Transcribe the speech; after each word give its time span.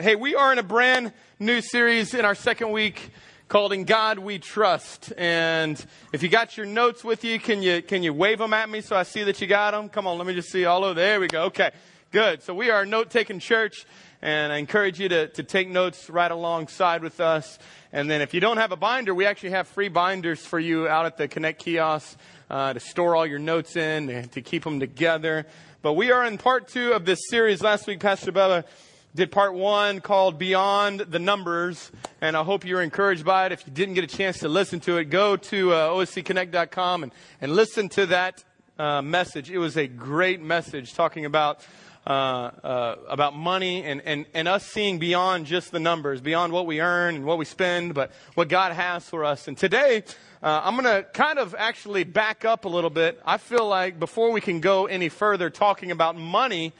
Hey, 0.00 0.14
we 0.14 0.36
are 0.36 0.52
in 0.52 0.60
a 0.60 0.62
brand 0.62 1.12
new 1.40 1.60
series 1.60 2.14
in 2.14 2.24
our 2.24 2.36
second 2.36 2.70
week 2.70 3.10
called 3.48 3.72
In 3.72 3.82
God 3.82 4.20
We 4.20 4.38
Trust. 4.38 5.12
And 5.18 5.84
if 6.12 6.22
you 6.22 6.28
got 6.28 6.56
your 6.56 6.66
notes 6.66 7.02
with 7.02 7.24
you, 7.24 7.40
can 7.40 7.62
you, 7.64 7.82
can 7.82 8.04
you 8.04 8.14
wave 8.14 8.38
them 8.38 8.52
at 8.52 8.70
me 8.70 8.80
so 8.80 8.94
I 8.94 9.02
see 9.02 9.24
that 9.24 9.40
you 9.40 9.48
got 9.48 9.72
them? 9.72 9.88
Come 9.88 10.06
on, 10.06 10.16
let 10.16 10.28
me 10.28 10.34
just 10.34 10.52
see 10.52 10.64
all 10.66 10.84
over. 10.84 10.94
There 10.94 11.18
we 11.18 11.26
go. 11.26 11.46
Okay, 11.46 11.72
good. 12.12 12.44
So 12.44 12.54
we 12.54 12.70
are 12.70 12.82
a 12.82 12.86
note 12.86 13.10
taking 13.10 13.40
church 13.40 13.86
and 14.22 14.52
I 14.52 14.58
encourage 14.58 15.00
you 15.00 15.08
to, 15.08 15.26
to 15.30 15.42
take 15.42 15.68
notes 15.68 16.08
right 16.08 16.30
alongside 16.30 17.02
with 17.02 17.18
us. 17.18 17.58
And 17.92 18.08
then 18.08 18.20
if 18.20 18.32
you 18.32 18.38
don't 18.38 18.58
have 18.58 18.70
a 18.70 18.76
binder, 18.76 19.12
we 19.12 19.26
actually 19.26 19.50
have 19.50 19.66
free 19.66 19.88
binders 19.88 20.46
for 20.46 20.60
you 20.60 20.86
out 20.86 21.06
at 21.06 21.16
the 21.16 21.26
Connect 21.26 21.58
kiosk 21.60 22.16
uh, 22.48 22.72
to 22.72 22.78
store 22.78 23.16
all 23.16 23.26
your 23.26 23.40
notes 23.40 23.74
in, 23.74 24.28
to 24.28 24.42
keep 24.42 24.62
them 24.62 24.78
together. 24.78 25.44
But 25.82 25.94
we 25.94 26.12
are 26.12 26.24
in 26.24 26.38
part 26.38 26.68
two 26.68 26.92
of 26.92 27.04
this 27.04 27.18
series. 27.28 27.62
Last 27.62 27.88
week, 27.88 27.98
Pastor 27.98 28.30
Bella 28.30 28.64
did 29.14 29.32
part 29.32 29.54
one 29.54 30.00
called 30.00 30.38
Beyond 30.38 31.00
the 31.00 31.18
Numbers, 31.18 31.90
and 32.20 32.36
I 32.36 32.42
hope 32.42 32.64
you're 32.64 32.82
encouraged 32.82 33.24
by 33.24 33.46
it. 33.46 33.52
If 33.52 33.66
you 33.66 33.72
didn't 33.72 33.94
get 33.94 34.04
a 34.04 34.08
chance 34.08 34.38
to 34.40 34.48
listen 34.48 34.80
to 34.80 34.98
it, 34.98 35.06
go 35.06 35.36
to 35.36 35.72
uh, 35.72 35.88
oscconnect.com 35.88 37.04
and, 37.04 37.12
and 37.40 37.52
listen 37.56 37.88
to 37.90 38.06
that 38.06 38.44
uh, 38.78 39.02
message. 39.02 39.50
It 39.50 39.58
was 39.58 39.76
a 39.76 39.86
great 39.86 40.40
message 40.40 40.94
talking 40.94 41.24
about 41.24 41.66
uh, 42.06 42.50
uh, 42.64 42.96
about 43.08 43.36
money 43.36 43.84
and, 43.84 44.00
and, 44.02 44.24
and 44.32 44.48
us 44.48 44.64
seeing 44.64 44.98
beyond 44.98 45.44
just 45.44 45.72
the 45.72 45.80
numbers, 45.80 46.22
beyond 46.22 46.54
what 46.54 46.64
we 46.64 46.80
earn 46.80 47.16
and 47.16 47.24
what 47.26 47.36
we 47.36 47.44
spend, 47.44 47.92
but 47.92 48.12
what 48.34 48.48
God 48.48 48.72
has 48.72 49.06
for 49.06 49.26
us. 49.26 49.46
And 49.46 49.58
today, 49.58 50.04
uh, 50.42 50.62
I'm 50.64 50.74
going 50.74 50.86
to 50.86 51.06
kind 51.12 51.38
of 51.38 51.54
actually 51.58 52.04
back 52.04 52.46
up 52.46 52.64
a 52.64 52.68
little 52.68 52.88
bit. 52.88 53.20
I 53.26 53.36
feel 53.36 53.68
like 53.68 53.98
before 53.98 54.32
we 54.32 54.40
can 54.40 54.60
go 54.60 54.86
any 54.86 55.10
further 55.10 55.50
talking 55.50 55.90
about 55.90 56.16
money, 56.16 56.72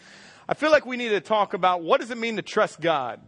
I 0.50 0.54
feel 0.54 0.70
like 0.70 0.86
we 0.86 0.96
need 0.96 1.10
to 1.10 1.20
talk 1.20 1.52
about 1.52 1.82
what 1.82 2.00
does 2.00 2.10
it 2.10 2.16
mean 2.16 2.36
to 2.36 2.42
trust 2.42 2.80
God? 2.80 3.20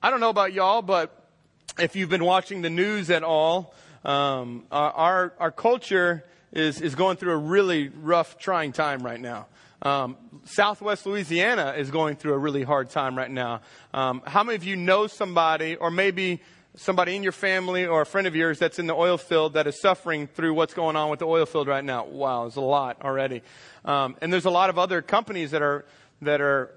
I 0.00 0.10
don't 0.10 0.20
know 0.20 0.28
about 0.28 0.52
y'all, 0.52 0.80
but 0.80 1.28
if 1.76 1.96
you've 1.96 2.08
been 2.08 2.24
watching 2.24 2.62
the 2.62 2.70
news 2.70 3.10
at 3.10 3.24
all, 3.24 3.74
um, 4.04 4.64
our, 4.70 5.34
our 5.40 5.50
culture 5.50 6.24
is, 6.52 6.80
is 6.80 6.94
going 6.94 7.16
through 7.16 7.32
a 7.32 7.36
really 7.36 7.88
rough, 7.88 8.38
trying 8.38 8.70
time 8.70 9.02
right 9.02 9.20
now. 9.20 9.46
Um, 9.82 10.16
Southwest 10.44 11.04
Louisiana 11.04 11.74
is 11.76 11.90
going 11.90 12.14
through 12.14 12.34
a 12.34 12.38
really 12.38 12.62
hard 12.62 12.90
time 12.90 13.18
right 13.18 13.30
now. 13.30 13.62
Um, 13.92 14.22
how 14.24 14.44
many 14.44 14.54
of 14.54 14.62
you 14.62 14.76
know 14.76 15.08
somebody, 15.08 15.74
or 15.74 15.90
maybe 15.90 16.40
somebody 16.76 17.16
in 17.16 17.24
your 17.24 17.32
family 17.32 17.86
or 17.86 18.02
a 18.02 18.06
friend 18.06 18.28
of 18.28 18.36
yours 18.36 18.60
that's 18.60 18.78
in 18.78 18.86
the 18.86 18.94
oil 18.94 19.18
field 19.18 19.54
that 19.54 19.66
is 19.66 19.80
suffering 19.80 20.28
through 20.28 20.54
what's 20.54 20.74
going 20.74 20.94
on 20.94 21.10
with 21.10 21.18
the 21.18 21.26
oil 21.26 21.44
field 21.44 21.66
right 21.66 21.84
now? 21.84 22.04
Wow, 22.04 22.42
there's 22.42 22.56
a 22.56 22.60
lot 22.60 23.02
already. 23.02 23.42
Um, 23.84 24.16
and 24.20 24.32
there's 24.32 24.44
a 24.44 24.50
lot 24.50 24.70
of 24.70 24.78
other 24.78 25.02
companies 25.02 25.50
that 25.50 25.62
are 25.62 25.84
that 26.22 26.40
are 26.40 26.74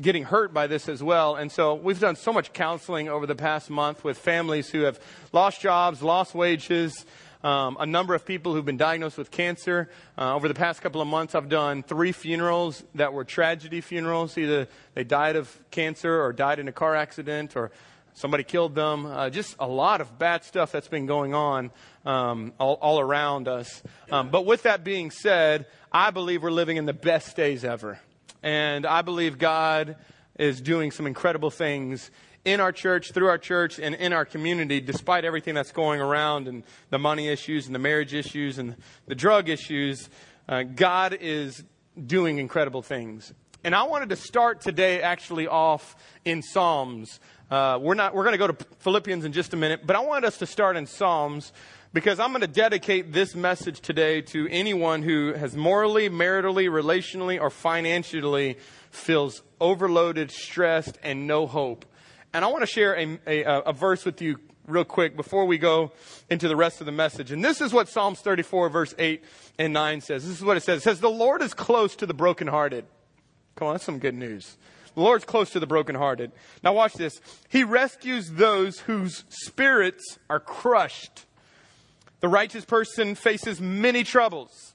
getting 0.00 0.24
hurt 0.24 0.54
by 0.54 0.66
this 0.66 0.88
as 0.88 1.02
well. 1.02 1.36
And 1.36 1.50
so 1.50 1.74
we've 1.74 1.98
done 1.98 2.16
so 2.16 2.32
much 2.32 2.52
counseling 2.52 3.08
over 3.08 3.26
the 3.26 3.34
past 3.34 3.70
month 3.70 4.04
with 4.04 4.18
families 4.18 4.70
who 4.70 4.82
have 4.82 5.00
lost 5.32 5.60
jobs, 5.60 6.02
lost 6.02 6.34
wages. 6.34 7.04
Um, 7.42 7.78
a 7.80 7.86
number 7.86 8.14
of 8.14 8.26
people 8.26 8.52
who've 8.52 8.64
been 8.64 8.76
diagnosed 8.76 9.16
with 9.16 9.30
cancer. 9.30 9.88
Uh, 10.18 10.34
over 10.34 10.46
the 10.46 10.54
past 10.54 10.82
couple 10.82 11.00
of 11.00 11.08
months, 11.08 11.34
I've 11.34 11.48
done 11.48 11.82
three 11.82 12.12
funerals 12.12 12.84
that 12.94 13.14
were 13.14 13.24
tragedy 13.24 13.80
funerals. 13.80 14.36
Either 14.36 14.68
they 14.94 15.04
died 15.04 15.36
of 15.36 15.58
cancer 15.70 16.20
or 16.20 16.34
died 16.34 16.58
in 16.58 16.68
a 16.68 16.72
car 16.72 16.94
accident 16.94 17.56
or 17.56 17.70
somebody 18.12 18.44
killed 18.44 18.74
them. 18.74 19.06
Uh, 19.06 19.30
just 19.30 19.56
a 19.58 19.66
lot 19.66 20.02
of 20.02 20.18
bad 20.18 20.44
stuff 20.44 20.70
that's 20.70 20.88
been 20.88 21.06
going 21.06 21.32
on 21.32 21.70
um, 22.04 22.52
all, 22.58 22.74
all, 22.82 23.00
around 23.00 23.48
us. 23.48 23.82
Um, 24.10 24.28
but 24.28 24.44
with 24.44 24.64
that 24.64 24.84
being 24.84 25.10
said, 25.10 25.66
I 25.90 26.10
believe 26.10 26.42
we're 26.42 26.50
living 26.50 26.76
in 26.76 26.84
the 26.84 26.92
best 26.92 27.36
days 27.36 27.64
ever. 27.64 27.98
And 28.42 28.86
I 28.86 29.02
believe 29.02 29.38
God 29.38 29.96
is 30.38 30.60
doing 30.60 30.90
some 30.90 31.06
incredible 31.06 31.50
things 31.50 32.10
in 32.44 32.60
our 32.60 32.72
church, 32.72 33.12
through 33.12 33.28
our 33.28 33.38
church, 33.38 33.78
and 33.78 33.94
in 33.94 34.12
our 34.12 34.24
community, 34.24 34.80
despite 34.80 35.24
everything 35.24 35.54
that's 35.54 35.72
going 35.72 36.00
around 36.00 36.48
and 36.48 36.62
the 36.88 36.98
money 36.98 37.28
issues 37.28 37.66
and 37.66 37.74
the 37.74 37.78
marriage 37.78 38.14
issues 38.14 38.58
and 38.58 38.76
the 39.06 39.14
drug 39.14 39.48
issues. 39.48 40.08
Uh, 40.48 40.62
God 40.62 41.18
is 41.20 41.62
doing 42.06 42.38
incredible 42.38 42.82
things. 42.82 43.34
And 43.62 43.74
I 43.74 43.82
wanted 43.82 44.08
to 44.08 44.16
start 44.16 44.62
today 44.62 45.02
actually 45.02 45.46
off 45.46 45.94
in 46.24 46.40
Psalms. 46.40 47.20
Uh, 47.50 47.78
we're 47.80 47.94
not, 47.94 48.14
we're 48.14 48.24
going 48.24 48.32
to 48.32 48.38
go 48.38 48.46
to 48.46 48.66
Philippians 48.78 49.26
in 49.26 49.32
just 49.32 49.52
a 49.52 49.56
minute, 49.56 49.86
but 49.86 49.96
I 49.96 50.00
wanted 50.00 50.26
us 50.26 50.38
to 50.38 50.46
start 50.46 50.78
in 50.78 50.86
Psalms 50.86 51.52
because 51.92 52.20
I'm 52.20 52.30
going 52.30 52.42
to 52.42 52.46
dedicate 52.46 53.12
this 53.12 53.34
message 53.34 53.80
today 53.80 54.20
to 54.22 54.48
anyone 54.48 55.02
who 55.02 55.32
has 55.32 55.56
morally, 55.56 56.08
maritally, 56.08 56.68
relationally, 56.68 57.40
or 57.40 57.50
financially 57.50 58.58
feels 58.90 59.42
overloaded, 59.60 60.30
stressed, 60.30 60.98
and 61.02 61.26
no 61.26 61.46
hope. 61.46 61.84
And 62.32 62.44
I 62.44 62.48
want 62.48 62.62
to 62.62 62.66
share 62.66 62.96
a, 62.96 63.18
a, 63.26 63.42
a, 63.62 63.72
verse 63.72 64.04
with 64.04 64.22
you 64.22 64.38
real 64.68 64.84
quick 64.84 65.16
before 65.16 65.46
we 65.46 65.58
go 65.58 65.90
into 66.30 66.46
the 66.46 66.54
rest 66.54 66.80
of 66.80 66.86
the 66.86 66.92
message. 66.92 67.32
And 67.32 67.44
this 67.44 67.60
is 67.60 67.72
what 67.72 67.88
Psalms 67.88 68.20
34, 68.20 68.68
verse 68.68 68.94
8 68.96 69.24
and 69.58 69.72
9 69.72 70.00
says. 70.00 70.26
This 70.26 70.38
is 70.38 70.44
what 70.44 70.56
it 70.56 70.62
says. 70.62 70.78
It 70.78 70.84
says, 70.84 71.00
The 71.00 71.10
Lord 71.10 71.42
is 71.42 71.54
close 71.54 71.96
to 71.96 72.06
the 72.06 72.14
brokenhearted. 72.14 72.84
Come 73.56 73.68
on, 73.68 73.74
that's 73.74 73.84
some 73.84 73.98
good 73.98 74.14
news. 74.14 74.56
The 74.94 75.00
Lord's 75.00 75.24
close 75.24 75.50
to 75.50 75.60
the 75.60 75.66
brokenhearted. 75.66 76.30
Now 76.62 76.72
watch 76.72 76.94
this. 76.94 77.20
He 77.48 77.64
rescues 77.64 78.30
those 78.30 78.80
whose 78.80 79.24
spirits 79.28 80.18
are 80.28 80.40
crushed. 80.40 81.26
The 82.20 82.28
righteous 82.28 82.64
person 82.64 83.14
faces 83.14 83.60
many 83.60 84.04
troubles. 84.04 84.74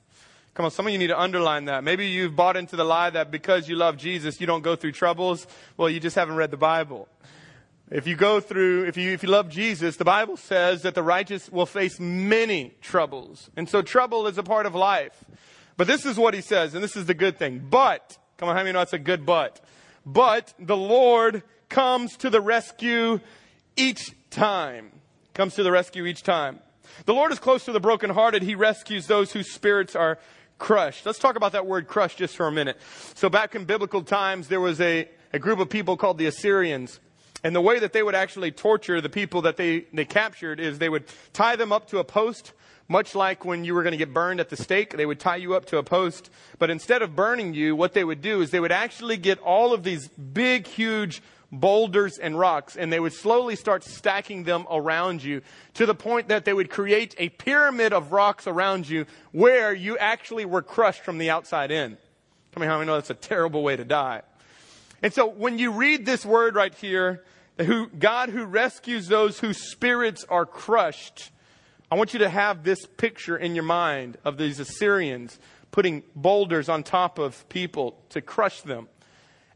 Come 0.56 0.66
on, 0.66 0.72
some 0.72 0.88
of 0.88 0.94
you 0.94 0.97
need 0.97 1.07
to 1.07 1.19
underline 1.19 1.66
that. 1.66 1.83
Maybe 1.83 2.07
you've 2.07 2.35
bought 2.35 2.56
into 2.56 2.75
the 2.75 2.83
lie 2.83 3.09
that 3.09 3.29
because 3.29 3.67
you 3.67 3.75
love 3.75 3.97
Jesus, 3.97 4.39
you 4.39 4.47
don't 4.47 4.61
go 4.61 4.75
through 4.75 4.94
troubles. 4.94 5.45
Well, 5.78 5.89
you 5.89 6.00
just 6.00 6.16
haven't 6.16 6.35
read 6.35 6.50
the 6.50 6.57
Bible. 6.57 7.09
If 7.91 8.07
you 8.07 8.16
go 8.16 8.39
through, 8.39 8.85
if 8.85 8.97
you, 8.97 9.11
if 9.11 9.22
you 9.22 9.29
love 9.29 9.50
Jesus, 9.50 9.97
the 9.97 10.05
Bible 10.05 10.38
says 10.38 10.81
that 10.84 10.95
the 10.95 11.03
righteous 11.03 11.51
will 11.51 11.67
face 11.67 12.00
many 12.00 12.73
troubles. 12.81 13.50
And 13.55 13.69
so 13.69 13.81
trouble 13.81 14.25
is 14.28 14.38
a 14.38 14.44
part 14.44 14.66
of 14.66 14.73
life. 14.73 15.23
But 15.78 15.88
this 15.88 16.05
is 16.05 16.17
what 16.17 16.34
he 16.34 16.41
says, 16.41 16.73
and 16.73 16.84
this 16.84 16.95
is 16.95 17.05
the 17.05 17.13
good 17.13 17.38
thing. 17.38 17.67
But, 17.69 18.17
come 18.38 18.50
on, 18.50 18.55
how 18.55 18.61
many 18.63 18.72
know 18.72 18.81
it's 18.81 18.94
a 18.94 18.97
good 18.97 19.25
but? 19.25 19.59
But 20.05 20.53
the 20.57 20.78
Lord 20.78 21.44
comes 21.69 22.16
to 22.17 22.29
the 22.29 22.41
rescue 22.41 23.19
each 23.75 24.11
time. 24.29 24.91
Comes 25.34 25.55
to 25.55 25.63
the 25.63 25.72
rescue 25.72 26.05
each 26.05 26.23
time. 26.23 26.59
The 27.03 27.13
Lord 27.13 27.31
is 27.31 27.39
close 27.39 27.66
to 27.66 27.73
the 27.73 27.79
brokenhearted. 27.79 28.44
He 28.44 28.56
rescues 28.56 29.07
those 29.07 29.33
whose 29.33 29.51
spirits 29.51 29.95
are 29.95 30.17
crushed. 30.57 31.06
Let's 31.06 31.19
talk 31.19 31.35
about 31.35 31.51
that 31.51 31.66
word 31.66 31.88
crushed 31.88 32.17
just 32.17 32.35
for 32.35 32.47
a 32.47 32.51
minute. 32.51 32.78
So 33.16 33.29
back 33.29 33.56
in 33.56 33.66
biblical 33.66 34.01
times, 34.01 34.47
there 34.47 34.61
was 34.61 34.79
a, 34.79 35.09
a 35.34 35.39
group 35.39 35.59
of 35.59 35.69
people 35.69 35.97
called 35.97 36.17
the 36.17 36.28
Assyrians. 36.28 37.00
And 37.44 37.55
the 37.55 37.61
way 37.61 37.79
that 37.79 37.94
they 37.94 38.01
would 38.01 38.16
actually 38.16 38.51
torture 38.51 39.01
the 39.01 39.09
people 39.09 39.41
that 39.41 39.57
they, 39.57 39.85
they 39.94 40.05
captured 40.05 40.59
is 40.59 40.79
they 40.79 40.89
would 40.89 41.03
tie 41.34 41.55
them 41.55 41.72
up 41.72 41.88
to 41.89 42.00
a 42.00 42.03
post, 42.03 42.53
much 42.88 43.13
like 43.13 43.45
when 43.45 43.66
you 43.66 43.75
were 43.75 43.84
going 43.84 43.91
to 43.91 43.97
get 43.97 44.13
burned 44.13 44.39
at 44.39 44.50
the 44.50 44.57
stake. 44.57 44.95
They 44.95 45.05
would 45.05 45.19
tie 45.19 45.35
you 45.35 45.53
up 45.53 45.66
to 45.66 45.78
a 45.78 45.84
post. 45.84 46.29
But 46.57 46.69
instead 46.69 47.01
of 47.01 47.16
burning 47.16 47.53
you, 47.53 47.75
what 47.75 47.94
they 47.94 48.03
would 48.03 48.22
do 48.22 48.41
is 48.41 48.51
they 48.51 48.59
would 48.59 48.72
actually 48.72 49.17
get 49.17 49.39
all 49.39 49.73
of 49.73 49.84
these 49.84 50.07
big, 50.07 50.66
huge 50.66 51.22
boulders 51.59 52.17
and 52.17 52.38
rocks, 52.38 52.75
and 52.75 52.91
they 52.91 52.99
would 52.99 53.13
slowly 53.13 53.55
start 53.55 53.83
stacking 53.83 54.43
them 54.43 54.66
around 54.69 55.23
you 55.23 55.41
to 55.75 55.85
the 55.85 55.95
point 55.95 56.29
that 56.29 56.45
they 56.45 56.53
would 56.53 56.69
create 56.69 57.16
a 57.17 57.29
pyramid 57.29 57.93
of 57.93 58.11
rocks 58.11 58.47
around 58.47 58.88
you 58.88 59.05
where 59.31 59.73
you 59.73 59.97
actually 59.97 60.45
were 60.45 60.61
crushed 60.61 61.01
from 61.01 61.17
the 61.17 61.29
outside 61.29 61.71
in. 61.71 61.97
Tell 62.51 62.61
me 62.61 62.67
how 62.67 62.77
many 62.77 62.88
know 62.88 62.95
that's 62.95 63.09
a 63.09 63.16
terrible 63.16 63.63
way 63.63 63.75
to 63.75 63.85
die. 63.85 64.21
And 65.01 65.13
so 65.13 65.27
when 65.27 65.59
you 65.59 65.71
read 65.71 66.05
this 66.05 66.25
word 66.25 66.55
right 66.55 66.73
here, 66.73 67.23
who, 67.57 67.87
God 67.87 68.29
who 68.29 68.45
rescues 68.45 69.07
those 69.07 69.39
whose 69.39 69.72
spirits 69.72 70.25
are 70.29 70.45
crushed, 70.45 71.31
I 71.91 71.95
want 71.95 72.13
you 72.13 72.19
to 72.19 72.29
have 72.29 72.63
this 72.63 72.85
picture 72.97 73.37
in 73.37 73.55
your 73.55 73.63
mind 73.63 74.17
of 74.25 74.37
these 74.37 74.59
Assyrians 74.59 75.39
putting 75.72 76.03
boulders 76.16 76.69
on 76.69 76.83
top 76.83 77.19
of 77.19 77.47
people 77.49 77.97
to 78.09 78.22
crush 78.22 78.61
them. 78.61 78.87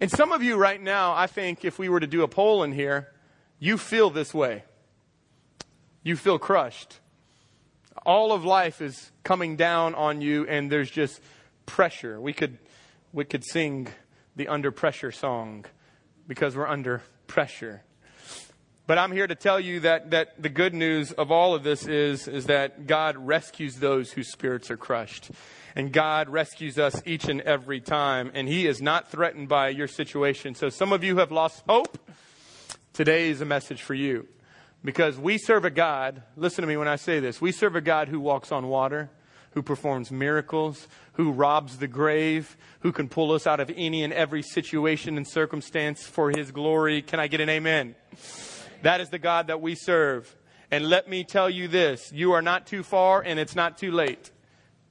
And 0.02 0.10
some 0.10 0.32
of 0.32 0.42
you 0.42 0.56
right 0.56 0.82
now, 0.82 1.14
I 1.14 1.28
think 1.28 1.66
if 1.66 1.78
we 1.78 1.90
were 1.90 2.00
to 2.00 2.08
do 2.08 2.24
a 2.24 2.28
poll 2.28 2.64
in 2.64 2.72
here, 2.72 3.10
you 3.60 3.78
feel 3.78 4.10
this 4.10 4.34
way. 4.34 4.64
You 6.04 6.16
feel 6.16 6.40
crushed. 6.40 7.00
All 8.06 8.32
of 8.32 8.46
life 8.46 8.82
is 8.82 9.12
coming 9.24 9.58
down 9.58 9.96
on 9.96 10.22
you 10.22 10.48
and 10.48 10.72
there's 10.72 10.90
just 10.90 11.20
pressure. 11.66 12.20
We 12.20 12.32
could, 12.32 12.58
we 13.12 13.26
could 13.26 13.44
sing 13.44 13.90
the 14.38 14.48
under 14.48 14.72
pressure 14.72 15.12
song 15.12 15.66
because 16.28 16.56
we're 16.56 16.68
under 16.68 17.04
pressure. 17.28 17.84
But 18.90 18.98
I'm 18.98 19.12
here 19.12 19.28
to 19.28 19.36
tell 19.36 19.60
you 19.60 19.82
that, 19.82 20.10
that 20.10 20.42
the 20.42 20.50
good 20.50 20.74
news 20.74 21.12
of 21.12 21.32
all 21.32 21.54
of 21.54 21.62
this 21.62 21.86
is, 21.86 22.28
is 22.28 22.48
that 22.48 22.88
God 22.88 23.18
rescues 23.18 23.76
those 23.76 24.12
whose 24.14 24.32
spirits 24.32 24.72
are 24.72 24.78
crushed. 24.78 25.30
And 25.76 25.94
God 25.94 26.28
rescues 26.28 26.80
us 26.80 27.00
each 27.06 27.26
and 27.26 27.40
every 27.42 27.82
time. 27.82 28.32
And 28.34 28.48
He 28.48 28.66
is 28.66 28.82
not 28.82 29.12
threatened 29.12 29.48
by 29.48 29.70
your 29.70 29.88
situation. 29.88 30.56
So 30.56 30.70
some 30.70 30.92
of 30.92 31.04
you 31.04 31.18
have 31.18 31.32
lost 31.32 31.62
hope. 31.70 32.00
Today 32.92 33.30
is 33.30 33.42
a 33.42 33.46
message 33.46 33.84
for 33.84 33.94
you. 33.94 34.28
Because 34.84 35.20
we 35.20 35.38
serve 35.38 35.66
a 35.66 35.70
God, 35.70 36.24
listen 36.36 36.64
to 36.64 36.68
me 36.68 36.76
when 36.76 36.88
I 36.88 36.96
say 36.96 37.20
this, 37.20 37.40
we 37.40 37.52
serve 37.52 37.76
a 37.76 37.82
God 37.82 38.08
who 38.08 38.20
walks 38.20 38.52
on 38.52 38.70
water, 38.70 39.12
who 39.52 39.62
performs 39.62 40.10
miracles, 40.10 40.88
who 41.14 41.32
robs 41.32 41.78
the 41.78 41.88
grave, 41.88 42.58
who 42.80 42.92
can 42.92 43.08
pull 43.08 43.34
us 43.34 43.46
out 43.46 43.60
of 43.60 43.72
any 43.78 44.04
and 44.04 44.12
every 44.14 44.42
situation 44.42 45.16
and 45.16 45.28
circumstance 45.28 46.08
for 46.08 46.32
his 46.32 46.50
glory. 46.50 47.04
Can 47.04 47.20
I 47.20 47.28
get 47.28 47.40
an 47.40 47.50
amen? 47.50 47.94
That 48.82 49.02
is 49.02 49.10
the 49.10 49.20
God 49.20 49.48
that 49.48 49.62
we 49.62 49.76
serve. 49.76 50.36
And 50.72 50.88
let 50.88 51.10
me 51.10 51.24
tell 51.24 51.50
you 51.50 51.68
this 51.68 52.12
you 52.14 52.34
are 52.34 52.42
not 52.42 52.68
too 52.68 52.84
far 52.84 53.22
and 53.22 53.40
it's 53.40 53.56
not 53.56 53.78
too 53.78 53.92
late. 53.92 54.32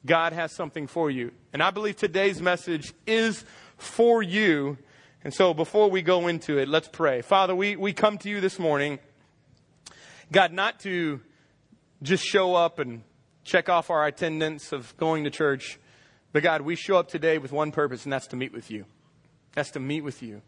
God 0.07 0.33
has 0.33 0.53
something 0.53 0.87
for 0.87 1.11
you. 1.11 1.33
And 1.53 1.63
I 1.63 1.71
believe 1.71 1.97
today's 1.97 2.41
message 2.41 2.93
is 3.07 3.45
for 3.77 4.23
you. 4.23 4.79
And 5.25 5.35
so 5.35 5.53
before 5.55 5.91
we 5.91 6.03
go 6.03 6.29
into 6.29 6.59
it, 6.59 6.69
let's 6.69 6.89
pray. 6.89 7.23
Father, 7.23 7.55
we, 7.55 7.77
we 7.77 7.93
come 7.93 8.19
to 8.19 8.29
you 8.29 8.41
this 8.41 8.59
morning, 8.59 8.99
God, 10.31 10.53
not 10.53 10.81
to 10.81 11.21
just 12.03 12.25
show 12.25 12.55
up 12.55 12.79
and 12.79 13.03
check 13.45 13.69
off 13.69 13.91
our 13.91 14.07
attendance 14.07 14.73
of 14.73 14.97
going 14.97 15.25
to 15.25 15.31
church, 15.31 15.79
but 16.33 16.43
God, 16.43 16.61
we 16.61 16.77
show 16.77 16.97
up 16.97 17.09
today 17.09 17.39
with 17.39 17.51
one 17.51 17.73
purpose, 17.73 18.05
and 18.05 18.13
that's 18.13 18.29
to 18.29 18.37
meet 18.37 18.53
with 18.53 18.71
you. 18.71 18.85
That's 19.55 19.71
to 19.73 19.81
meet 19.81 20.03
with 20.03 20.23
you. 20.23 20.43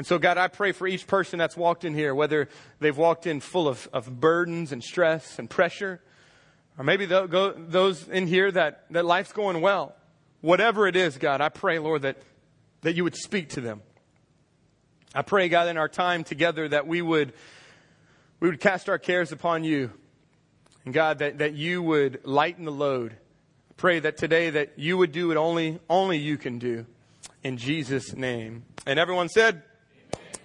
And 0.00 0.06
so, 0.06 0.18
God, 0.18 0.38
I 0.38 0.48
pray 0.48 0.72
for 0.72 0.86
each 0.86 1.06
person 1.06 1.38
that's 1.38 1.58
walked 1.58 1.84
in 1.84 1.92
here, 1.92 2.14
whether 2.14 2.48
they've 2.78 2.96
walked 2.96 3.26
in 3.26 3.40
full 3.40 3.68
of, 3.68 3.86
of 3.92 4.18
burdens 4.18 4.72
and 4.72 4.82
stress 4.82 5.38
and 5.38 5.50
pressure, 5.50 6.00
or 6.78 6.84
maybe 6.84 7.04
those 7.04 8.08
in 8.08 8.26
here 8.26 8.50
that, 8.50 8.86
that 8.92 9.04
life's 9.04 9.34
going 9.34 9.60
well. 9.60 9.94
Whatever 10.40 10.86
it 10.86 10.96
is, 10.96 11.18
God, 11.18 11.42
I 11.42 11.50
pray, 11.50 11.78
Lord, 11.78 12.00
that, 12.00 12.16
that 12.80 12.94
you 12.94 13.04
would 13.04 13.14
speak 13.14 13.50
to 13.50 13.60
them. 13.60 13.82
I 15.14 15.20
pray, 15.20 15.50
God, 15.50 15.68
in 15.68 15.76
our 15.76 15.86
time 15.86 16.24
together 16.24 16.66
that 16.66 16.86
we 16.86 17.02
would, 17.02 17.34
we 18.40 18.48
would 18.48 18.58
cast 18.58 18.88
our 18.88 18.98
cares 18.98 19.32
upon 19.32 19.64
you. 19.64 19.90
And 20.86 20.94
God, 20.94 21.18
that, 21.18 21.36
that 21.40 21.52
you 21.52 21.82
would 21.82 22.20
lighten 22.24 22.64
the 22.64 22.72
load. 22.72 23.12
I 23.12 23.74
pray 23.76 23.98
that 23.98 24.16
today 24.16 24.48
that 24.48 24.78
you 24.78 24.96
would 24.96 25.12
do 25.12 25.28
what 25.28 25.36
only, 25.36 25.78
only 25.90 26.16
you 26.16 26.38
can 26.38 26.58
do. 26.58 26.86
In 27.44 27.58
Jesus' 27.58 28.14
name. 28.14 28.64
And 28.86 28.98
everyone 28.98 29.28
said, 29.28 29.62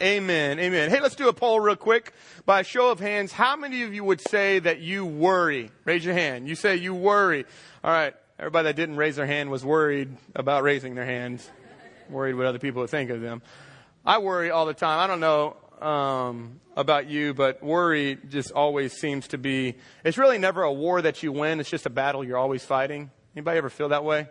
Amen. 0.02 0.60
Amen. 0.60 0.90
Hey, 0.90 1.00
let's 1.00 1.16
do 1.16 1.30
a 1.30 1.34
poll 1.34 1.62
real 1.62 1.78
quick. 1.78 2.12
By 2.46 2.64
show 2.64 2.92
of 2.92 3.00
hands, 3.00 3.32
how 3.32 3.56
many 3.56 3.84
of 3.84 3.94
you 3.94 4.04
would 4.04 4.20
say 4.20 4.60
that 4.60 4.82
you 4.82 5.06
worry? 5.06 5.72
Raise 5.86 6.04
your 6.04 6.14
hand. 6.14 6.50
You 6.50 6.56
say 6.56 6.76
you 6.76 6.94
worry. 6.94 7.46
All 7.82 7.92
right. 7.92 8.14
Everybody 8.38 8.68
that 8.68 8.76
didn't 8.76 8.98
raise 8.98 9.16
their 9.16 9.26
hand 9.26 9.50
was 9.50 9.64
worried 9.64 10.18
about 10.36 10.64
raising 10.64 10.96
their 10.96 11.06
hands, 11.06 11.50
worried 12.10 12.34
what 12.34 12.46
other 12.46 12.60
people 12.60 12.82
would 12.82 12.90
think 12.90 13.10
of 13.10 13.22
them. 13.22 13.42
I 14.06 14.18
worry 14.18 14.52
all 14.52 14.66
the 14.66 14.74
time. 14.74 15.00
I 15.00 15.08
don't 15.08 15.22
know 15.22 15.56
um, 15.82 16.60
about 16.76 17.08
you, 17.08 17.34
but 17.34 17.64
worry 17.64 18.18
just 18.28 18.52
always 18.52 18.92
seems 18.92 19.30
to 19.30 19.38
be. 19.38 19.76
It's 20.04 20.18
really 20.18 20.40
never 20.40 20.64
a 20.64 20.74
war 20.74 21.02
that 21.02 21.24
you 21.24 21.32
win. 21.32 21.62
It's 21.62 21.70
just 21.70 21.86
a 21.86 21.90
battle 21.90 22.22
you're 22.22 22.38
always 22.38 22.66
fighting. 22.66 23.12
Anybody 23.34 23.60
ever 23.60 23.70
feel 23.70 23.90
that 23.90 24.04
way? 24.04 24.28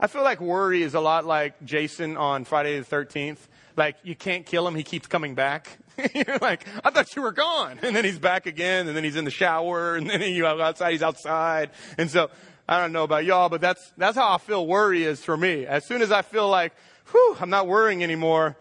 I 0.00 0.08
feel 0.08 0.24
like 0.24 0.40
worry 0.40 0.82
is 0.82 0.94
a 0.94 1.00
lot 1.00 1.24
like 1.24 1.64
Jason 1.64 2.16
on 2.16 2.44
Friday 2.44 2.80
the 2.80 2.84
13th 2.84 3.38
like 3.76 3.96
you 4.02 4.14
can't 4.14 4.46
kill 4.46 4.66
him. 4.66 4.74
He 4.74 4.82
keeps 4.82 5.06
coming 5.06 5.34
back. 5.34 5.78
You're 6.14 6.38
like, 6.38 6.66
I 6.84 6.90
thought 6.90 7.14
you 7.14 7.22
were 7.22 7.32
gone. 7.32 7.78
And 7.82 7.94
then 7.94 8.04
he's 8.04 8.18
back 8.18 8.46
again. 8.46 8.88
And 8.88 8.96
then 8.96 9.04
he's 9.04 9.16
in 9.16 9.24
the 9.24 9.30
shower. 9.30 9.96
And 10.04 10.08
then 10.08 10.22
you 10.22 10.46
outside, 10.46 10.92
he's 10.92 11.02
outside. 11.02 11.70
And 11.98 12.10
so 12.10 12.30
I 12.68 12.80
don't 12.80 12.92
know 12.92 13.04
about 13.04 13.24
y'all, 13.24 13.48
but 13.48 13.60
that's, 13.60 13.92
that's 13.96 14.16
how 14.16 14.34
I 14.34 14.38
feel 14.38 14.66
worry 14.66 15.04
is 15.04 15.22
for 15.22 15.36
me. 15.36 15.66
As 15.66 15.84
soon 15.84 16.02
as 16.02 16.10
I 16.10 16.22
feel 16.22 16.48
like, 16.48 16.72
whew, 17.10 17.36
I'm 17.40 17.50
not 17.50 17.66
worrying 17.66 18.02
anymore, 18.02 18.56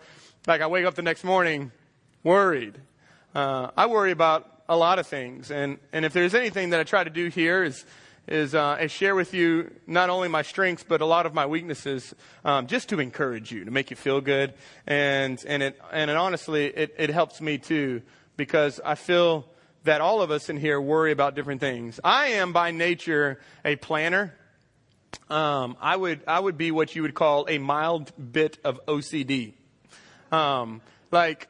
like 0.46 0.62
I 0.62 0.68
wake 0.68 0.86
up 0.86 0.96
the 0.96 1.02
next 1.02 1.24
morning 1.24 1.72
worried. 2.24 2.80
Uh, 3.34 3.72
I 3.76 3.88
worry 3.88 4.12
about 4.12 4.50
a 4.70 4.78
lot 4.78 5.00
of 5.00 5.08
things. 5.08 5.52
And, 5.52 5.80
and 5.92 6.06
if 6.06 6.14
there's 6.14 6.36
anything 6.36 6.72
that 6.72 6.80
I 6.80 6.84
try 6.84 7.04
to 7.04 7.10
do 7.10 7.28
here 7.28 7.64
is, 7.64 7.86
is, 8.28 8.56
uh, 8.56 8.78
is 8.82 8.92
share 8.92 9.16
with 9.16 9.34
you 9.34 9.72
not 9.86 10.10
only 10.10 10.28
my 10.28 10.42
strengths 10.42 10.84
but 10.84 11.02
a 11.02 11.06
lot 11.06 11.26
of 11.26 11.34
my 11.34 11.46
weaknesses, 11.46 12.16
um, 12.46 12.68
just 12.68 12.90
to 12.90 13.00
encourage 13.00 13.52
you, 13.52 13.66
to 13.66 13.72
make 13.72 13.90
you 13.90 13.96
feel 13.96 14.22
good, 14.22 14.54
and 14.88 15.44
and 15.46 15.64
it 15.64 15.80
and 15.92 16.10
it, 16.10 16.18
honestly, 16.18 16.68
it, 16.68 16.96
it 16.98 17.10
helps 17.10 17.42
me 17.42 17.58
too 17.58 18.02
because 18.38 18.80
I 18.84 18.96
feel 18.96 19.46
that 19.84 20.02
all 20.02 20.22
of 20.22 20.32
us 20.32 20.50
in 20.50 20.58
here 20.58 20.80
worry 20.80 21.12
about 21.12 21.36
different 21.36 21.60
things. 21.60 22.00
I 22.04 22.28
am 22.28 22.54
by 22.54 22.72
nature 22.72 23.40
a 23.66 23.76
planner. 23.76 24.34
Um, 25.30 25.78
I 25.82 25.96
would 25.96 26.22
I 26.28 26.40
would 26.40 26.58
be 26.58 26.72
what 26.72 26.96
you 26.96 27.02
would 27.02 27.16
call 27.16 27.46
a 27.50 27.58
mild 27.58 28.12
bit 28.32 28.58
of 28.64 28.80
OCD. 28.86 29.54
Um, 30.32 30.82
like, 31.12 31.48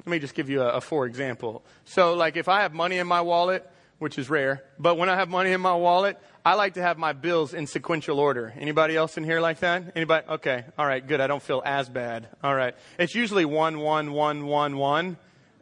let 0.00 0.10
me 0.10 0.18
just 0.18 0.34
give 0.34 0.50
you 0.50 0.62
a, 0.62 0.74
a 0.74 0.80
for 0.80 1.06
example. 1.06 1.64
So, 1.86 2.14
like, 2.14 2.36
if 2.36 2.48
I 2.48 2.62
have 2.62 2.74
money 2.74 2.98
in 2.98 3.06
my 3.06 3.22
wallet 3.22 3.68
which 4.02 4.18
is 4.18 4.28
rare. 4.28 4.64
But 4.80 4.96
when 4.98 5.08
I 5.08 5.14
have 5.14 5.28
money 5.28 5.52
in 5.52 5.60
my 5.60 5.76
wallet, 5.76 6.18
I 6.44 6.54
like 6.54 6.74
to 6.74 6.82
have 6.82 6.98
my 6.98 7.12
bills 7.12 7.54
in 7.54 7.68
sequential 7.68 8.18
order. 8.18 8.52
Anybody 8.58 8.96
else 8.96 9.16
in 9.16 9.22
here 9.22 9.40
like 9.40 9.60
that? 9.60 9.92
Anybody? 9.94 10.26
Okay. 10.28 10.64
All 10.76 10.84
right. 10.84 11.06
Good. 11.06 11.20
I 11.20 11.28
don't 11.28 11.42
feel 11.42 11.62
as 11.64 11.88
bad. 11.88 12.28
All 12.42 12.54
right. 12.54 12.74
It's 12.98 13.14
usually 13.14 13.44
one, 13.44 13.78
one, 13.78 14.12
one, 14.12 14.44
one, 14.46 14.76
one, 14.76 15.16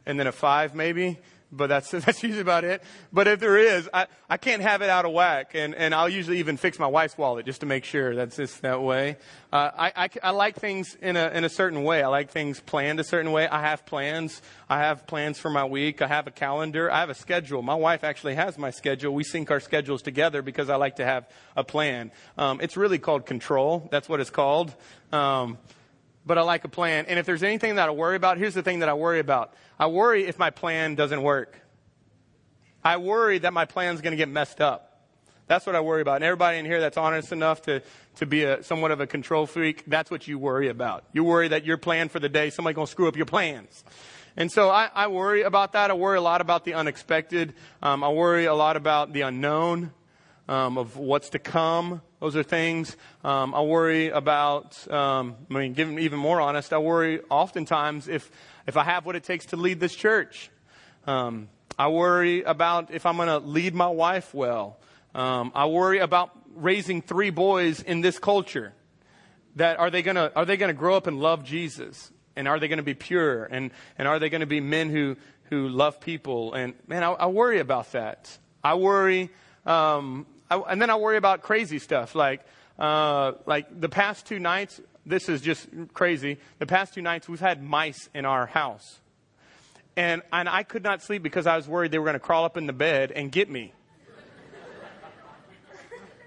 and 0.07 0.19
then 0.19 0.27
a 0.27 0.33
five 0.33 0.75
maybe 0.75 1.19
but 1.53 1.69
that's 1.69 1.91
that's 1.91 2.23
usually 2.23 2.41
about 2.41 2.65
it. 2.65 2.83
But 3.13 3.29
if 3.29 3.41
there 3.41 3.57
is, 3.57 3.89
I, 3.93 4.07
I 4.29 4.37
can't 4.37 4.63
have 4.63 4.83
it 4.83 4.91
out 4.91 5.05
of 5.05 5.13
whack, 5.13 5.53
and, 5.55 5.75
and 5.75 5.95
I'll 5.95 6.09
usually 6.09 6.39
even 6.39 6.57
fix 6.57 6.79
my 6.79 6.87
wife's 6.87 7.19
wallet 7.19 7.47
just 7.47 7.61
to 7.61 7.67
make 7.67 7.85
sure 7.85 8.15
that's 8.15 8.37
just 8.37 8.63
that 8.63 8.83
way. 8.83 9.17
Uh, 9.53 9.71
I, 9.77 9.93
I, 10.05 10.09
I 10.23 10.31
like 10.31 10.57
things 10.57 10.97
in 11.01 11.17
a 11.17 11.29
in 11.31 11.45
a 11.45 11.49
certain 11.49 11.83
way. 11.83 12.03
I 12.03 12.09
like 12.09 12.31
things 12.31 12.61
planned 12.61 13.01
a 13.01 13.05
certain 13.05 13.33
way. 13.33 13.49
I 13.49 13.61
have 13.61 13.85
plans. 13.87 14.43
I 14.69 14.79
have 14.79 15.07
plans 15.07 15.39
for 15.39 15.51
my 15.51 15.65
week. 15.65 16.03
I 16.03 16.07
have 16.07 16.27
a 16.27 16.31
calendar. 16.31 16.91
I 16.91 17.01
have 17.01 17.11
a 17.11 17.15
schedule. 17.15 17.63
My 17.63 17.75
wife 17.75 18.05
actually 18.05 18.37
has 18.37 18.57
my 18.57 18.71
schedule. 18.71 19.13
We 19.13 19.25
sync 19.25 19.51
our 19.51 19.61
schedules 19.61 20.03
together 20.03 20.43
because 20.43 20.71
I 20.71 20.77
like 20.77 20.97
to 20.97 21.05
have 21.05 21.29
a 21.57 21.65
plan. 21.65 22.13
Um, 22.39 22.61
it's 22.61 22.77
really 22.77 22.99
called 22.99 23.27
control. 23.27 23.89
That's 23.91 24.09
what 24.09 24.21
it's 24.21 24.31
called. 24.31 24.75
Um, 25.13 25.59
but 26.27 26.39
I 26.39 26.43
like 26.43 26.65
a 26.65 26.69
plan. 26.69 27.07
And 27.07 27.19
if 27.19 27.27
there's 27.27 27.43
anything 27.43 27.77
that 27.77 27.89
I 27.89 27.93
worry 27.93 28.17
about, 28.17 28.39
here's 28.39 28.55
the 28.55 28.63
thing 28.63 28.81
that 28.81 28.89
I 28.89 28.95
worry 28.95 29.21
about. 29.21 29.55
I 29.79 29.87
worry 29.87 30.25
if 30.25 30.39
my 30.39 30.51
plan 30.51 30.95
doesn't 30.95 31.23
work. 31.23 31.61
I 32.85 32.97
worry 32.97 33.39
that 33.39 33.53
my 33.53 33.65
plan's 33.65 34.01
going 34.01 34.13
to 34.13 34.17
get 34.17 34.29
messed 34.29 34.61
up. 34.61 34.87
That's 35.47 35.67
what 35.67 35.75
I 35.75 35.81
worry 35.81 36.01
about. 36.01 36.17
And 36.17 36.25
everybody 36.25 36.59
in 36.59 36.65
here 36.65 36.81
that's 36.81 36.97
honest 36.97 37.33
enough 37.33 37.63
to, 37.63 37.83
to 38.17 38.27
be 38.27 38.45
a, 38.45 38.63
somewhat 38.63 38.93
of 38.93 39.01
a 39.01 39.07
control 39.07 39.47
freak, 39.47 39.85
that's 39.87 40.11
what 40.11 40.29
you 40.29 40.39
worry 40.39 40.69
about. 40.69 41.05
You 41.13 41.25
worry 41.25 41.49
that 41.49 41.65
your 41.65 41.77
plan 41.77 42.09
for 42.09 42.21
the 42.21 42.29
day, 42.29 42.51
somebody's 42.51 42.77
going 42.77 42.87
to 42.87 42.91
screw 42.91 43.09
up 43.09 43.17
your 43.17 43.27
plans. 43.27 43.85
And 44.37 44.51
so 44.51 44.71
I, 44.71 44.91
I, 44.95 45.09
worry 45.09 45.43
about 45.43 45.73
that. 45.73 45.91
I 45.91 45.95
worry 45.95 46.19
a 46.19 46.23
lot 46.23 46.41
about 46.41 46.65
the 46.65 46.75
unexpected. 46.75 47.55
Um, 47.83 48.05
I 48.05 48.11
worry 48.11 48.45
a 48.45 48.55
lot 48.55 48.77
about 48.77 49.13
the 49.13 49.23
unknown 49.23 49.91
um, 50.51 50.79
of 50.79 50.97
what's 50.97 51.31
to 51.31 51.39
come. 51.39 52.03
Those 52.19 52.35
are 52.35 52.43
things 52.43 52.97
um, 53.23 53.55
I 53.55 53.63
worry 53.63 54.09
about. 54.09 54.91
Um, 54.93 55.37
I 55.49 55.55
mean, 55.55 55.75
giving 55.75 55.99
even 56.01 56.19
more 56.19 56.41
honest, 56.41 56.73
I 56.73 56.79
worry 56.79 57.21
oftentimes 57.31 58.09
if 58.09 58.31
if 58.67 58.77
I 58.77 58.83
have 58.83 59.07
what 59.07 59.15
it 59.15 59.23
takes 59.23 59.47
to 59.47 59.57
lead 59.57 59.79
this 59.79 59.95
church. 59.95 60.51
Um, 61.07 61.49
I 61.79 61.89
worry 61.89 62.43
about 62.43 62.91
if 62.91 63.07
I'm 63.07 63.17
going 63.17 63.29
to 63.29 63.39
lead 63.39 63.75
my 63.75 63.87
wife 63.87 64.35
well. 64.35 64.79
Um, 65.15 65.53
I 65.55 65.67
worry 65.67 66.01
about 66.01 66.31
raising 66.55 67.01
three 67.01 67.31
boys 67.31 67.81
in 67.81 68.01
this 68.01 68.19
culture. 68.19 68.75
That 69.57 69.79
are 69.79 69.91
they 69.91 70.03
going 70.03 70.17
to 70.17 70.33
are 70.35 70.45
they 70.45 70.57
going 70.57 70.69
to 70.69 70.79
grow 70.79 70.97
up 70.97 71.07
and 71.07 71.21
love 71.21 71.45
Jesus? 71.45 72.11
And 72.35 72.49
are 72.49 72.59
they 72.59 72.69
going 72.69 72.79
to 72.79 72.83
be 72.83 72.95
pure? 72.95 73.45
And 73.45 73.71
and 73.97 74.09
are 74.09 74.19
they 74.19 74.29
going 74.29 74.41
to 74.41 74.47
be 74.47 74.61
men 74.61 74.91
who 74.91 75.17
who 75.45 75.69
love 75.69 76.01
people? 76.01 76.55
And 76.55 76.75
man, 76.89 77.05
I, 77.05 77.13
I 77.13 77.27
worry 77.29 77.61
about 77.61 77.93
that. 77.93 78.37
I 78.65 78.75
worry 78.75 79.31
um, 79.65 80.27
I, 80.51 80.59
and 80.69 80.83
then 80.83 80.91
I 80.91 80.97
worry 80.97 81.17
about 81.17 81.43
crazy 81.43 81.79
stuff 81.79 82.15
like 82.15 82.45
uh, 82.79 83.33
like 83.47 83.81
the 83.81 83.89
past 83.89 84.27
two 84.27 84.39
nights. 84.39 84.81
This 85.07 85.29
is 85.29 85.41
just 85.41 85.69
crazy. 85.95 86.39
The 86.59 86.67
past 86.67 86.95
two 86.95 87.03
nights 87.03 87.29
we've 87.29 87.41
had 87.41 87.63
mice 87.63 88.09
in 88.15 88.25
our 88.25 88.47
house, 88.47 88.99
and 89.97 90.23
and 90.33 90.49
I 90.49 90.65
could 90.65 90.83
not 90.83 91.03
sleep 91.03 91.23
because 91.23 91.47
I 91.47 91.57
was 91.57 91.69
worried 91.69 91.93
they 91.93 91.99
were 91.99 92.05
going 92.05 92.15
to 92.15 92.21
crawl 92.21 92.45
up 92.45 92.57
in 92.57 92.67
the 92.67 92.73
bed 92.73 93.13
and 93.13 93.31
get 93.31 93.49
me. 93.49 93.73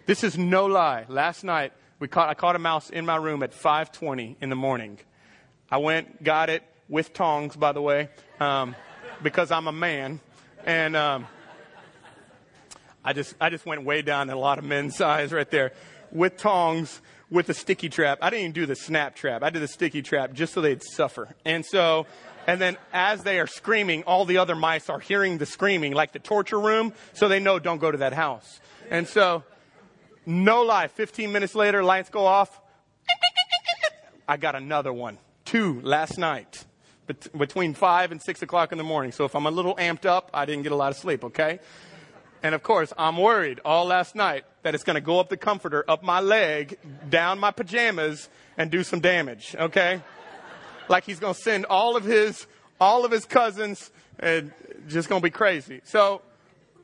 this 0.05 0.23
is 0.23 0.37
no 0.37 0.67
lie. 0.67 1.05
Last 1.09 1.43
night 1.43 1.73
we 1.99 2.07
caught 2.07 2.29
I 2.29 2.33
caught 2.33 2.55
a 2.55 2.59
mouse 2.59 2.89
in 2.89 3.05
my 3.05 3.17
room 3.17 3.43
at 3.43 3.51
5:20 3.51 4.37
in 4.39 4.49
the 4.49 4.55
morning. 4.55 4.99
I 5.69 5.77
went, 5.77 6.23
got 6.23 6.49
it 6.49 6.63
with 6.87 7.13
tongs, 7.13 7.55
by 7.55 7.71
the 7.71 7.81
way, 7.81 8.09
um, 8.39 8.75
because 9.21 9.51
I'm 9.51 9.67
a 9.67 9.73
man, 9.73 10.21
and. 10.65 10.95
Um, 10.95 11.27
I 13.03 13.13
just, 13.13 13.35
I 13.39 13.49
just 13.49 13.65
went 13.65 13.83
way 13.83 14.01
down 14.01 14.29
in 14.29 14.35
a 14.35 14.39
lot 14.39 14.57
of 14.57 14.65
men's 14.65 14.95
size 14.97 15.31
right 15.31 15.49
there 15.49 15.73
with 16.11 16.37
tongs 16.37 17.01
with 17.29 17.49
a 17.49 17.53
sticky 17.53 17.89
trap. 17.89 18.19
I 18.21 18.29
didn't 18.29 18.41
even 18.41 18.51
do 18.53 18.65
the 18.65 18.75
snap 18.75 19.15
trap. 19.15 19.43
I 19.43 19.49
did 19.49 19.61
the 19.61 19.67
sticky 19.67 20.01
trap 20.03 20.33
just 20.33 20.53
so 20.53 20.61
they'd 20.61 20.83
suffer. 20.83 21.35
And 21.43 21.65
so, 21.65 22.05
and 22.45 22.61
then 22.61 22.77
as 22.93 23.23
they 23.23 23.39
are 23.39 23.47
screaming, 23.47 24.03
all 24.03 24.25
the 24.25 24.37
other 24.37 24.55
mice 24.55 24.89
are 24.89 24.99
hearing 24.99 25.39
the 25.39 25.45
screaming 25.45 25.93
like 25.93 26.11
the 26.11 26.19
torture 26.19 26.59
room. 26.59 26.93
So 27.13 27.27
they 27.27 27.39
know 27.39 27.59
don't 27.59 27.79
go 27.79 27.91
to 27.91 27.97
that 27.99 28.13
house. 28.13 28.59
And 28.89 29.07
so, 29.07 29.43
no 30.25 30.61
lie, 30.61 30.87
15 30.87 31.31
minutes 31.31 31.55
later, 31.55 31.83
lights 31.83 32.09
go 32.09 32.25
off. 32.25 32.61
I 34.27 34.37
got 34.37 34.55
another 34.55 34.93
one. 34.93 35.17
Two 35.43 35.81
last 35.81 36.17
night 36.17 36.65
between 37.37 37.73
five 37.73 38.11
and 38.11 38.21
six 38.21 38.41
o'clock 38.41 38.71
in 38.71 38.77
the 38.77 38.83
morning. 38.83 39.11
So 39.11 39.25
if 39.25 39.35
I'm 39.35 39.45
a 39.45 39.51
little 39.51 39.75
amped 39.75 40.05
up, 40.05 40.29
I 40.33 40.45
didn't 40.45 40.63
get 40.63 40.71
a 40.71 40.75
lot 40.75 40.91
of 40.91 40.97
sleep, 40.97 41.25
okay? 41.25 41.59
And 42.43 42.53
of 42.53 42.61
course, 42.61 42.93
I'm 42.97 43.17
worried 43.17 43.61
all 43.65 43.85
last 43.85 44.15
night 44.15 44.43
that 44.61 44.75
it's 44.75 44.83
going 44.83 44.95
to 44.95 45.01
go 45.01 45.19
up 45.19 45.29
the 45.29 45.37
comforter, 45.37 45.83
up 45.87 46.03
my 46.03 46.19
leg, 46.19 46.77
down 47.09 47.39
my 47.39 47.51
pajamas, 47.51 48.29
and 48.57 48.69
do 48.69 48.83
some 48.83 48.99
damage, 48.99 49.55
okay? 49.57 50.01
like 50.89 51.05
he's 51.05 51.19
going 51.19 51.33
to 51.33 51.39
send 51.39 51.65
all 51.65 51.95
of 51.95 52.03
his, 52.03 52.47
all 52.79 53.05
of 53.05 53.11
his 53.11 53.25
cousins 53.25 53.91
and 54.19 54.51
just 54.87 55.09
going 55.09 55.21
to 55.21 55.23
be 55.23 55.31
crazy. 55.31 55.81
So, 55.83 56.21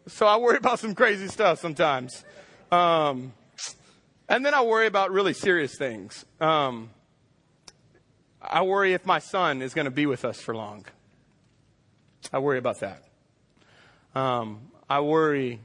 so 0.07 0.25
I 0.25 0.37
worry 0.37 0.57
about 0.57 0.79
some 0.79 0.95
crazy 0.95 1.27
stuff 1.27 1.59
sometimes. 1.59 2.23
Um, 2.71 3.33
and 4.27 4.45
then 4.45 4.53
I 4.53 4.61
worry 4.61 4.87
about 4.87 5.11
really 5.11 5.33
serious 5.33 5.77
things. 5.77 6.25
Um, 6.39 6.91
I 8.41 8.61
worry 8.61 8.93
if 8.93 9.05
my 9.05 9.19
son 9.19 9.61
is 9.61 9.73
going 9.73 9.85
to 9.85 9.91
be 9.91 10.05
with 10.05 10.23
us 10.23 10.39
for 10.39 10.55
long. 10.55 10.85
I 12.31 12.39
worry 12.39 12.57
about 12.57 12.79
that. 12.79 13.03
Um, 14.15 14.68
I 14.89 15.01
worry 15.01 15.59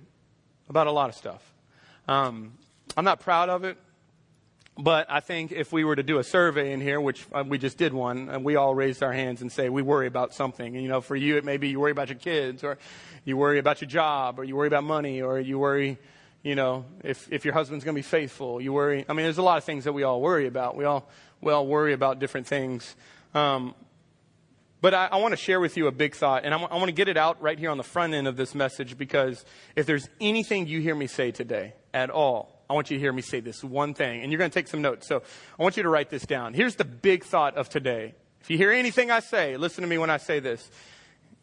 about 0.69 0.87
a 0.87 0.93
lot 0.93 1.09
of 1.09 1.15
stuff. 1.15 1.43
Um, 2.07 2.53
I'm 2.95 3.05
not 3.05 3.21
proud 3.21 3.49
of 3.49 3.65
it, 3.65 3.79
but 4.77 5.07
I 5.09 5.21
think 5.21 5.51
if 5.51 5.73
we 5.73 5.85
were 5.85 5.97
to 5.97 6.03
do 6.03 6.19
a 6.19 6.25
survey 6.25 6.73
in 6.73 6.81
here, 6.81 7.01
which 7.01 7.27
uh, 7.33 7.43
we 7.47 7.57
just 7.57 7.79
did 7.79 7.95
one, 7.95 8.29
and 8.29 8.45
we 8.45 8.57
all 8.57 8.75
raised 8.75 9.03
our 9.03 9.13
hands 9.13 9.41
and 9.41 9.51
say 9.51 9.71
we 9.71 9.81
worry 9.81 10.07
about 10.07 10.35
something. 10.35 10.75
And, 10.75 10.83
you 10.83 10.91
know, 10.91 11.01
for 11.01 11.17
you, 11.17 11.39
it 11.39 11.45
may 11.45 11.57
be 11.57 11.69
you 11.69 11.81
worry 11.81 11.93
about 11.93 12.11
your 12.11 12.19
kids, 12.19 12.63
or 12.63 12.77
you 13.25 13.39
worry 13.39 13.59
about 13.59 13.81
your 13.81 13.89
job, 13.89 14.39
or 14.39 14.45
you 14.45 14.57
worry 14.57 14.67
about 14.67 14.85
money, 14.85 15.23
or 15.23 15.41
you 15.41 15.59
worry, 15.59 15.97
you 16.43 16.55
know, 16.55 16.85
if 17.03 17.33
if 17.33 17.47
your 17.47 17.55
husband's 17.55 17.85
going 17.85 17.95
to 17.95 17.99
be 17.99 18.03
faithful. 18.03 18.61
You 18.61 18.75
worry. 18.75 19.07
I 19.09 19.15
mean, 19.15 19.25
there's 19.25 19.39
a 19.39 19.43
lot 19.43 19.57
of 19.57 19.65
things 19.65 19.85
that 19.85 19.95
we 19.95 20.03
all 20.03 20.21
worry 20.21 20.47
about. 20.47 20.77
We 20.77 20.85
all 20.85 21.09
we 21.41 21.51
all 21.51 21.67
worry 21.67 21.95
about 21.95 22.19
different 22.19 22.47
things. 22.47 22.95
Um, 23.35 23.75
but 24.85 24.93
I, 24.93 25.09
I 25.13 25.17
want 25.17 25.33
to 25.33 25.39
share 25.39 25.61
with 25.61 25.79
you 25.79 25.87
a 25.87 25.93
big 25.93 26.15
thought, 26.15 26.45
and 26.45 26.53
I, 26.53 26.59
w- 26.59 26.69
I 26.71 26.77
want 26.77 26.89
to 26.89 26.93
get 26.93 27.09
it 27.09 27.17
out 27.17 27.41
right 27.41 27.59
here 27.59 27.71
on 27.71 27.79
the 27.79 27.83
front 27.83 28.13
end 28.13 28.29
of 28.29 28.37
this 28.37 28.55
message 28.55 28.99
because 28.99 29.43
if 29.77 29.87
there's 29.87 30.07
anything 30.21 30.67
you 30.67 30.83
hear 30.83 30.95
me 30.95 31.07
say 31.07 31.31
today 31.31 31.73
at 31.95 32.11
all, 32.11 32.63
I 32.69 32.75
want 32.75 32.91
you 32.91 32.99
to 32.99 33.01
hear 33.01 33.11
me 33.11 33.23
say 33.23 33.41
this 33.41 33.65
one 33.65 33.95
thing, 33.95 34.21
and 34.21 34.31
you're 34.31 34.39
going 34.39 34.51
to 34.51 34.55
take 34.55 34.69
some 34.69 34.83
notes. 34.83 35.09
So 35.09 35.23
I 35.59 35.63
want 35.63 35.79
you 35.79 35.85
to 35.85 35.89
write 35.89 36.11
this 36.11 36.27
down. 36.27 36.53
Here's 36.53 36.77
the 36.77 36.85
big 36.85 37.25
thought 37.25 37.57
of 37.57 37.71
today. 37.71 38.15
If 38.43 38.51
you 38.51 38.59
hear 38.59 38.73
anything 38.73 39.11
I 39.11 39.21
say, 39.21 39.57
listen 39.57 39.81
to 39.81 39.89
me 39.89 39.97
when 39.97 40.11
I 40.11 40.19
say 40.19 40.39
this. 40.39 40.71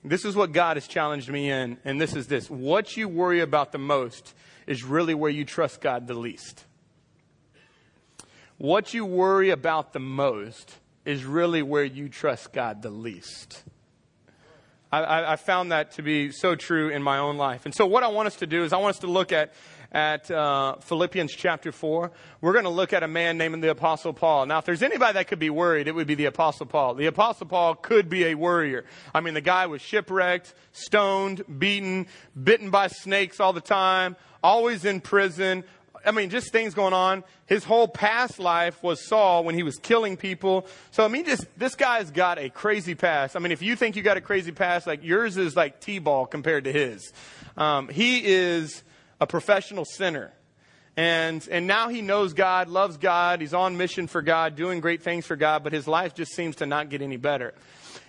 This 0.03 0.23
is 0.23 0.35
what 0.35 0.51
God 0.51 0.77
has 0.77 0.87
challenged 0.87 1.31
me 1.31 1.49
in, 1.49 1.79
and 1.83 1.99
this 1.99 2.15
is 2.15 2.27
this. 2.27 2.47
What 2.47 2.95
you 2.95 3.09
worry 3.09 3.39
about 3.39 3.71
the 3.71 3.79
most 3.79 4.35
is 4.67 4.83
really 4.83 5.15
where 5.15 5.31
you 5.31 5.45
trust 5.45 5.81
God 5.81 6.05
the 6.05 6.13
least. 6.13 6.63
What 8.59 8.93
you 8.93 9.03
worry 9.03 9.49
about 9.49 9.93
the 9.93 9.99
most 9.99 10.75
is 11.05 11.25
really 11.25 11.61
where 11.61 11.83
you 11.83 12.09
trust 12.09 12.53
God 12.53 12.81
the 12.81 12.89
least. 12.89 13.63
I, 14.91 15.33
I, 15.33 15.35
found 15.37 15.71
that 15.71 15.91
to 15.91 16.01
be 16.01 16.31
so 16.31 16.55
true 16.55 16.89
in 16.89 17.01
my 17.01 17.17
own 17.17 17.37
life. 17.37 17.65
And 17.65 17.73
so, 17.73 17.85
what 17.85 18.03
I 18.03 18.09
want 18.09 18.27
us 18.27 18.35
to 18.37 18.47
do 18.47 18.65
is, 18.65 18.73
I 18.73 18.77
want 18.77 18.95
us 18.95 18.99
to 18.99 19.07
look 19.07 19.31
at 19.31 19.53
at 19.91 20.31
uh, 20.31 20.77
Philippians 20.79 21.33
chapter 21.33 21.71
4. 21.71 22.11
We're 22.39 22.53
going 22.53 22.63
to 22.63 22.69
look 22.69 22.93
at 22.93 23.03
a 23.03 23.07
man 23.07 23.37
named 23.37 23.61
the 23.61 23.71
Apostle 23.71 24.13
Paul. 24.13 24.45
Now, 24.45 24.59
if 24.59 24.65
there's 24.65 24.83
anybody 24.83 25.13
that 25.13 25.27
could 25.27 25.39
be 25.39 25.49
worried, 25.49 25.87
it 25.87 25.93
would 25.93 26.07
be 26.07 26.15
the 26.15 26.25
Apostle 26.25 26.65
Paul. 26.65 26.95
The 26.95 27.07
Apostle 27.07 27.47
Paul 27.47 27.75
could 27.75 28.09
be 28.09 28.25
a 28.25 28.35
worrier. 28.35 28.85
I 29.13 29.19
mean, 29.19 29.33
the 29.33 29.41
guy 29.41 29.67
was 29.67 29.81
shipwrecked, 29.81 30.53
stoned, 30.71 31.43
beaten, 31.59 32.07
bitten 32.41 32.69
by 32.69 32.87
snakes 32.87 33.41
all 33.41 33.51
the 33.51 33.61
time, 33.61 34.15
always 34.41 34.85
in 34.85 35.01
prison, 35.01 35.65
I 36.05 36.11
mean, 36.11 36.29
just 36.29 36.51
things 36.51 36.73
going 36.73 36.93
on. 36.93 37.23
His 37.45 37.63
whole 37.63 37.87
past 37.87 38.39
life 38.39 38.81
was 38.81 39.05
Saul 39.07 39.43
when 39.43 39.55
he 39.55 39.63
was 39.63 39.77
killing 39.77 40.17
people. 40.17 40.65
So, 40.91 41.05
I 41.05 41.07
mean, 41.07 41.25
just, 41.25 41.45
this 41.57 41.75
guy's 41.75 42.11
got 42.11 42.39
a 42.39 42.49
crazy 42.49 42.95
past. 42.95 43.35
I 43.35 43.39
mean, 43.39 43.51
if 43.51 43.61
you 43.61 43.75
think 43.75 43.95
you 43.95 44.01
got 44.01 44.17
a 44.17 44.21
crazy 44.21 44.51
past, 44.51 44.87
like 44.87 45.03
yours 45.03 45.37
is 45.37 45.55
like 45.55 45.79
T-ball 45.79 46.25
compared 46.25 46.63
to 46.63 46.71
his. 46.71 47.11
Um, 47.57 47.87
he 47.89 48.23
is 48.25 48.83
a 49.19 49.27
professional 49.27 49.85
sinner. 49.85 50.31
And, 50.97 51.47
and 51.49 51.67
now 51.67 51.87
he 51.87 52.01
knows 52.01 52.33
God, 52.33 52.67
loves 52.67 52.97
God, 52.97 53.39
he's 53.39 53.53
on 53.53 53.77
mission 53.77 54.07
for 54.07 54.21
God, 54.21 54.55
doing 54.55 54.81
great 54.81 55.01
things 55.01 55.25
for 55.25 55.35
God, 55.35 55.63
but 55.63 55.71
his 55.71 55.87
life 55.87 56.13
just 56.13 56.33
seems 56.33 56.57
to 56.57 56.65
not 56.65 56.89
get 56.89 57.01
any 57.01 57.17
better. 57.17 57.53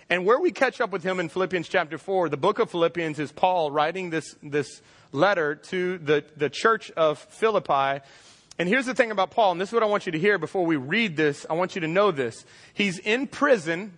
And 0.09 0.25
where 0.25 0.39
we 0.39 0.51
catch 0.51 0.81
up 0.81 0.91
with 0.91 1.01
him 1.01 1.19
in 1.19 1.29
Philippians 1.29 1.69
chapter 1.69 1.97
4, 1.97 2.29
the 2.29 2.37
book 2.37 2.59
of 2.59 2.69
Philippians 2.69 3.19
is 3.19 3.31
Paul 3.31 3.71
writing 3.71 4.09
this, 4.09 4.35
this 4.43 4.81
letter 5.13 5.55
to 5.55 5.97
the, 5.99 6.25
the 6.35 6.49
church 6.49 6.91
of 6.91 7.19
Philippi. 7.19 8.03
And 8.59 8.69
here's 8.69 8.85
the 8.85 8.93
thing 8.93 9.11
about 9.11 9.31
Paul, 9.31 9.53
and 9.53 9.61
this 9.61 9.69
is 9.69 9.73
what 9.73 9.83
I 9.83 9.87
want 9.87 10.05
you 10.05 10.11
to 10.11 10.19
hear 10.19 10.37
before 10.37 10.65
we 10.65 10.75
read 10.75 11.15
this. 11.15 11.45
I 11.49 11.53
want 11.53 11.75
you 11.75 11.81
to 11.81 11.87
know 11.87 12.11
this. 12.11 12.45
He's 12.73 12.99
in 12.99 13.27
prison, 13.27 13.97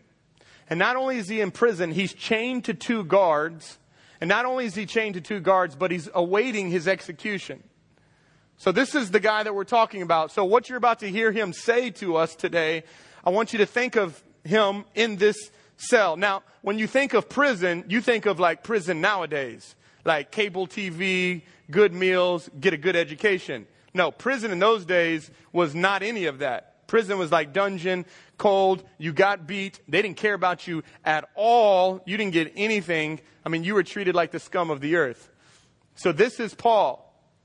and 0.69 0.79
not 0.79 0.95
only 0.95 1.17
is 1.17 1.27
he 1.27 1.41
in 1.41 1.51
prison, 1.51 1.91
he's 1.91 2.13
chained 2.13 2.65
to 2.65 2.73
two 2.73 3.03
guards. 3.03 3.77
And 4.21 4.29
not 4.29 4.45
only 4.45 4.65
is 4.65 4.75
he 4.75 4.85
chained 4.85 5.15
to 5.15 5.21
two 5.21 5.41
guards, 5.41 5.75
but 5.75 5.91
he's 5.91 6.09
awaiting 6.13 6.69
his 6.71 6.87
execution. 6.87 7.63
So 8.57 8.71
this 8.71 8.95
is 8.95 9.11
the 9.11 9.19
guy 9.19 9.43
that 9.43 9.53
we're 9.53 9.65
talking 9.65 10.01
about. 10.01 10.31
So 10.31 10.45
what 10.45 10.69
you're 10.69 10.77
about 10.77 10.99
to 10.99 11.09
hear 11.09 11.31
him 11.31 11.51
say 11.51 11.89
to 11.91 12.15
us 12.15 12.35
today, 12.35 12.83
I 13.25 13.31
want 13.31 13.51
you 13.51 13.59
to 13.59 13.65
think 13.65 13.97
of 13.97 14.23
him 14.45 14.85
in 14.95 15.17
this 15.17 15.51
cell. 15.75 16.15
Now, 16.15 16.43
when 16.61 16.79
you 16.79 16.87
think 16.87 17.13
of 17.13 17.27
prison, 17.27 17.83
you 17.89 17.99
think 17.99 18.25
of 18.25 18.39
like 18.39 18.63
prison 18.63 19.01
nowadays 19.01 19.75
like 20.05 20.31
cable 20.31 20.67
TV, 20.67 21.41
good 21.69 21.93
meals, 21.93 22.49
get 22.59 22.73
a 22.73 22.77
good 22.77 22.95
education. 22.95 23.67
No, 23.93 24.11
prison 24.11 24.51
in 24.51 24.59
those 24.59 24.85
days 24.85 25.31
was 25.51 25.73
not 25.73 26.03
any 26.03 26.25
of 26.25 26.39
that. 26.39 26.87
Prison 26.87 27.17
was 27.17 27.31
like 27.31 27.51
dungeon, 27.51 28.05
cold, 28.37 28.83
you 28.97 29.11
got 29.11 29.47
beat, 29.47 29.79
they 29.87 30.01
didn't 30.01 30.17
care 30.17 30.33
about 30.33 30.67
you 30.67 30.83
at 31.03 31.27
all, 31.35 32.01
you 32.05 32.15
didn't 32.17 32.33
get 32.33 32.53
anything. 32.55 33.19
I 33.45 33.49
mean, 33.49 33.63
you 33.63 33.73
were 33.73 33.83
treated 33.83 34.15
like 34.15 34.31
the 34.31 34.39
scum 34.39 34.69
of 34.69 34.81
the 34.81 34.95
earth. 34.95 35.29
So 35.95 36.11
this 36.11 36.39
is 36.39 36.53
Paul. 36.53 37.01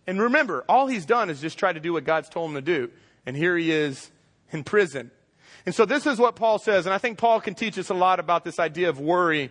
And 0.06 0.20
remember, 0.20 0.64
all 0.68 0.86
he's 0.86 1.06
done 1.06 1.30
is 1.30 1.40
just 1.40 1.58
try 1.58 1.72
to 1.72 1.80
do 1.80 1.92
what 1.92 2.04
God's 2.04 2.28
told 2.28 2.50
him 2.50 2.56
to 2.56 2.62
do. 2.62 2.90
And 3.24 3.36
here 3.36 3.56
he 3.56 3.70
is 3.70 4.10
in 4.50 4.64
prison. 4.64 5.10
And 5.66 5.74
so 5.74 5.84
this 5.84 6.06
is 6.06 6.18
what 6.18 6.36
Paul 6.36 6.58
says, 6.58 6.86
and 6.86 6.94
I 6.94 6.98
think 6.98 7.18
Paul 7.18 7.40
can 7.40 7.54
teach 7.54 7.78
us 7.78 7.90
a 7.90 7.94
lot 7.94 8.18
about 8.18 8.44
this 8.44 8.58
idea 8.58 8.88
of 8.88 8.98
worry 8.98 9.50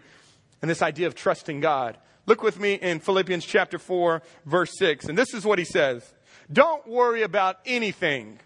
and 0.61 0.69
this 0.69 0.81
idea 0.81 1.07
of 1.07 1.15
trusting 1.15 1.61
God. 1.61 1.97
Look 2.25 2.43
with 2.43 2.59
me 2.59 2.73
in 2.73 2.99
Philippians 2.99 3.45
chapter 3.45 3.79
4, 3.79 4.21
verse 4.45 4.77
6. 4.77 5.05
And 5.05 5.17
this 5.17 5.33
is 5.33 5.45
what 5.45 5.59
he 5.59 5.65
says 5.65 6.13
Don't 6.51 6.87
worry 6.87 7.23
about 7.23 7.57
anything. 7.65 8.39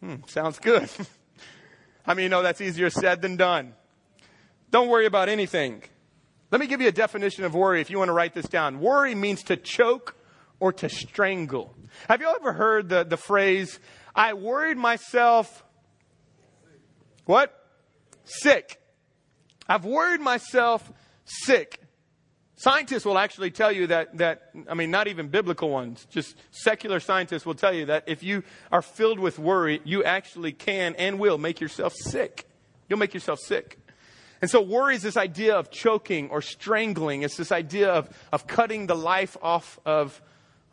Hmm, 0.00 0.16
sounds 0.26 0.58
good. 0.58 0.88
I 2.06 2.14
mean, 2.14 2.24
you 2.24 2.28
know 2.28 2.42
that's 2.42 2.60
easier 2.60 2.88
said 2.88 3.20
than 3.20 3.36
done? 3.36 3.74
Don't 4.70 4.88
worry 4.88 5.06
about 5.06 5.28
anything. 5.28 5.82
Let 6.50 6.60
me 6.60 6.66
give 6.66 6.80
you 6.80 6.88
a 6.88 6.92
definition 6.92 7.44
of 7.44 7.54
worry 7.54 7.80
if 7.80 7.90
you 7.90 7.98
want 7.98 8.08
to 8.08 8.14
write 8.14 8.34
this 8.34 8.46
down. 8.46 8.80
Worry 8.80 9.14
means 9.14 9.42
to 9.44 9.56
choke 9.56 10.16
or 10.60 10.72
to 10.74 10.88
strangle. 10.88 11.74
Have 12.08 12.20
you 12.20 12.34
ever 12.34 12.52
heard 12.52 12.88
the, 12.88 13.04
the 13.04 13.16
phrase, 13.16 13.78
I 14.14 14.34
worried 14.34 14.78
myself, 14.78 15.64
what? 17.26 17.54
Sick. 18.24 18.80
I've 19.68 19.84
worried 19.84 20.20
myself 20.20 20.90
sick. 21.24 21.80
Scientists 22.58 23.04
will 23.04 23.18
actually 23.18 23.52
tell 23.52 23.70
you 23.70 23.86
that, 23.86 24.18
that, 24.18 24.50
I 24.68 24.74
mean, 24.74 24.90
not 24.90 25.06
even 25.06 25.28
biblical 25.28 25.70
ones, 25.70 26.04
just 26.10 26.34
secular 26.50 26.98
scientists 26.98 27.46
will 27.46 27.54
tell 27.54 27.72
you 27.72 27.86
that 27.86 28.02
if 28.08 28.24
you 28.24 28.42
are 28.72 28.82
filled 28.82 29.20
with 29.20 29.38
worry, 29.38 29.80
you 29.84 30.02
actually 30.02 30.50
can 30.50 30.96
and 30.96 31.20
will 31.20 31.38
make 31.38 31.60
yourself 31.60 31.94
sick. 31.94 32.48
You'll 32.88 32.98
make 32.98 33.14
yourself 33.14 33.38
sick. 33.38 33.78
And 34.42 34.50
so 34.50 34.60
worry 34.60 34.96
is 34.96 35.02
this 35.02 35.16
idea 35.16 35.54
of 35.54 35.70
choking 35.70 36.30
or 36.30 36.42
strangling. 36.42 37.22
It's 37.22 37.36
this 37.36 37.52
idea 37.52 37.92
of, 37.92 38.10
of 38.32 38.48
cutting 38.48 38.88
the 38.88 38.96
life 38.96 39.36
off 39.40 39.78
of 39.86 40.20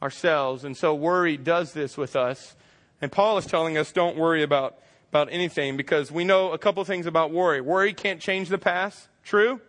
ourselves. 0.01 0.63
And 0.63 0.75
so 0.75 0.95
worry 0.95 1.37
does 1.37 1.73
this 1.73 1.97
with 1.97 2.15
us. 2.15 2.55
And 2.99 3.11
Paul 3.11 3.37
is 3.37 3.45
telling 3.45 3.77
us 3.77 3.91
don't 3.91 4.17
worry 4.17 4.41
about, 4.41 4.79
about 5.09 5.27
anything 5.29 5.77
because 5.77 6.11
we 6.11 6.23
know 6.23 6.51
a 6.51 6.57
couple 6.57 6.83
things 6.83 7.05
about 7.05 7.29
worry. 7.29 7.61
Worry 7.61 7.93
can't 7.93 8.19
change 8.19 8.49
the 8.49 8.57
past. 8.57 9.07
True? 9.23 9.61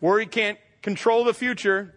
Worry 0.00 0.26
can't 0.26 0.58
control 0.82 1.24
the 1.24 1.34
future. 1.34 1.94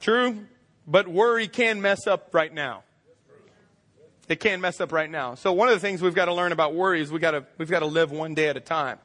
True, 0.00 0.46
but 0.86 1.08
worry 1.08 1.48
can 1.48 1.80
mess 1.80 2.06
up 2.06 2.30
right 2.32 2.52
now. 2.52 2.82
It 4.28 4.40
can 4.40 4.60
mess 4.60 4.80
up 4.80 4.92
right 4.92 5.10
now. 5.10 5.34
So 5.34 5.52
one 5.52 5.68
of 5.68 5.74
the 5.74 5.80
things 5.80 6.02
we've 6.02 6.14
got 6.14 6.24
to 6.24 6.34
learn 6.34 6.52
about 6.52 6.74
worry 6.74 7.00
is 7.00 7.12
we 7.12 7.20
got 7.20 7.32
to, 7.32 7.46
we've 7.58 7.70
got 7.70 7.80
to 7.80 7.86
live 7.86 8.10
one 8.10 8.34
day 8.34 8.48
at 8.48 8.56
a 8.56 8.60
time. 8.60 8.98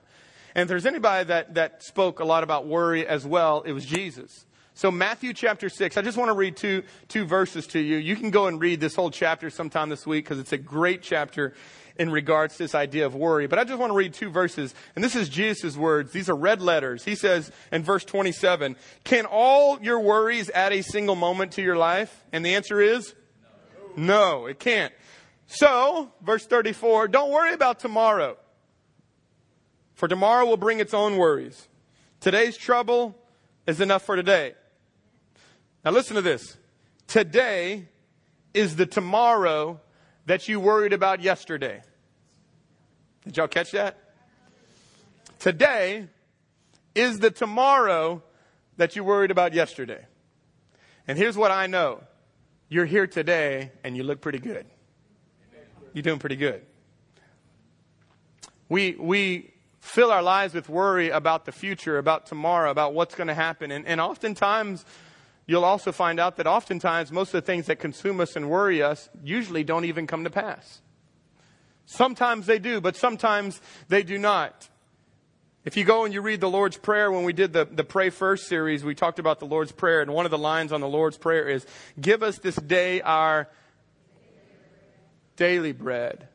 And 0.55 0.63
if 0.63 0.67
there's 0.67 0.86
anybody 0.86 1.25
that, 1.25 1.53
that 1.53 1.84
spoke 1.84 2.20
a 2.20 2.25
lot 2.25 2.43
about 2.43 2.67
worry 2.67 3.08
as 3.08 3.25
well, 3.25 3.62
it 3.62 3.72
was 3.72 3.86
Jesus. 3.86 4.46
So 4.74 4.89
Matthew 4.89 5.34
chapter 5.34 5.70
6, 5.70 5.98
I 5.98 6.01
just 6.01 6.17
want 6.17 6.29
to 6.29 6.34
read 6.34 6.58
two, 6.58 6.84
two 7.08 7.25
verses 7.25 7.67
to 7.67 7.79
you. 7.79 7.98
You 7.98 8.15
can 8.15 8.31
go 8.31 8.48
and 8.48 8.60
read 8.60 8.79
this 8.79 8.96
whole 8.96 9.12
chapter 9.12 9.50
sometime 9.50 9.89
this 9.89 10.08
week 10.08 10.25
because 10.25 10.39
it's 10.39 10.53
a 10.53 10.58
great 10.58 11.01
chapter 11.01 11.53
in 11.98 12.10
regards 12.10 12.57
to 12.57 12.63
this 12.63 12.75
idea 12.75 13.05
of 13.05 13.15
worry. 13.15 13.48
But 13.48 13.60
I 13.60 13.63
just 13.63 13.79
want 13.79 13.91
to 13.91 13.95
read 13.95 14.13
two 14.13 14.29
verses, 14.29 14.74
and 14.95 15.03
this 15.03 15.15
is 15.15 15.29
Jesus' 15.29 15.75
words. 15.75 16.12
These 16.12 16.29
are 16.29 16.36
red 16.36 16.62
letters. 16.62 17.03
He 17.03 17.15
says 17.15 17.51
in 17.71 17.83
verse 17.83 18.03
27, 18.03 18.75
Can 19.03 19.25
all 19.25 19.81
your 19.81 20.00
worries 20.00 20.50
add 20.50 20.74
a 20.74 20.81
single 20.81 21.15
moment 21.15 21.53
to 21.53 21.62
your 21.62 21.75
life? 21.75 22.24
And 22.31 22.45
the 22.45 22.55
answer 22.55 22.81
is 22.81 23.13
no, 23.95 24.41
no 24.41 24.45
it 24.45 24.60
can't. 24.60 24.93
So, 25.48 26.12
verse 26.21 26.45
34, 26.45 27.10
don't 27.10 27.31
worry 27.31 27.53
about 27.53 27.79
tomorrow, 27.79 28.38
for 29.93 30.07
tomorrow 30.07 30.45
will 30.45 30.57
bring 30.57 30.79
its 30.79 30.93
own 30.93 31.17
worries. 31.17 31.67
Today's 32.21 32.55
trouble 32.55 33.17
is 33.67 33.81
enough 33.81 34.03
for 34.03 34.15
today. 34.15 34.53
Now 35.83 35.91
listen 35.91 36.15
to 36.15 36.21
this. 36.21 36.57
Today 37.07 37.88
is 38.53 38.75
the 38.75 38.86
tomorrow 38.86 39.81
that 40.31 40.47
you 40.47 40.61
worried 40.61 40.93
about 40.93 41.21
yesterday. 41.21 41.81
Did 43.25 43.35
y'all 43.35 43.50
catch 43.50 43.71
that? 43.71 43.97
Today 45.39 46.07
is 46.95 47.19
the 47.19 47.29
tomorrow 47.29 48.23
that 48.77 48.95
you 48.95 49.03
worried 49.03 49.29
about 49.29 49.53
yesterday. 49.53 50.05
And 51.05 51.17
here's 51.17 51.35
what 51.35 51.51
I 51.51 51.67
know. 51.67 52.01
You're 52.69 52.85
here 52.85 53.07
today 53.07 53.73
and 53.83 53.97
you 53.97 54.03
look 54.03 54.21
pretty 54.21 54.39
good. 54.39 54.65
You're 55.91 56.03
doing 56.03 56.19
pretty 56.19 56.38
good. 56.38 56.61
We, 58.69 58.95
we 58.97 59.51
fill 59.81 60.13
our 60.13 60.23
lives 60.23 60.53
with 60.53 60.69
worry 60.69 61.09
about 61.09 61.43
the 61.43 61.51
future, 61.51 61.97
about 61.97 62.25
tomorrow, 62.25 62.71
about 62.71 62.93
what's 62.93 63.15
going 63.15 63.27
to 63.27 63.33
happen. 63.33 63.69
And, 63.69 63.85
and 63.85 64.00
oftentimes, 64.00 64.85
you'll 65.48 65.65
also 65.65 65.91
find 65.91 66.19
out 66.19 66.38
that 66.38 66.48
oftentimes 66.48 67.12
most 67.12 67.29
of 67.29 67.43
the 67.43 67.45
things 67.45 67.67
that 67.67 67.77
consume 67.77 68.19
us 68.19 68.36
and 68.36 68.50
worry 68.50 68.81
us 68.81 69.10
usually 69.24 69.63
don't 69.63 69.86
even 69.86 70.07
come 70.07 70.24
to 70.24 70.29
pass. 70.29 70.81
Sometimes 71.86 72.45
they 72.45 72.60
do, 72.60 72.79
but 72.79 72.95
sometimes 72.95 73.60
they 73.89 74.03
do 74.03 74.17
not. 74.17 74.69
If 75.63 75.77
you 75.77 75.83
go 75.83 76.05
and 76.05 76.13
you 76.13 76.21
read 76.21 76.41
the 76.41 76.50
Lord's 76.50 76.77
Prayer, 76.77 77.12
when 77.12 77.24
we 77.24 77.33
did 77.33 77.53
the, 77.53 77.65
the 77.65 77.83
Pray 77.83 78.10
First 78.10 78.48
series, 78.48 78.83
we 78.83 78.95
talked 78.95 79.19
about 79.19 79.39
the 79.39 79.45
Lord's 79.45 79.71
Prayer, 79.71 80.01
and 80.01 80.12
one 80.12 80.25
of 80.25 80.31
the 80.31 80.38
lines 80.38 80.71
on 80.71 80.81
the 80.81 80.88
Lord's 80.88 81.17
Prayer 81.17 81.48
is, 81.48 81.65
Give 82.00 82.24
us 82.24 82.39
this 82.39 82.55
day 82.55 83.01
our 83.01 83.48
daily 85.36 85.71
bread. 85.71 86.27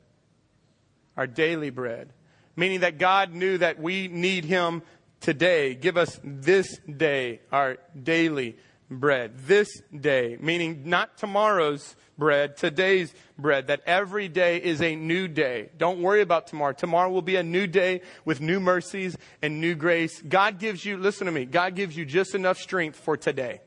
Our 1.16 1.26
daily 1.26 1.70
bread. 1.70 2.12
Meaning 2.54 2.80
that 2.80 2.98
God 2.98 3.32
knew 3.32 3.58
that 3.58 3.80
we 3.80 4.06
need 4.06 4.44
Him 4.44 4.82
today. 5.20 5.74
Give 5.74 5.96
us 5.96 6.20
this 6.22 6.78
day 6.80 7.40
our 7.50 7.78
daily 8.00 8.56
bread. 8.90 9.38
This 9.38 9.68
day, 9.98 10.36
meaning 10.40 10.82
not 10.84 11.18
tomorrow's 11.18 11.96
bread, 12.18 12.56
today's 12.56 13.12
bread, 13.38 13.66
that 13.66 13.82
every 13.86 14.28
day 14.28 14.56
is 14.58 14.80
a 14.80 14.96
new 14.96 15.28
day. 15.28 15.70
Don't 15.76 16.00
worry 16.00 16.22
about 16.22 16.46
tomorrow. 16.46 16.72
Tomorrow 16.72 17.10
will 17.10 17.22
be 17.22 17.36
a 17.36 17.42
new 17.42 17.66
day 17.66 18.00
with 18.24 18.40
new 18.40 18.60
mercies 18.60 19.16
and 19.42 19.60
new 19.60 19.74
grace. 19.74 20.22
God 20.22 20.58
gives 20.58 20.84
you, 20.84 20.96
listen 20.96 21.26
to 21.26 21.32
me, 21.32 21.44
God 21.44 21.74
gives 21.74 21.96
you 21.96 22.04
just 22.04 22.34
enough 22.34 22.58
strength 22.58 22.98
for 22.98 23.16
today. 23.16 23.60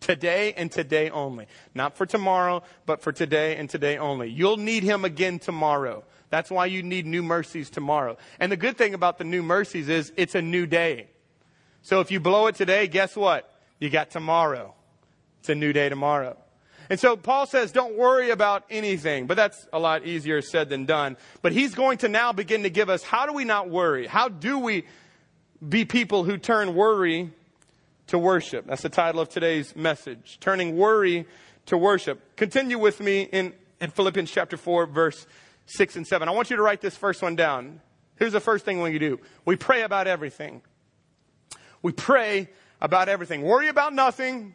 Today 0.00 0.52
and 0.56 0.70
today 0.70 1.10
only. 1.10 1.46
Not 1.74 1.96
for 1.96 2.06
tomorrow, 2.06 2.62
but 2.86 3.02
for 3.02 3.12
today 3.12 3.56
and 3.56 3.68
today 3.68 3.98
only. 3.98 4.30
You'll 4.30 4.56
need 4.56 4.84
Him 4.84 5.04
again 5.04 5.38
tomorrow. 5.38 6.04
That's 6.30 6.50
why 6.50 6.66
you 6.66 6.82
need 6.82 7.04
new 7.06 7.22
mercies 7.22 7.68
tomorrow. 7.68 8.16
And 8.38 8.52
the 8.52 8.56
good 8.56 8.76
thing 8.76 8.94
about 8.94 9.18
the 9.18 9.24
new 9.24 9.42
mercies 9.42 9.88
is 9.88 10.12
it's 10.16 10.34
a 10.34 10.42
new 10.42 10.66
day. 10.66 11.08
So 11.82 12.00
if 12.00 12.10
you 12.10 12.20
blow 12.20 12.46
it 12.46 12.54
today, 12.54 12.86
guess 12.86 13.16
what? 13.16 13.57
You 13.78 13.90
got 13.90 14.10
tomorrow. 14.10 14.74
It's 15.40 15.48
a 15.48 15.54
new 15.54 15.72
day 15.72 15.88
tomorrow. 15.88 16.36
And 16.90 16.98
so 16.98 17.16
Paul 17.16 17.46
says, 17.46 17.70
don't 17.70 17.96
worry 17.96 18.30
about 18.30 18.64
anything. 18.70 19.26
But 19.26 19.36
that's 19.36 19.66
a 19.72 19.78
lot 19.78 20.06
easier 20.06 20.40
said 20.40 20.68
than 20.68 20.86
done. 20.86 21.16
But 21.42 21.52
he's 21.52 21.74
going 21.74 21.98
to 21.98 22.08
now 22.08 22.32
begin 22.32 22.62
to 22.62 22.70
give 22.70 22.88
us 22.88 23.02
how 23.02 23.26
do 23.26 23.32
we 23.32 23.44
not 23.44 23.68
worry? 23.68 24.06
How 24.06 24.28
do 24.28 24.58
we 24.58 24.84
be 25.66 25.84
people 25.84 26.24
who 26.24 26.38
turn 26.38 26.74
worry 26.74 27.30
to 28.06 28.18
worship? 28.18 28.66
That's 28.66 28.82
the 28.82 28.88
title 28.88 29.20
of 29.20 29.28
today's 29.28 29.76
message. 29.76 30.38
Turning 30.40 30.76
worry 30.76 31.26
to 31.66 31.76
worship. 31.76 32.36
Continue 32.36 32.78
with 32.78 33.00
me 33.00 33.22
in, 33.22 33.52
in 33.80 33.90
Philippians 33.90 34.30
chapter 34.30 34.56
4, 34.56 34.86
verse 34.86 35.26
6 35.66 35.96
and 35.96 36.06
7. 36.06 36.26
I 36.26 36.32
want 36.32 36.48
you 36.48 36.56
to 36.56 36.62
write 36.62 36.80
this 36.80 36.96
first 36.96 37.20
one 37.20 37.36
down. 37.36 37.82
Here's 38.16 38.32
the 38.32 38.40
first 38.40 38.64
thing 38.64 38.80
we 38.80 38.98
do. 38.98 39.20
We 39.44 39.56
pray 39.56 39.82
about 39.82 40.06
everything. 40.06 40.62
We 41.82 41.92
pray 41.92 42.48
about 42.80 43.08
everything. 43.08 43.42
Worry 43.42 43.68
about 43.68 43.92
nothing. 43.92 44.54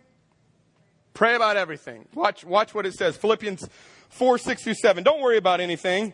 Pray 1.13 1.35
about 1.35 1.57
everything. 1.57 2.07
Watch, 2.13 2.43
watch 2.43 2.73
what 2.73 2.85
it 2.85 2.93
says. 2.93 3.15
Philippians 3.17 3.67
4, 4.09 4.37
6 4.37 4.63
through 4.63 4.73
7. 4.75 5.03
Don't 5.03 5.21
worry 5.21 5.37
about 5.37 5.61
anything. 5.61 6.13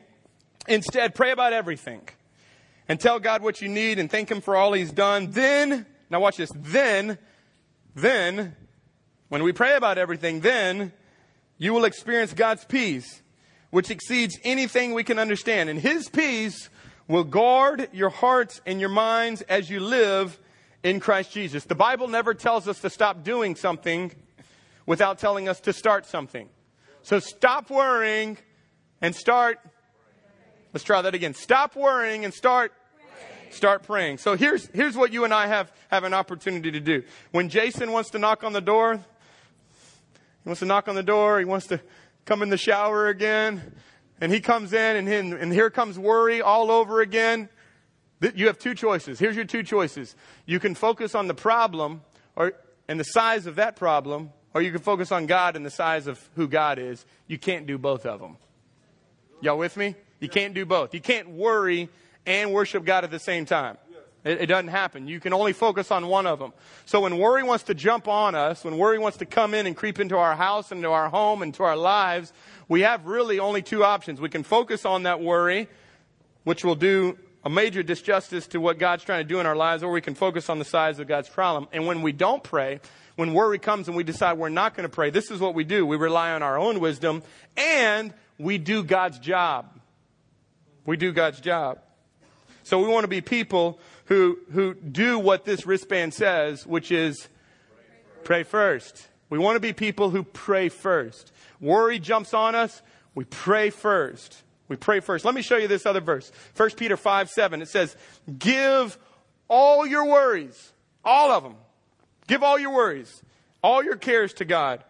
Instead, 0.68 1.16
pray 1.16 1.32
about 1.32 1.54
everything. 1.54 2.01
And 2.88 3.00
tell 3.00 3.20
God 3.20 3.42
what 3.42 3.62
you 3.62 3.70
need 3.70 4.00
and 4.00 4.10
thank 4.10 4.30
Him 4.30 4.42
for 4.42 4.56
all 4.56 4.74
He's 4.74 4.92
done. 4.92 5.32
Then, 5.32 5.86
now 6.10 6.20
watch 6.20 6.38
this. 6.38 6.51
Then, 6.56 7.18
then, 7.96 8.56
when 9.30 9.43
we 9.43 9.54
pray 9.54 9.76
about 9.76 9.98
everything, 9.98 10.41
then 10.41 10.91
you 11.58 11.74
will 11.74 11.86
experience 11.86 12.34
God's 12.34 12.65
peace, 12.65 13.22
which 13.69 13.91
exceeds 13.91 14.38
anything 14.43 14.93
we 14.93 15.04
can 15.04 15.19
understand. 15.19 15.69
And 15.69 15.80
His 15.80 16.10
peace 16.10 16.69
will 17.08 17.24
guard 17.24 17.89
your 17.93 18.10
hearts 18.10 18.60
and 18.65 18.80
your 18.80 18.89
minds 18.89 19.41
as 19.43 19.69
you 19.69 19.80
live 19.80 20.39
in 20.84 21.00
Christ 21.00 21.32
Jesus. 21.32 21.65
The 21.65 21.76
Bible 21.76 22.08
never 22.08 22.34
tells 22.34 22.68
us 22.68 22.80
to 22.82 22.89
stop 22.89 23.24
doing 23.24 23.56
something 23.56 24.12
without 24.86 25.20
telling 25.20 25.48
us 25.48 25.60
to 25.62 25.74
start 25.74 26.06
something. 26.06 26.50
So 27.04 27.20
stop 27.20 27.70
worrying 27.70 28.38
and 29.02 29.15
start. 29.15 29.60
Let's 30.74 30.84
try 30.84 31.02
that 31.02 31.15
again. 31.15 31.34
Stop 31.34 31.76
worrying 31.76 32.26
and 32.26 32.34
start. 32.34 32.74
Start 33.52 33.84
praying. 33.84 34.20
So 34.20 34.36
here's, 34.36 34.68
here's 34.68 34.96
what 34.96 35.12
you 35.12 35.24
and 35.24 35.34
I 35.34 35.48
have, 35.48 35.72
have 35.89 36.04
an 36.04 36.13
opportunity 36.13 36.72
to 36.72 36.80
do. 36.80 37.04
When 37.32 37.50
Jason 37.50 37.92
wants 37.92 38.12
to 38.12 38.20
knock 38.20 38.44
on 38.44 38.54
the 38.54 38.62
door, 38.62 38.96
he 38.96 40.50
wants 40.50 40.60
to 40.60 40.65
knock 40.65 40.88
on 40.88 40.96
the 40.96 41.04
door, 41.04 41.39
he 41.39 41.46
wants 41.46 41.65
to 41.68 41.82
come 42.26 42.44
in 42.44 42.50
the 42.50 42.58
shower 42.58 43.08
again, 43.08 43.74
and 44.22 44.32
he 44.32 44.39
comes 44.39 44.72
in 44.72 45.08
and, 45.08 45.34
and 45.34 45.52
here 45.52 45.72
comes 45.72 45.98
worry 45.98 46.42
all 46.42 46.70
over 46.70 47.02
again. 47.02 47.50
You 48.21 48.47
have 48.47 48.60
two 48.60 48.75
choices. 48.75 49.17
Here's 49.17 49.36
your 49.36 49.45
two 49.45 49.63
choices. 49.63 50.15
You 50.45 50.60
can 50.60 50.75
focus 50.75 51.15
on 51.15 51.27
the 51.27 51.34
problem 51.34 52.01
or, 52.36 52.53
and 52.88 52.99
the 52.99 53.05
size 53.05 53.45
of 53.45 53.55
that 53.55 53.75
problem, 53.75 54.32
or 54.53 54.62
you 54.62 54.71
can 54.71 54.82
focus 54.82 55.12
on 55.12 55.25
God 55.25 55.55
and 55.55 55.65
the 55.65 55.71
size 55.71 56.05
of 56.08 56.21
who 56.36 56.47
God 56.47 56.79
is. 56.79 57.05
You 57.27 57.38
can't 57.38 57.65
do 57.65 57.77
both 57.77 58.05
of 58.05 58.19
them. 58.19 58.38
Y'all 59.41 59.58
with 59.58 59.77
me? 59.77 59.95
You 60.19 60.27
can't 60.27 60.53
do 60.53 60.65
both. 60.65 60.93
You 60.93 60.99
can't 60.99 61.29
worry 61.29 61.88
and 62.25 62.51
worship 62.51 62.84
God 62.84 63.05
at 63.05 63.12
the 63.12 63.19
same 63.19 63.45
time. 63.45 63.77
It, 64.25 64.41
it, 64.41 64.45
doesn't 64.47 64.67
happen. 64.67 65.08
You 65.08 65.21
can 65.21 65.32
only 65.32 65.53
focus 65.53 65.91
on 65.91 66.08
one 66.08 66.27
of 66.27 66.39
them. 66.39 66.51
So 66.86 66.99
when 66.99 67.17
worry 67.17 67.41
wants 67.41 67.63
to 67.65 67.73
jump 67.73 68.10
on 68.10 68.36
us, 68.36 68.65
when 68.65 68.77
worry 68.77 68.99
wants 68.99 69.19
to 69.19 69.25
come 69.25 69.53
in 69.53 69.65
and 69.65 69.77
creep 69.77 69.97
into 69.97 70.17
our 70.17 70.36
house, 70.36 70.73
into 70.73 70.89
our 70.89 71.08
home, 71.08 71.41
into 71.41 71.63
our 71.63 71.77
lives, 71.77 72.34
we 72.67 72.82
have 72.82 73.05
really 73.05 73.39
only 73.39 73.62
two 73.62 73.86
options. 73.86 74.19
We 74.19 74.27
can 74.27 74.43
focus 74.43 74.84
on 74.84 75.03
that 75.03 75.21
worry, 75.21 75.69
which 76.43 76.65
will 76.65 76.75
do 76.75 77.17
a 77.43 77.49
major 77.49 77.84
disjustice 77.84 78.47
to 78.49 78.60
what 78.60 78.78
God's 78.78 79.04
trying 79.04 79.23
to 79.23 79.28
do 79.28 79.39
in 79.39 79.45
our 79.45 79.56
lives, 79.56 79.84
or 79.84 79.91
we 79.91 80.02
can 80.02 80.15
focus 80.15 80.49
on 80.49 80.60
the 80.60 80.65
size 80.65 80.99
of 80.99 81.08
God's 81.08 81.30
problem. 81.30 81.67
And 81.71 81.86
when 81.86 82.02
we 82.02 82.12
don't 82.12 82.43
pray, 82.43 82.82
when 83.15 83.34
worry 83.34 83.60
comes 83.60 83.88
and 83.88 83.95
we 83.95 84.04
decide 84.04 84.38
we're 84.38 84.49
not 84.49 84.75
going 84.75 84.88
to 84.88 84.93
pray, 84.93 85.10
this 85.10 85.32
is 85.32 85.39
what 85.39 85.54
we 85.54 85.63
do. 85.63 85.86
We 85.86 85.97
rely 85.97 86.32
on 86.32 86.43
our 86.43 86.58
own 86.58 86.80
wisdom 86.80 87.23
and 87.56 88.13
we 88.38 88.58
do 88.58 88.84
God's 88.84 89.19
job. 89.19 89.80
We 90.86 90.97
do 90.97 91.12
God's 91.12 91.39
job. 91.39 91.80
So 92.63 92.80
we 92.80 92.88
want 92.88 93.04
to 93.04 93.10
be 93.10 93.21
people 93.21 93.80
who, 94.06 94.39
who 94.52 94.73
do 94.73 95.19
what 95.19 95.45
this 95.45 95.65
wristband 95.65 96.13
says, 96.13 96.65
which 96.65 96.91
is 96.91 97.30
pray 98.23 98.43
first. 98.43 99.08
We 99.30 99.38
want 99.38 99.56
to 99.56 99.60
be 99.60 99.73
people 99.73 100.10
who 100.10 100.23
pray 100.23 100.69
first. 100.69 101.32
Worry 101.62 101.99
jumps 101.99 102.34
on 102.34 102.56
us, 102.56 102.82
we 103.15 103.25
pray 103.25 103.69
first. 103.69 104.43
We 104.69 104.75
pray 104.75 105.01
first. 105.01 105.25
Let 105.25 105.36
me 105.36 105.41
show 105.41 105.58
you 105.58 105.67
this 105.67 105.86
other 105.86 105.99
verse. 105.99 106.32
1 106.55 106.71
Peter 106.71 106.95
5 106.95 107.29
7. 107.29 107.62
It 107.62 107.67
says, 107.67 107.97
Give 108.38 108.97
all 109.49 109.86
your 109.86 110.05
worries, 110.05 110.71
all 111.03 111.32
of 111.32 111.43
them. 111.43 111.55
Give 112.27 112.43
all 112.43 112.60
your 112.60 112.71
worries, 112.71 113.21
all 113.63 113.84
your 113.84 113.97
cares 113.97 114.34
to 114.36 114.45
God. 114.45 114.84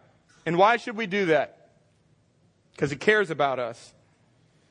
And 0.44 0.58
why 0.58 0.76
should 0.76 0.96
we 0.96 1.06
do 1.06 1.26
that? 1.26 1.70
Because 2.72 2.90
He 2.90 2.96
cares 2.96 3.30
about 3.30 3.58
us. 3.58 3.94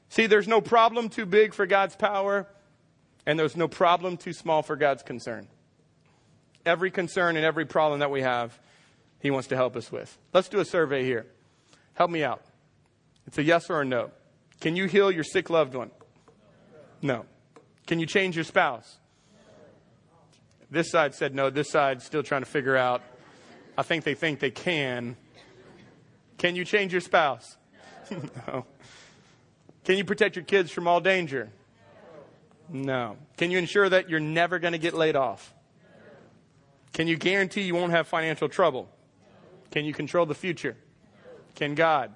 See, 0.09 0.27
there's 0.27 0.47
no 0.47 0.61
problem 0.61 1.09
too 1.09 1.25
big 1.25 1.53
for 1.53 1.65
God's 1.65 1.95
power, 1.95 2.47
and 3.25 3.37
there's 3.37 3.57
no 3.57 3.67
problem 3.67 4.17
too 4.17 4.33
small 4.33 4.61
for 4.61 4.75
God's 4.75 5.03
concern. 5.03 5.47
Every 6.65 6.91
concern 6.91 7.35
and 7.35 7.45
every 7.45 7.65
problem 7.65 7.99
that 7.99 8.11
we 8.11 8.21
have, 8.21 8.57
He 9.19 9.31
wants 9.31 9.47
to 9.47 9.55
help 9.55 9.75
us 9.75 9.91
with. 9.91 10.15
Let's 10.33 10.49
do 10.49 10.59
a 10.59 10.65
survey 10.65 11.03
here. 11.03 11.25
Help 11.95 12.11
me 12.11 12.23
out. 12.23 12.43
It's 13.25 13.37
a 13.39 13.43
yes 13.43 13.69
or 13.69 13.81
a 13.81 13.85
no. 13.85 14.11
Can 14.59 14.75
you 14.75 14.85
heal 14.85 15.11
your 15.11 15.23
sick 15.23 15.49
loved 15.49 15.73
one? 15.73 15.91
No. 17.01 17.25
Can 17.87 17.99
you 17.99 18.05
change 18.05 18.35
your 18.35 18.43
spouse? 18.43 18.97
This 20.69 20.91
side 20.91 21.15
said 21.15 21.33
no. 21.33 21.49
This 21.49 21.69
side 21.69 22.01
still 22.01 22.23
trying 22.23 22.41
to 22.41 22.49
figure 22.49 22.75
out. 22.75 23.01
I 23.77 23.83
think 23.83 24.03
they 24.03 24.13
think 24.13 24.39
they 24.39 24.51
can. 24.51 25.15
Can 26.37 26.55
you 26.55 26.65
change 26.65 26.91
your 26.91 27.01
spouse? 27.01 27.57
no. 28.47 28.65
Can 29.85 29.97
you 29.97 30.03
protect 30.03 30.35
your 30.35 30.45
kids 30.45 30.71
from 30.71 30.87
all 30.87 30.99
danger? 30.99 31.49
No. 32.69 33.17
Can 33.37 33.49
you 33.51 33.57
ensure 33.57 33.89
that 33.89 34.09
you're 34.09 34.19
never 34.19 34.59
going 34.59 34.73
to 34.73 34.77
get 34.77 34.93
laid 34.93 35.15
off? 35.15 35.53
Can 36.93 37.07
you 37.07 37.17
guarantee 37.17 37.61
you 37.61 37.75
won't 37.75 37.91
have 37.91 38.07
financial 38.07 38.49
trouble? 38.49 38.89
Can 39.71 39.85
you 39.85 39.93
control 39.93 40.25
the 40.25 40.35
future? 40.35 40.75
Can 41.55 41.75
God? 41.75 42.13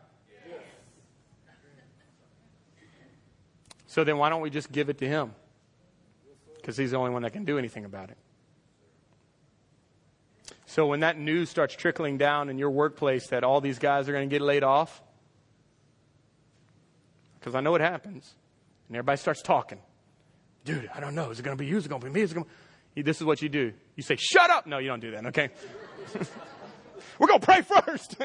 So 3.93 4.03
then 4.03 4.17
why 4.17 4.29
don't 4.29 4.41
we 4.41 4.49
just 4.49 4.71
give 4.71 4.89
it 4.89 4.97
to 4.97 5.08
him? 5.08 5.36
Because 6.56 6.75
he's 6.75 6.89
the 6.89 6.97
only 6.97 7.12
one 7.12 7.21
that 7.21 7.32
can 7.32 7.45
do 7.45 7.60
anything 7.60 7.86
about 7.86 8.10
it. 8.10 8.17
So 10.65 10.88
when 10.88 11.01
that 11.01 11.19
news 11.19 11.51
starts 11.51 11.75
trickling 11.75 12.17
down 12.17 12.49
in 12.49 12.58
your 12.58 12.71
workplace 12.71 13.27
that 13.27 13.43
all 13.43 13.62
these 13.62 13.77
guys 13.77 14.10
are 14.10 14.12
going 14.12 14.27
to 14.27 14.34
get 14.34 14.41
laid 14.41 14.63
off, 14.63 15.03
because 17.39 17.53
I 17.53 17.62
know 17.62 17.75
it 17.75 17.82
happens, 17.82 18.34
and 18.88 18.97
everybody 18.97 19.17
starts 19.17 19.43
talking. 19.43 19.77
Dude, 20.65 20.89
I 20.95 20.99
don't 20.99 21.13
know. 21.13 21.29
Is 21.29 21.39
it 21.39 21.43
going 21.43 21.56
to 21.56 21.63
be 21.63 21.69
you? 21.69 21.77
Is 21.77 21.86
it 21.86 21.89
going 21.89 22.01
to 22.01 22.08
be 22.08 22.12
me? 22.12 22.21
Is 22.21 22.32
it 22.32 22.34
going 22.34 22.47
to... 22.95 23.03
This 23.03 23.21
is 23.21 23.25
what 23.25 23.43
you 23.43 23.49
do. 23.49 23.73
You 23.95 24.01
say, 24.01 24.15
shut 24.15 24.49
up. 24.49 24.65
No, 24.65 24.79
you 24.79 24.88
don't 24.88 25.01
do 25.01 25.12
that, 25.12 25.27
okay? 25.27 25.49
We're 27.19 27.27
going 27.27 27.41
to 27.41 27.45
pray 27.45 27.62
first. 27.62 28.15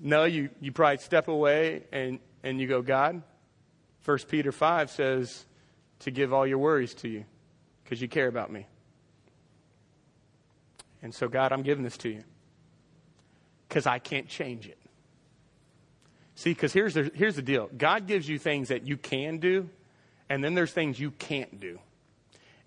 no, 0.00 0.26
you, 0.26 0.50
you 0.60 0.70
probably 0.70 0.98
step 0.98 1.26
away 1.26 1.86
and, 1.90 2.20
and 2.42 2.60
you 2.60 2.66
go, 2.66 2.82
God, 2.82 3.22
1 4.04 4.18
Peter 4.28 4.52
5 4.52 4.90
says 4.90 5.44
to 6.00 6.10
give 6.10 6.32
all 6.32 6.46
your 6.46 6.58
worries 6.58 6.94
to 6.94 7.08
you 7.08 7.24
because 7.84 8.00
you 8.00 8.08
care 8.08 8.28
about 8.28 8.50
me. 8.50 8.66
And 11.02 11.14
so, 11.14 11.28
God, 11.28 11.52
I'm 11.52 11.62
giving 11.62 11.84
this 11.84 11.96
to 11.98 12.08
you 12.08 12.22
because 13.68 13.86
I 13.86 13.98
can't 13.98 14.28
change 14.28 14.66
it. 14.66 14.78
See, 16.34 16.50
because 16.50 16.72
here's 16.72 16.94
the, 16.94 17.10
here's 17.14 17.36
the 17.36 17.42
deal 17.42 17.68
God 17.76 18.06
gives 18.06 18.28
you 18.28 18.38
things 18.38 18.68
that 18.68 18.86
you 18.86 18.96
can 18.96 19.38
do, 19.38 19.68
and 20.28 20.42
then 20.42 20.54
there's 20.54 20.72
things 20.72 20.98
you 20.98 21.10
can't 21.12 21.60
do. 21.60 21.78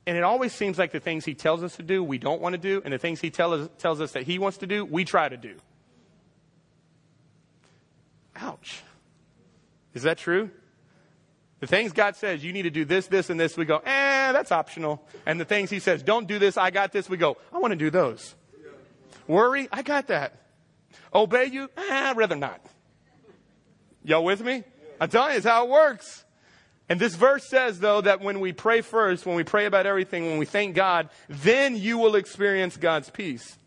And 0.06 0.18
it 0.18 0.24
always 0.24 0.52
seems 0.52 0.78
like 0.78 0.92
the 0.92 1.00
things 1.00 1.26
He 1.26 1.34
tells 1.34 1.64
us 1.64 1.78
to 1.78 1.84
do, 1.84 2.04
we 2.04 2.18
don't 2.18 2.42
want 2.42 2.54
to 2.54 2.60
do, 2.60 2.82
and 2.84 2.94
the 2.94 2.98
things 2.98 3.22
He 3.22 3.30
tell 3.30 3.54
us, 3.54 3.70
tells 3.78 4.02
us 4.02 4.12
that 4.12 4.24
He 4.24 4.38
wants 4.38 4.58
to 4.60 4.68
do, 4.68 4.86
we 4.86 5.06
try 5.06 5.30
to 5.30 5.38
do. 5.38 5.56
Ouch. 8.36 8.84
Is 9.94 10.04
that 10.04 10.18
true? 10.18 10.50
The 11.60 11.68
things 11.68 11.94
God 11.94 12.16
says, 12.16 12.44
you 12.44 12.52
need 12.52 12.64
to 12.64 12.70
do 12.70 12.84
this, 12.84 13.08
this, 13.08 13.30
and 13.30 13.40
this, 13.40 13.56
we 13.56 13.64
go, 13.64 13.78
eh, 13.78 14.32
that's 14.34 14.52
optional. 14.52 15.08
And 15.26 15.40
the 15.40 15.46
things 15.46 15.70
He 15.70 15.80
says, 15.80 16.04
don't 16.04 16.28
do 16.28 16.38
this, 16.40 16.58
I 16.58 16.72
got 16.72 16.92
this, 16.92 17.10
we 17.10 17.18
go, 17.18 17.38
I 17.54 17.60
want 17.60 17.72
to 17.72 17.78
do 17.78 17.90
those. 17.90 18.36
Worry, 19.28 19.70
I 19.72 19.82
got 19.82 20.08
that. 20.08 20.36
Obey 21.14 21.46
you, 21.46 21.70
eh, 21.78 22.10
I'd 22.10 22.18
rather 22.18 22.36
not. 22.36 22.60
Y'all 24.04 24.26
with 24.26 24.42
me? 24.42 24.64
I'm 25.00 25.10
telling 25.10 25.32
you, 25.32 25.38
it's 25.38 25.46
how 25.46 25.66
it 25.66 25.70
works. 25.70 26.26
And 26.90 27.00
this 27.00 27.16
verse 27.16 27.48
says, 27.48 27.80
though, 27.80 28.02
that 28.02 28.20
when 28.20 28.42
we 28.42 28.52
pray 28.52 28.82
first, 28.82 29.26
when 29.26 29.36
we 29.36 29.44
pray 29.44 29.66
about 29.66 29.86
everything, 29.86 30.26
when 30.26 30.38
we 30.38 30.46
thank 30.46 30.76
God, 30.76 31.10
then 31.30 31.78
you 31.78 31.98
will 31.98 32.16
experience 32.16 32.76
God's 32.76 33.10
peace. 33.10 33.58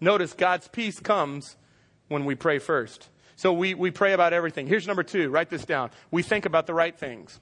Notice 0.00 0.34
God's 0.34 0.68
peace 0.68 1.00
comes 1.00 1.56
when 2.08 2.24
we 2.24 2.34
pray 2.34 2.58
first. 2.58 3.08
So 3.38 3.52
we, 3.52 3.74
we 3.74 3.92
pray 3.92 4.14
about 4.14 4.32
everything. 4.32 4.66
Here's 4.66 4.88
number 4.88 5.04
two. 5.04 5.30
Write 5.30 5.48
this 5.48 5.64
down. 5.64 5.92
We 6.10 6.24
think 6.24 6.44
about 6.44 6.66
the 6.66 6.74
right 6.74 6.98
things. 6.98 7.38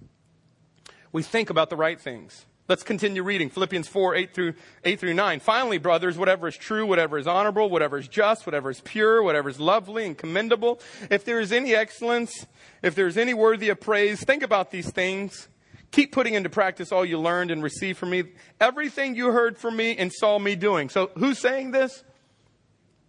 We 1.10 1.22
think 1.22 1.48
about 1.48 1.70
the 1.70 1.76
right 1.76 1.98
things. 1.98 2.44
Let's 2.68 2.82
continue 2.82 3.22
reading. 3.22 3.48
Philippians 3.48 3.88
4, 3.88 4.14
8 4.14 4.34
through, 4.34 4.54
8 4.84 5.00
through 5.00 5.14
9. 5.14 5.40
Finally, 5.40 5.78
brothers, 5.78 6.18
whatever 6.18 6.48
is 6.48 6.56
true, 6.56 6.84
whatever 6.84 7.16
is 7.16 7.26
honorable, 7.26 7.70
whatever 7.70 7.96
is 7.96 8.08
just, 8.08 8.44
whatever 8.44 8.68
is 8.68 8.82
pure, 8.82 9.22
whatever 9.22 9.48
is 9.48 9.58
lovely 9.58 10.04
and 10.04 10.18
commendable, 10.18 10.82
if 11.10 11.24
there 11.24 11.40
is 11.40 11.50
any 11.50 11.74
excellence, 11.74 12.44
if 12.82 12.94
there 12.94 13.06
is 13.06 13.16
any 13.16 13.32
worthy 13.32 13.70
of 13.70 13.80
praise, 13.80 14.22
think 14.22 14.42
about 14.42 14.70
these 14.70 14.90
things. 14.90 15.48
Keep 15.92 16.12
putting 16.12 16.34
into 16.34 16.50
practice 16.50 16.92
all 16.92 17.06
you 17.06 17.18
learned 17.18 17.50
and 17.50 17.62
received 17.62 17.96
from 17.96 18.10
me, 18.10 18.24
everything 18.60 19.14
you 19.14 19.28
heard 19.28 19.56
from 19.56 19.74
me 19.78 19.96
and 19.96 20.12
saw 20.12 20.38
me 20.38 20.56
doing. 20.56 20.90
So 20.90 21.10
who's 21.16 21.38
saying 21.38 21.70
this? 21.70 22.04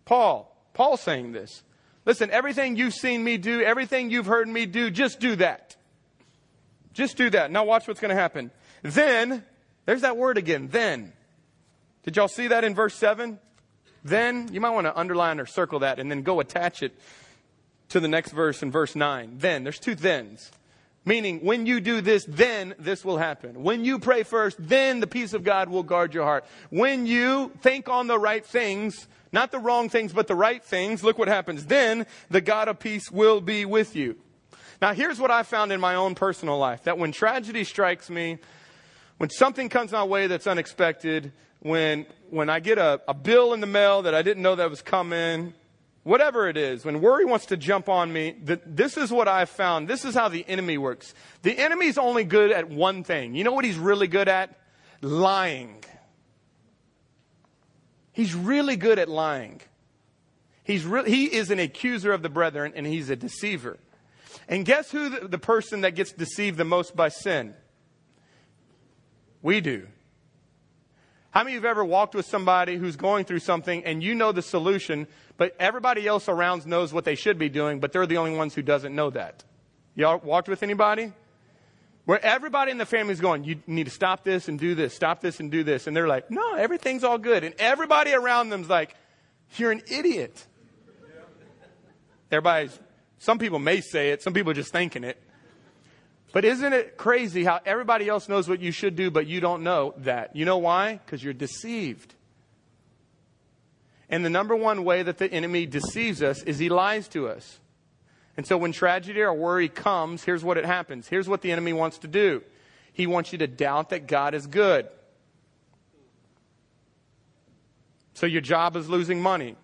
Paul. 0.06 0.56
Paul's 0.74 1.02
saying 1.02 1.34
this. 1.34 1.64
Listen, 2.08 2.32
everything 2.32 2.78
you've 2.78 2.94
seen 2.94 3.22
me 3.22 3.36
do, 3.36 3.62
everything 3.62 4.10
you've 4.10 4.28
heard 4.28 4.48
me 4.48 4.66
do, 4.66 4.90
just 4.90 5.20
do 5.20 5.36
that. 5.36 5.76
Just 6.94 7.18
do 7.18 7.30
that. 7.32 7.52
Now 7.52 7.66
watch 7.66 7.86
what's 7.86 8.00
going 8.00 8.16
to 8.16 8.20
happen. 8.20 8.50
Then, 8.82 9.44
there's 9.86 10.02
that 10.02 10.16
word 10.16 10.38
again, 10.38 10.70
then. 10.70 11.12
Did 12.04 12.16
y'all 12.16 12.30
see 12.30 12.48
that 12.48 12.64
in 12.64 12.74
verse 12.74 12.96
7? 12.96 13.38
Then, 14.06 14.54
you 14.54 14.62
might 14.62 14.70
want 14.70 14.88
to 14.88 14.98
underline 14.98 15.42
or 15.42 15.46
circle 15.46 15.80
that 15.80 16.00
and 16.00 16.10
then 16.10 16.22
go 16.22 16.40
attach 16.40 16.82
it 16.82 16.98
to 17.90 18.00
the 18.00 18.08
next 18.08 18.32
verse 18.32 18.64
in 18.64 18.72
verse 18.72 18.96
9. 18.96 19.40
Then, 19.40 19.66
there's 19.66 19.78
two 19.78 19.96
thens. 19.96 20.50
Meaning, 21.04 21.40
when 21.40 21.66
you 21.66 21.82
do 21.82 22.00
this, 22.00 22.24
then 22.24 22.74
this 22.80 23.04
will 23.04 23.18
happen. 23.18 23.64
When 23.64 23.84
you 23.84 24.00
pray 24.00 24.24
first, 24.24 24.56
then 24.58 25.02
the 25.02 25.08
peace 25.08 25.34
of 25.34 25.44
God 25.44 25.68
will 25.68 25.84
guard 25.84 26.14
your 26.14 26.24
heart. 26.24 26.46
When 26.70 27.06
you 27.06 27.52
think 27.62 27.90
on 27.90 28.08
the 28.08 28.18
right 28.18 28.46
things, 28.46 29.08
not 29.32 29.52
the 29.52 29.60
wrong 29.60 29.90
things, 29.90 30.14
but 30.14 30.28
the 30.28 30.36
right 30.36 30.64
things. 30.64 31.04
Look 31.04 31.18
what 31.18 31.28
happens. 31.28 31.66
Then 31.66 32.06
the 32.30 32.42
God 32.42 32.68
of 32.68 32.80
peace 32.80 33.12
will 33.12 33.42
be 33.42 33.66
with 33.66 33.96
you. 33.96 34.16
Now, 34.82 34.94
here's 34.94 35.20
what 35.20 35.32
I 35.32 35.44
found 35.44 35.72
in 35.72 35.80
my 35.80 35.96
own 35.96 36.16
personal 36.16 36.58
life 36.58 36.84
that 36.84 36.98
when 36.98 37.12
tragedy 37.12 37.64
strikes 37.64 38.10
me, 38.10 38.38
when 39.18 39.30
something 39.30 39.70
comes 39.70 39.92
my 39.92 40.04
way 40.04 40.28
that's 40.28 40.46
unexpected, 40.46 41.32
when, 41.60 42.06
when 42.30 42.50
I 42.50 42.60
get 42.60 42.78
a, 42.78 43.02
a 43.08 43.14
bill 43.14 43.54
in 43.54 43.60
the 43.60 43.68
mail 43.68 44.04
that 44.04 44.14
I 44.14 44.22
didn't 44.22 44.44
know 44.44 44.56
that 44.56 44.70
was 44.70 44.84
coming, 44.84 45.54
whatever 46.04 46.48
it 46.48 46.56
is, 46.56 46.86
when 46.86 47.02
worry 47.02 47.26
wants 47.26 47.48
to 47.48 47.58
jump 47.58 47.90
on 47.90 48.14
me, 48.14 48.36
the, 48.44 48.62
this 48.66 48.96
is 48.96 49.12
what 49.12 49.28
I've 49.28 49.50
found. 49.50 49.88
This 49.88 50.06
is 50.06 50.14
how 50.14 50.30
the 50.30 50.48
enemy 50.48 50.78
works. 50.78 51.16
The 51.42 51.58
enemy's 51.58 51.98
only 51.98 52.24
good 52.24 52.52
at 52.52 52.70
one 52.70 53.04
thing. 53.04 53.34
You 53.34 53.44
know 53.44 53.52
what 53.52 53.66
he's 53.66 53.78
really 53.78 54.08
good 54.08 54.28
at? 54.28 54.58
Lying. 55.02 55.84
He's 58.18 58.34
really 58.34 58.78
good 58.78 58.98
at 58.98 59.08
lying. 59.08 59.62
He's 60.64 60.84
re- 60.84 61.08
he 61.08 61.26
is 61.26 61.52
an 61.52 61.60
accuser 61.60 62.12
of 62.12 62.24
the 62.24 62.30
brethren 62.30 62.74
and 62.76 62.84
he's 62.84 63.12
a 63.12 63.16
deceiver. 63.16 63.78
And 64.48 64.66
guess 64.66 64.90
who 64.90 65.10
the, 65.10 65.28
the 65.28 65.38
person 65.38 65.82
that 65.82 65.94
gets 65.94 66.14
deceived 66.14 66.58
the 66.58 66.66
most 66.66 66.96
by 66.96 67.10
sin? 67.10 67.54
We 69.44 69.62
do. 69.62 69.86
How 71.30 71.44
many 71.44 71.58
of 71.58 71.62
you 71.62 71.68
have 71.68 71.78
ever 71.78 71.86
walked 71.86 72.16
with 72.16 72.26
somebody 72.26 72.78
who's 72.78 72.96
going 72.96 73.26
through 73.26 73.38
something 73.38 73.86
and 73.86 74.02
you 74.02 74.16
know 74.16 74.32
the 74.32 74.42
solution, 74.42 75.06
but 75.38 75.56
everybody 75.60 76.08
else 76.08 76.28
around 76.28 76.66
knows 76.66 76.92
what 76.92 77.06
they 77.06 77.14
should 77.14 77.38
be 77.38 77.50
doing, 77.50 77.80
but 77.80 77.92
they're 77.92 78.08
the 78.08 78.18
only 78.18 78.36
ones 78.36 78.56
who 78.56 78.64
doesn't 78.64 78.96
know 78.96 79.12
that? 79.12 79.44
Y'all 79.94 80.18
walked 80.18 80.50
with 80.50 80.64
anybody? 80.64 81.14
Where 82.08 82.26
everybody 82.26 82.72
in 82.72 82.78
the 82.78 82.86
family 82.86 83.12
is 83.12 83.20
going, 83.20 83.44
you 83.44 83.60
need 83.68 83.84
to 83.84 83.92
stop 83.92 84.24
this 84.24 84.48
and 84.48 84.58
do 84.58 84.76
this, 84.76 84.94
stop 84.94 85.20
this 85.20 85.42
and 85.42 85.52
do 85.52 85.66
this. 85.66 85.88
And 85.88 85.96
they're 85.96 86.08
like, 86.08 86.32
no, 86.32 86.56
everything's 86.56 87.04
all 87.04 87.18
good. 87.18 87.44
And 87.44 87.54
everybody 87.60 88.14
around 88.14 88.48
them's 88.48 88.70
like, 88.70 88.96
you're 89.58 89.72
an 89.72 89.82
idiot. 89.92 90.48
Everybody's, 92.32 92.80
some 93.18 93.40
people 93.40 93.60
may 93.60 93.82
say 93.82 94.12
it, 94.12 94.24
some 94.24 94.32
people 94.32 94.52
are 94.52 94.56
just 94.56 94.72
thinking 94.72 95.04
it. 95.04 95.22
But 96.32 96.46
isn't 96.46 96.72
it 96.72 96.96
crazy 96.96 97.44
how 97.44 97.60
everybody 97.66 98.08
else 98.08 98.30
knows 98.30 98.48
what 98.48 98.62
you 98.62 98.72
should 98.72 98.96
do, 98.96 99.12
but 99.12 99.28
you 99.28 99.42
don't 99.42 99.64
know 99.64 99.94
that? 99.98 100.34
You 100.34 100.46
know 100.46 100.60
why? 100.60 101.02
Because 101.04 101.22
you're 101.22 101.34
deceived. 101.34 102.16
And 104.10 104.24
the 104.24 104.30
number 104.30 104.56
one 104.56 104.86
way 104.86 105.04
that 105.04 105.18
the 105.18 105.30
enemy 105.30 105.66
deceives 105.66 106.24
us 106.24 106.42
is 106.44 106.58
he 106.58 106.70
lies 106.70 107.10
to 107.10 107.28
us. 107.28 107.60
And 108.38 108.46
so 108.46 108.56
when 108.56 108.72
tragedy 108.72 109.22
or 109.22 109.34
worry 109.34 109.68
comes, 109.68 110.24
here's 110.24 110.44
what 110.44 110.58
it 110.58 110.66
happens. 110.66 111.08
Here's 111.08 111.28
what 111.28 111.42
the 111.42 111.52
enemy 111.52 111.74
wants 111.74 111.98
to 112.00 112.08
do. 112.08 112.44
He 112.94 113.08
wants 113.08 113.32
you 113.32 113.40
to 113.40 113.48
doubt 113.48 113.90
that 113.90 114.08
God 114.08 114.36
is 114.36 114.46
good. 114.46 114.88
So 118.14 118.26
your 118.26 118.42
job 118.42 118.76
is 118.76 118.88
losing 118.88 119.22
money. 119.22 119.56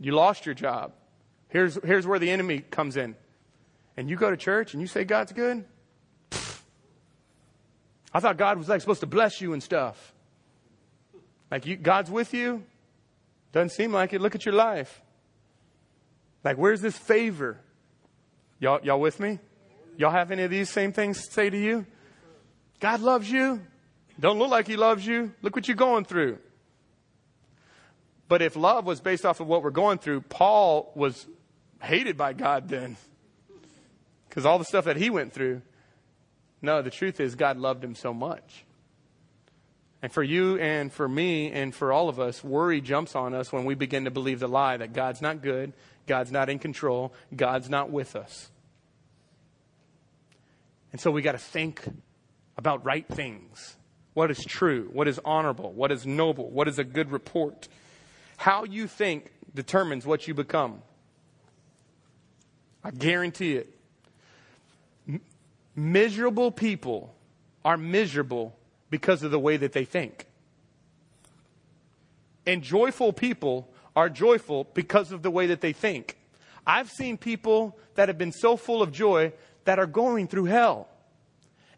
You 0.00 0.12
lost 0.12 0.46
your 0.46 0.54
job. 0.54 0.92
Here's, 1.48 1.78
here's 1.84 2.06
where 2.06 2.18
the 2.18 2.30
enemy 2.30 2.60
comes 2.60 2.96
in. 2.96 3.14
And 3.96 4.10
you 4.10 4.16
go 4.16 4.30
to 4.30 4.36
church 4.36 4.74
and 4.74 4.80
you 4.80 4.88
say 4.88 5.04
God's 5.04 5.32
good? 5.32 5.64
I 8.14 8.20
thought 8.20 8.36
God 8.36 8.58
was 8.58 8.68
like 8.68 8.80
supposed 8.80 9.00
to 9.00 9.06
bless 9.06 9.40
you 9.40 9.52
and 9.52 9.62
stuff. 9.62 10.12
Like 11.50 11.66
you, 11.66 11.76
God's 11.76 12.10
with 12.10 12.34
you? 12.34 12.64
Doesn't 13.52 13.70
seem 13.70 13.92
like 13.92 14.12
it. 14.12 14.20
Look 14.20 14.34
at 14.34 14.44
your 14.44 14.54
life. 14.54 15.02
Like, 16.44 16.56
where's 16.56 16.80
this 16.80 16.96
favor? 16.96 17.60
Y'all, 18.58 18.80
y'all 18.82 19.00
with 19.00 19.20
me? 19.20 19.38
Y'all 19.96 20.10
have 20.10 20.30
any 20.30 20.42
of 20.42 20.50
these 20.50 20.70
same 20.70 20.92
things 20.92 21.28
say 21.30 21.50
to 21.50 21.58
you? 21.58 21.86
God 22.80 23.00
loves 23.00 23.30
you. 23.30 23.60
Don't 24.18 24.38
look 24.38 24.50
like 24.50 24.66
he 24.66 24.76
loves 24.76 25.06
you. 25.06 25.32
Look 25.42 25.54
what 25.54 25.68
you're 25.68 25.76
going 25.76 26.04
through. 26.04 26.38
But 28.28 28.42
if 28.42 28.56
love 28.56 28.86
was 28.86 29.00
based 29.00 29.24
off 29.24 29.40
of 29.40 29.46
what 29.46 29.62
we're 29.62 29.70
going 29.70 29.98
through, 29.98 30.22
Paul 30.22 30.90
was 30.94 31.26
hated 31.82 32.16
by 32.16 32.32
God 32.32 32.68
then. 32.68 32.96
Because 34.28 34.46
all 34.46 34.58
the 34.58 34.64
stuff 34.64 34.86
that 34.86 34.96
he 34.96 35.10
went 35.10 35.32
through. 35.32 35.62
No, 36.62 36.80
the 36.80 36.90
truth 36.90 37.20
is, 37.20 37.34
God 37.34 37.58
loved 37.58 37.84
him 37.84 37.94
so 37.94 38.14
much. 38.14 38.64
And 40.02 40.10
for 40.12 40.22
you 40.22 40.58
and 40.58 40.92
for 40.92 41.08
me 41.08 41.52
and 41.52 41.72
for 41.72 41.92
all 41.92 42.08
of 42.08 42.18
us, 42.18 42.42
worry 42.42 42.80
jumps 42.80 43.14
on 43.14 43.34
us 43.34 43.52
when 43.52 43.64
we 43.64 43.74
begin 43.76 44.04
to 44.04 44.10
believe 44.10 44.40
the 44.40 44.48
lie 44.48 44.76
that 44.76 44.92
God's 44.92 45.22
not 45.22 45.42
good, 45.42 45.72
God's 46.06 46.32
not 46.32 46.48
in 46.48 46.58
control. 46.58 47.12
God's 47.34 47.70
not 47.70 47.90
with 47.90 48.16
us. 48.16 48.50
And 50.90 51.00
so 51.00 51.10
we 51.10 51.22
got 51.22 51.32
to 51.32 51.38
think 51.38 51.82
about 52.56 52.84
right 52.84 53.06
things. 53.06 53.76
What 54.14 54.30
is 54.30 54.44
true? 54.44 54.90
What 54.92 55.08
is 55.08 55.18
honorable? 55.24 55.72
What 55.72 55.90
is 55.90 56.06
noble? 56.06 56.50
What 56.50 56.68
is 56.68 56.78
a 56.78 56.84
good 56.84 57.10
report? 57.10 57.68
How 58.36 58.64
you 58.64 58.86
think 58.86 59.32
determines 59.54 60.04
what 60.04 60.28
you 60.28 60.34
become. 60.34 60.82
I 62.84 62.90
guarantee 62.90 63.56
it. 63.56 63.74
M- 65.08 65.20
miserable 65.76 66.50
people 66.50 67.14
are 67.64 67.76
miserable 67.76 68.54
because 68.92 69.22
of 69.22 69.30
the 69.30 69.38
way 69.38 69.56
that 69.56 69.72
they 69.72 69.86
think. 69.86 70.26
And 72.44 72.62
joyful 72.62 73.14
people 73.14 73.70
are 73.96 74.10
joyful 74.10 74.68
because 74.74 75.12
of 75.12 75.22
the 75.22 75.30
way 75.30 75.46
that 75.46 75.62
they 75.62 75.72
think. 75.72 76.18
I've 76.66 76.90
seen 76.90 77.16
people 77.16 77.78
that 77.94 78.10
have 78.10 78.18
been 78.18 78.32
so 78.32 78.54
full 78.56 78.82
of 78.82 78.92
joy 78.92 79.32
that 79.64 79.78
are 79.78 79.86
going 79.86 80.28
through 80.28 80.44
hell. 80.44 80.88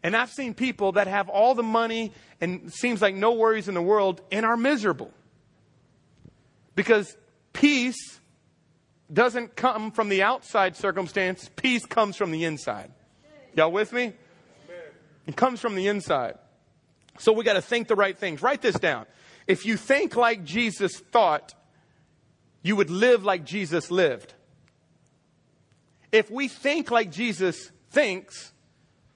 And 0.03 0.15
I've 0.15 0.29
seen 0.29 0.53
people 0.53 0.91
that 0.91 1.07
have 1.07 1.29
all 1.29 1.55
the 1.55 1.63
money 1.63 2.11
and 2.41 2.71
seems 2.71 3.01
like 3.01 3.15
no 3.15 3.31
worries 3.31 3.69
in 3.69 3.75
the 3.75 3.81
world 3.81 4.21
and 4.29 4.45
are 4.45 4.57
miserable. 4.57 5.11
Because 6.75 7.15
peace 7.53 8.19
doesn't 9.11 9.55
come 9.55 9.91
from 9.91 10.09
the 10.09 10.21
outside 10.21 10.75
circumstance, 10.75 11.49
peace 11.55 11.85
comes 11.85 12.17
from 12.17 12.31
the 12.31 12.43
inside. 12.43 12.91
Y'all 13.55 13.71
with 13.71 13.93
me? 13.93 14.11
It 15.25 15.37
comes 15.37 15.61
from 15.61 15.75
the 15.75 15.87
inside. 15.87 16.37
So 17.17 17.31
we 17.31 17.43
got 17.43 17.53
to 17.53 17.61
think 17.61 17.87
the 17.87 17.95
right 17.95 18.17
things. 18.17 18.41
Write 18.41 18.61
this 18.61 18.77
down. 18.77 19.05
If 19.47 19.65
you 19.65 19.77
think 19.77 20.15
like 20.15 20.43
Jesus 20.43 20.99
thought, 20.99 21.53
you 22.61 22.75
would 22.75 22.89
live 22.89 23.23
like 23.23 23.45
Jesus 23.45 23.91
lived. 23.91 24.33
If 26.11 26.31
we 26.31 26.47
think 26.47 26.91
like 26.91 27.11
Jesus 27.11 27.71
thinks, 27.91 28.53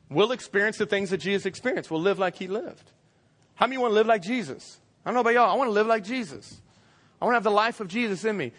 we'll 0.09 0.31
experience 0.31 0.77
the 0.77 0.85
things 0.85 1.09
that 1.09 1.17
Jesus 1.17 1.45
experienced. 1.45 1.89
We'll 1.89 2.01
live 2.01 2.19
like 2.19 2.35
he 2.35 2.47
lived. 2.47 2.91
How 3.55 3.67
many 3.67 3.77
want 3.77 3.91
to 3.91 3.95
live 3.95 4.07
like 4.07 4.21
Jesus? 4.21 4.79
I 5.03 5.09
don't 5.09 5.15
know 5.15 5.21
about 5.21 5.33
y'all. 5.33 5.51
I 5.51 5.55
want 5.55 5.69
to 5.69 5.73
live 5.73 5.87
like 5.87 6.03
Jesus. 6.03 6.61
I 7.21 7.25
want 7.25 7.33
to 7.33 7.37
have 7.37 7.43
the 7.43 7.51
life 7.51 7.79
of 7.79 7.87
Jesus 7.87 8.23
in 8.23 8.37
me. 8.37 8.51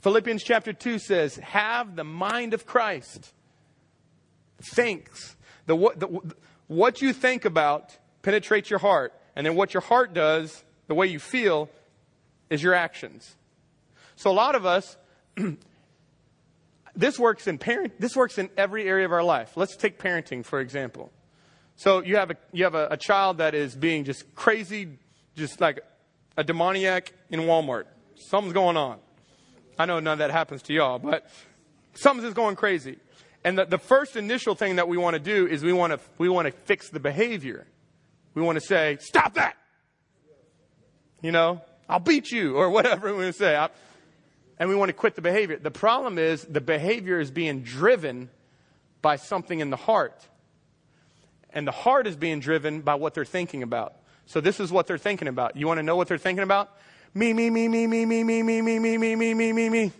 Philippians 0.00 0.42
chapter 0.42 0.72
2 0.72 0.98
says, 0.98 1.36
Have 1.36 1.96
the 1.96 2.04
mind 2.04 2.54
of 2.54 2.66
Christ. 2.66 3.32
Thinks. 4.62 5.36
The, 5.66 5.76
the, 5.76 6.34
what 6.66 7.02
you 7.02 7.12
think 7.12 7.44
about 7.44 7.96
penetrates 8.22 8.70
your 8.70 8.78
heart. 8.78 9.12
And 9.36 9.46
then 9.46 9.54
what 9.54 9.74
your 9.74 9.80
heart 9.80 10.12
does, 10.12 10.64
the 10.86 10.94
way 10.94 11.06
you 11.06 11.18
feel, 11.18 11.68
is 12.48 12.62
your 12.62 12.74
actions. 12.74 13.36
So 14.16 14.30
a 14.30 14.32
lot 14.32 14.54
of 14.54 14.66
us, 14.66 14.96
this 16.96 17.18
works 17.18 17.46
in 17.46 17.58
parent, 17.58 18.00
this 18.00 18.16
works 18.16 18.38
in 18.38 18.50
every 18.56 18.84
area 18.84 19.06
of 19.06 19.12
our 19.12 19.22
life. 19.22 19.56
Let's 19.56 19.76
take 19.76 19.98
parenting, 19.98 20.44
for 20.44 20.60
example. 20.60 21.10
So 21.76 22.02
you 22.02 22.16
have 22.16 22.30
a, 22.30 22.36
you 22.52 22.64
have 22.64 22.74
a, 22.74 22.88
a 22.90 22.96
child 22.96 23.38
that 23.38 23.54
is 23.54 23.74
being 23.74 24.04
just 24.04 24.34
crazy, 24.34 24.98
just 25.36 25.60
like 25.60 25.80
a 26.36 26.44
demoniac 26.44 27.12
in 27.30 27.40
Walmart. 27.40 27.84
Something's 28.16 28.52
going 28.52 28.76
on. 28.76 28.98
I 29.78 29.86
know 29.86 29.98
none 30.00 30.14
of 30.14 30.18
that 30.18 30.30
happens 30.30 30.60
to 30.64 30.74
y'all, 30.74 30.98
but 30.98 31.30
something's 31.94 32.26
just 32.26 32.36
going 32.36 32.56
crazy. 32.56 32.98
And 33.44 33.56
the, 33.56 33.64
the 33.64 33.78
first 33.78 34.16
initial 34.16 34.54
thing 34.54 34.76
that 34.76 34.88
we 34.88 34.98
want 34.98 35.14
to 35.14 35.20
do 35.20 35.46
is 35.46 35.62
we 35.64 35.72
want 35.72 35.94
to, 35.94 36.00
we 36.18 36.28
want 36.28 36.46
to 36.46 36.52
fix 36.52 36.90
the 36.90 37.00
behavior. 37.00 37.66
We 38.40 38.46
want 38.46 38.58
to 38.58 38.64
say, 38.64 38.96
stop 39.00 39.34
that. 39.34 39.54
You 41.20 41.30
know, 41.30 41.60
I'll 41.90 42.00
beat 42.00 42.30
you 42.30 42.56
or 42.56 42.70
whatever 42.70 43.08
we 43.08 43.24
want 43.24 43.26
to 43.26 43.38
say. 43.38 43.68
And 44.58 44.70
we 44.70 44.74
want 44.74 44.88
to 44.88 44.94
quit 44.94 45.14
the 45.14 45.20
behavior. 45.20 45.58
The 45.58 45.70
problem 45.70 46.18
is 46.18 46.42
the 46.44 46.62
behavior 46.62 47.20
is 47.20 47.30
being 47.30 47.60
driven 47.60 48.30
by 49.02 49.16
something 49.16 49.60
in 49.60 49.68
the 49.68 49.76
heart. 49.76 50.26
And 51.50 51.66
the 51.66 51.72
heart 51.72 52.06
is 52.06 52.16
being 52.16 52.40
driven 52.40 52.80
by 52.80 52.94
what 52.94 53.12
they're 53.12 53.26
thinking 53.26 53.62
about. 53.62 53.96
So 54.24 54.40
this 54.40 54.58
is 54.58 54.72
what 54.72 54.86
they're 54.86 54.96
thinking 54.96 55.28
about. 55.28 55.54
You 55.56 55.66
want 55.66 55.76
to 55.76 55.82
know 55.82 55.96
what 55.96 56.08
they're 56.08 56.16
thinking 56.16 56.42
about? 56.42 56.70
Me, 57.12 57.34
me, 57.34 57.50
me, 57.50 57.68
me, 57.68 57.86
me, 57.86 58.06
me, 58.06 58.24
me, 58.24 58.42
me, 58.42 58.62
me, 58.62 58.78
me, 58.78 58.98
me, 58.98 59.16
me, 59.16 59.34
me, 59.34 59.52
me, 59.52 59.68
me. 59.68 59.92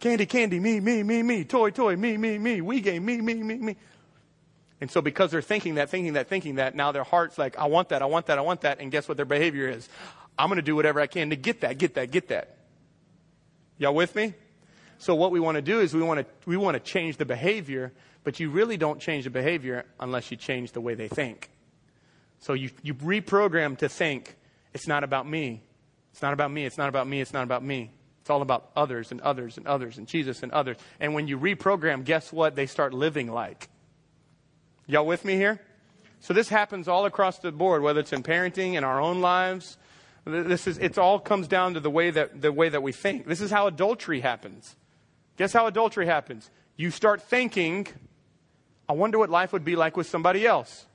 Candy, 0.00 0.26
candy, 0.26 0.58
me, 0.58 0.80
me, 0.80 1.04
me, 1.04 1.22
me. 1.22 1.44
Toy, 1.44 1.70
toy, 1.70 1.94
me, 1.94 2.16
me, 2.16 2.38
me. 2.38 2.60
Wii 2.60 2.82
game, 2.82 3.04
me, 3.04 3.20
me, 3.20 3.34
me, 3.34 3.54
me. 3.54 3.76
And 4.84 4.90
so 4.90 5.00
because 5.00 5.30
they're 5.30 5.40
thinking 5.40 5.76
that, 5.76 5.88
thinking 5.88 6.12
that, 6.12 6.28
thinking 6.28 6.56
that, 6.56 6.74
now 6.74 6.92
their 6.92 7.04
heart's 7.04 7.38
like, 7.38 7.58
I 7.58 7.64
want 7.64 7.88
that, 7.88 8.02
I 8.02 8.04
want 8.04 8.26
that, 8.26 8.36
I 8.36 8.42
want 8.42 8.60
that. 8.60 8.80
And 8.80 8.92
guess 8.92 9.08
what 9.08 9.16
their 9.16 9.24
behavior 9.24 9.66
is? 9.66 9.88
I'm 10.38 10.50
going 10.50 10.56
to 10.56 10.62
do 10.62 10.76
whatever 10.76 11.00
I 11.00 11.06
can 11.06 11.30
to 11.30 11.36
get 11.36 11.62
that, 11.62 11.78
get 11.78 11.94
that, 11.94 12.10
get 12.10 12.28
that. 12.28 12.58
Y'all 13.78 13.94
with 13.94 14.14
me? 14.14 14.34
So 14.98 15.14
what 15.14 15.30
we 15.30 15.40
want 15.40 15.54
to 15.54 15.62
do 15.62 15.80
is 15.80 15.94
we 15.94 16.02
want 16.02 16.20
to, 16.20 16.26
we 16.44 16.58
want 16.58 16.74
to 16.74 16.80
change 16.80 17.16
the 17.16 17.24
behavior, 17.24 17.94
but 18.24 18.38
you 18.40 18.50
really 18.50 18.76
don't 18.76 19.00
change 19.00 19.24
the 19.24 19.30
behavior 19.30 19.86
unless 19.98 20.30
you 20.30 20.36
change 20.36 20.72
the 20.72 20.82
way 20.82 20.94
they 20.94 21.08
think. 21.08 21.48
So 22.40 22.52
you, 22.52 22.68
you 22.82 22.92
reprogram 22.92 23.78
to 23.78 23.88
think, 23.88 24.36
it's 24.74 24.86
not 24.86 25.02
about 25.02 25.26
me. 25.26 25.62
It's 26.12 26.20
not 26.20 26.34
about 26.34 26.50
me. 26.50 26.66
It's 26.66 26.76
not 26.76 26.90
about 26.90 27.08
me. 27.08 27.22
It's 27.22 27.32
not 27.32 27.44
about 27.44 27.64
me. 27.64 27.90
It's 28.20 28.28
all 28.28 28.42
about 28.42 28.70
others 28.76 29.12
and 29.12 29.22
others 29.22 29.56
and 29.56 29.66
others 29.66 29.96
and 29.96 30.06
Jesus 30.06 30.42
and 30.42 30.52
others. 30.52 30.76
And 31.00 31.14
when 31.14 31.26
you 31.26 31.38
reprogram, 31.38 32.04
guess 32.04 32.30
what? 32.30 32.54
They 32.54 32.66
start 32.66 32.92
living 32.92 33.32
like. 33.32 33.70
Y'all 34.86 35.06
with 35.06 35.24
me 35.24 35.36
here? 35.36 35.60
So 36.20 36.32
this 36.32 36.48
happens 36.48 36.88
all 36.88 37.04
across 37.06 37.38
the 37.38 37.52
board, 37.52 37.82
whether 37.82 38.00
it's 38.00 38.12
in 38.12 38.22
parenting, 38.22 38.74
in 38.74 38.84
our 38.84 39.00
own 39.00 39.20
lives. 39.20 39.76
This 40.24 40.66
is, 40.66 40.78
it 40.78 40.96
all 40.96 41.18
comes 41.18 41.48
down 41.48 41.74
to 41.74 41.80
the 41.80 41.90
way 41.90 42.10
that, 42.10 42.40
the 42.40 42.52
way 42.52 42.68
that 42.68 42.82
we 42.82 42.92
think. 42.92 43.26
This 43.26 43.40
is 43.40 43.50
how 43.50 43.66
adultery 43.66 44.20
happens. 44.20 44.74
Guess 45.36 45.52
how 45.52 45.66
adultery 45.66 46.06
happens? 46.06 46.50
You 46.76 46.90
start 46.90 47.22
thinking, 47.22 47.86
I 48.88 48.94
wonder 48.94 49.18
what 49.18 49.30
life 49.30 49.52
would 49.52 49.64
be 49.64 49.76
like 49.76 49.96
with 49.96 50.06
somebody 50.06 50.46
else. 50.46 50.86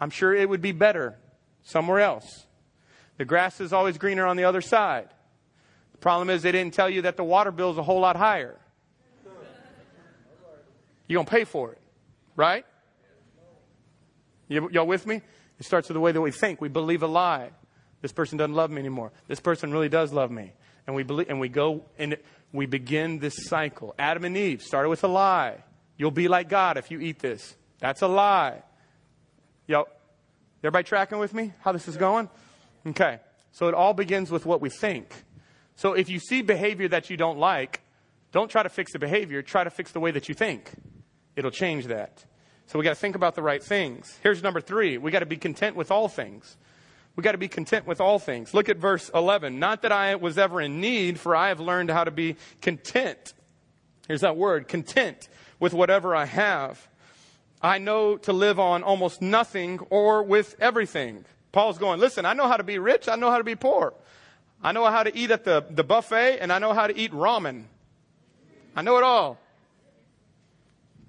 I'm 0.00 0.10
sure 0.10 0.34
it 0.34 0.48
would 0.48 0.62
be 0.62 0.72
better 0.72 1.18
somewhere 1.62 2.00
else. 2.00 2.46
The 3.18 3.24
grass 3.24 3.60
is 3.60 3.72
always 3.72 3.98
greener 3.98 4.26
on 4.26 4.36
the 4.36 4.44
other 4.44 4.60
side. 4.60 5.08
The 5.92 5.98
problem 5.98 6.30
is 6.30 6.42
they 6.42 6.52
didn't 6.52 6.74
tell 6.74 6.88
you 6.88 7.02
that 7.02 7.16
the 7.16 7.24
water 7.24 7.52
bill 7.52 7.70
is 7.70 7.78
a 7.78 7.82
whole 7.82 8.00
lot 8.00 8.16
higher. 8.16 8.58
You're 11.06 11.18
going 11.18 11.26
to 11.26 11.30
pay 11.30 11.44
for 11.44 11.72
it, 11.72 11.78
right? 12.36 12.64
You, 14.48 14.68
y'all 14.70 14.86
with 14.86 15.06
me? 15.06 15.22
It 15.58 15.64
starts 15.64 15.88
with 15.88 15.94
the 15.94 16.00
way 16.00 16.12
that 16.12 16.20
we 16.20 16.30
think. 16.30 16.60
We 16.60 16.68
believe 16.68 17.02
a 17.02 17.06
lie. 17.06 17.50
This 18.00 18.12
person 18.12 18.36
doesn't 18.36 18.54
love 18.54 18.70
me 18.70 18.80
anymore. 18.80 19.12
This 19.28 19.40
person 19.40 19.72
really 19.72 19.88
does 19.88 20.12
love 20.12 20.30
me. 20.30 20.52
And 20.86 20.96
we 20.96 21.04
believe, 21.04 21.28
and 21.30 21.38
we 21.38 21.48
go 21.48 21.84
and 21.98 22.16
we 22.52 22.66
begin 22.66 23.20
this 23.20 23.46
cycle. 23.46 23.94
Adam 23.98 24.24
and 24.24 24.36
Eve 24.36 24.62
started 24.62 24.88
with 24.88 25.04
a 25.04 25.08
lie. 25.08 25.62
You'll 25.96 26.10
be 26.10 26.26
like 26.26 26.48
God 26.48 26.76
if 26.76 26.90
you 26.90 27.00
eat 27.00 27.20
this. 27.20 27.56
That's 27.78 28.02
a 28.02 28.08
lie. 28.08 28.62
Yo, 29.66 29.84
everybody 30.62 30.84
tracking 30.84 31.18
with 31.18 31.32
me? 31.32 31.52
How 31.60 31.72
this 31.72 31.86
is 31.86 31.96
going? 31.96 32.28
Okay. 32.86 33.20
So 33.52 33.68
it 33.68 33.74
all 33.74 33.94
begins 33.94 34.30
with 34.30 34.44
what 34.44 34.60
we 34.60 34.70
think. 34.70 35.14
So 35.76 35.92
if 35.92 36.08
you 36.08 36.18
see 36.18 36.42
behavior 36.42 36.88
that 36.88 37.10
you 37.10 37.16
don't 37.16 37.38
like, 37.38 37.80
don't 38.32 38.50
try 38.50 38.62
to 38.62 38.68
fix 38.68 38.92
the 38.92 38.98
behavior, 38.98 39.42
try 39.42 39.62
to 39.62 39.70
fix 39.70 39.92
the 39.92 40.00
way 40.00 40.10
that 40.10 40.28
you 40.28 40.34
think. 40.34 40.72
It'll 41.36 41.50
change 41.50 41.86
that. 41.86 42.24
So 42.66 42.78
we 42.78 42.84
got 42.84 42.90
to 42.90 42.96
think 42.96 43.16
about 43.16 43.34
the 43.34 43.42
right 43.42 43.62
things. 43.62 44.18
Here's 44.22 44.42
number 44.42 44.60
three. 44.60 44.98
We 44.98 45.10
got 45.10 45.20
to 45.20 45.26
be 45.26 45.36
content 45.36 45.76
with 45.76 45.90
all 45.90 46.08
things. 46.08 46.56
We 47.16 47.22
got 47.22 47.32
to 47.32 47.38
be 47.38 47.48
content 47.48 47.86
with 47.86 48.00
all 48.00 48.18
things. 48.18 48.54
Look 48.54 48.68
at 48.68 48.78
verse 48.78 49.10
11. 49.14 49.58
Not 49.58 49.82
that 49.82 49.92
I 49.92 50.14
was 50.14 50.38
ever 50.38 50.60
in 50.60 50.80
need, 50.80 51.20
for 51.20 51.36
I 51.36 51.48
have 51.48 51.60
learned 51.60 51.90
how 51.90 52.04
to 52.04 52.10
be 52.10 52.36
content. 52.62 53.34
Here's 54.08 54.22
that 54.22 54.36
word, 54.36 54.68
content 54.68 55.28
with 55.60 55.74
whatever 55.74 56.16
I 56.16 56.24
have. 56.24 56.88
I 57.60 57.78
know 57.78 58.16
to 58.18 58.32
live 58.32 58.58
on 58.58 58.82
almost 58.82 59.22
nothing 59.22 59.78
or 59.90 60.22
with 60.22 60.56
everything. 60.58 61.24
Paul's 61.52 61.78
going, 61.78 62.00
listen, 62.00 62.24
I 62.24 62.32
know 62.32 62.48
how 62.48 62.56
to 62.56 62.64
be 62.64 62.78
rich. 62.78 63.08
I 63.08 63.16
know 63.16 63.30
how 63.30 63.38
to 63.38 63.44
be 63.44 63.54
poor. 63.54 63.92
I 64.62 64.72
know 64.72 64.84
how 64.86 65.02
to 65.02 65.16
eat 65.16 65.30
at 65.30 65.44
the, 65.44 65.64
the 65.68 65.84
buffet 65.84 66.38
and 66.40 66.52
I 66.52 66.58
know 66.58 66.72
how 66.72 66.86
to 66.86 66.96
eat 66.96 67.12
ramen. 67.12 67.64
I 68.74 68.82
know 68.82 68.96
it 68.96 69.04
all. 69.04 69.38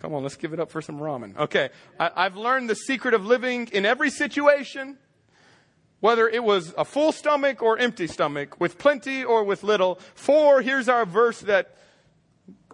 Come 0.03 0.15
on, 0.15 0.21
let's 0.21 0.35
give 0.35 0.51
it 0.51 0.59
up 0.59 0.69
for 0.69 0.81
some 0.81 0.99
ramen. 0.99 1.37
Okay. 1.37 1.69
I, 1.97 2.11
I've 2.13 2.35
learned 2.35 2.69
the 2.69 2.75
secret 2.75 3.13
of 3.13 3.25
living 3.25 3.69
in 3.71 3.85
every 3.85 4.09
situation, 4.09 4.97
whether 6.01 6.27
it 6.27 6.43
was 6.43 6.73
a 6.77 6.83
full 6.83 7.13
stomach 7.13 7.63
or 7.63 7.77
empty 7.77 8.07
stomach, 8.07 8.59
with 8.59 8.77
plenty 8.77 9.23
or 9.23 9.45
with 9.45 9.63
little. 9.63 9.95
For, 10.13 10.61
here's 10.61 10.89
our 10.89 11.05
verse 11.05 11.39
that 11.41 11.77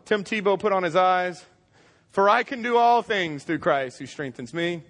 Tim 0.05 0.23
Tebow 0.23 0.59
put 0.59 0.73
on 0.73 0.81
his 0.81 0.95
eyes. 0.95 1.45
For 2.09 2.27
I 2.27 2.41
can 2.41 2.63
do 2.63 2.77
all 2.77 3.03
things 3.03 3.43
through 3.43 3.59
Christ 3.59 3.99
who 3.99 4.07
strengthens 4.07 4.51
me. 4.51 4.81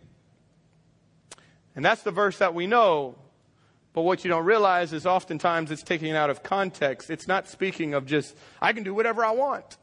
And 1.76 1.84
that's 1.84 2.04
the 2.04 2.12
verse 2.12 2.38
that 2.38 2.54
we 2.54 2.68
know. 2.68 3.16
But 3.92 4.04
what 4.04 4.24
you 4.24 4.30
don't 4.30 4.46
realize 4.46 4.94
is 4.94 5.06
oftentimes 5.06 5.72
it's 5.72 5.84
taken 5.84 6.16
out 6.16 6.30
of 6.30 6.42
context. 6.42 7.10
It's 7.10 7.28
not 7.28 7.50
speaking 7.50 7.94
of 7.94 8.06
just, 8.06 8.34
I 8.62 8.72
can 8.72 8.84
do 8.84 8.94
whatever 8.94 9.26
I 9.26 9.32
want. 9.32 9.76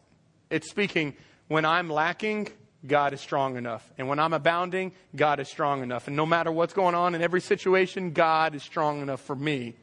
It's 0.49 0.71
speaking, 0.71 1.17
when 1.49 1.65
I'm 1.65 1.91
lacking, 1.91 2.49
God 2.87 3.13
is 3.13 3.21
strong 3.21 3.57
enough. 3.57 3.89
And 3.99 4.09
when 4.09 4.19
I'm 4.19 4.33
abounding, 4.33 4.93
God 5.15 5.41
is 5.41 5.49
strong 5.49 5.83
enough. 5.83 6.07
And 6.07 6.17
no 6.17 6.27
matter 6.27 6.53
what's 6.53 6.75
going 6.75 6.95
on 6.95 7.15
in 7.15 7.23
every 7.23 7.41
situation, 7.41 8.13
God 8.13 8.55
is 8.55 8.63
strong 8.63 9.01
enough 9.01 9.21
for 9.21 9.37
me. 9.37 9.75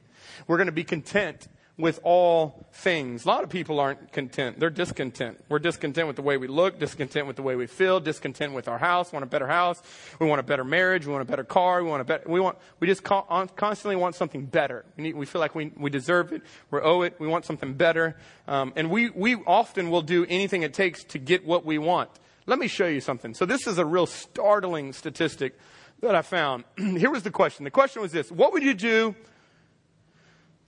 We're 0.47 0.57
going 0.57 0.67
to 0.67 0.73
be 0.73 0.83
content 0.83 1.47
with 1.77 1.99
all 2.03 2.67
things. 2.71 3.25
A 3.25 3.27
lot 3.27 3.43
of 3.43 3.49
people 3.49 3.79
aren't 3.79 4.11
content. 4.11 4.59
They're 4.59 4.69
discontent. 4.69 5.43
We're 5.49 5.57
discontent 5.57 6.05
with 6.05 6.15
the 6.15 6.21
way 6.21 6.37
we 6.37 6.47
look, 6.47 6.77
discontent 6.77 7.25
with 7.25 7.35
the 7.35 7.41
way 7.41 7.55
we 7.55 7.65
feel, 7.65 7.99
discontent 7.99 8.53
with 8.53 8.67
our 8.67 8.77
house, 8.77 9.11
want 9.11 9.23
a 9.23 9.27
better 9.27 9.47
house. 9.47 9.81
We 10.19 10.27
want 10.27 10.39
a 10.39 10.43
better 10.43 10.63
marriage. 10.63 11.07
We 11.07 11.11
want 11.11 11.23
a 11.23 11.25
better 11.25 11.43
car. 11.43 11.83
We 11.83 11.89
want 11.89 12.01
a 12.01 12.05
better, 12.05 12.23
we 12.27 12.39
want, 12.39 12.59
we 12.79 12.85
just 12.85 13.03
constantly 13.03 13.95
want 13.95 14.13
something 14.13 14.45
better. 14.45 14.85
We, 14.97 15.03
need, 15.03 15.15
we 15.15 15.25
feel 15.25 15.41
like 15.41 15.55
we, 15.55 15.71
we 15.75 15.89
deserve 15.89 16.31
it. 16.31 16.43
We 16.69 16.79
owe 16.79 17.01
it. 17.01 17.15
We 17.19 17.27
want 17.27 17.45
something 17.45 17.73
better. 17.73 18.17
Um, 18.47 18.73
and 18.75 18.91
we, 18.91 19.09
we 19.09 19.35
often 19.35 19.89
will 19.89 20.03
do 20.03 20.25
anything 20.29 20.61
it 20.61 20.75
takes 20.75 21.03
to 21.05 21.17
get 21.17 21.43
what 21.43 21.65
we 21.65 21.79
want. 21.79 22.11
Let 22.45 22.59
me 22.59 22.67
show 22.67 22.87
you 22.87 23.01
something. 23.01 23.33
So, 23.33 23.45
this 23.45 23.67
is 23.67 23.77
a 23.77 23.85
real 23.85 24.05
startling 24.05 24.91
statistic 24.91 25.57
that 26.01 26.13
I 26.13 26.21
found. 26.21 26.65
Here 26.77 27.09
was 27.09 27.23
the 27.23 27.31
question. 27.31 27.63
The 27.63 27.71
question 27.71 28.01
was 28.01 28.11
this 28.11 28.29
What 28.29 28.51
would 28.51 28.63
you 28.63 28.73
do 28.73 29.15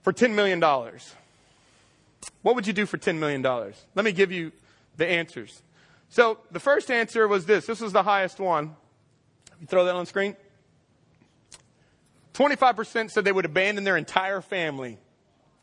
for 0.06 0.12
$10 0.12 0.34
million? 0.34 0.60
What 2.42 2.54
would 2.54 2.64
you 2.64 2.72
do 2.72 2.86
for 2.86 2.96
$10 2.96 3.18
million? 3.18 3.42
Let 3.42 4.04
me 4.04 4.12
give 4.12 4.30
you 4.30 4.52
the 4.96 5.04
answers. 5.04 5.62
So, 6.10 6.38
the 6.52 6.60
first 6.60 6.92
answer 6.92 7.26
was 7.26 7.44
this 7.44 7.66
this 7.66 7.80
was 7.80 7.92
the 7.92 8.04
highest 8.04 8.38
one. 8.38 8.76
You 9.60 9.66
throw 9.66 9.84
that 9.84 9.96
on 9.96 10.04
the 10.04 10.06
screen. 10.06 10.36
25% 12.34 13.10
said 13.10 13.24
they 13.24 13.32
would 13.32 13.46
abandon 13.46 13.82
their 13.82 13.96
entire 13.96 14.40
family 14.40 14.98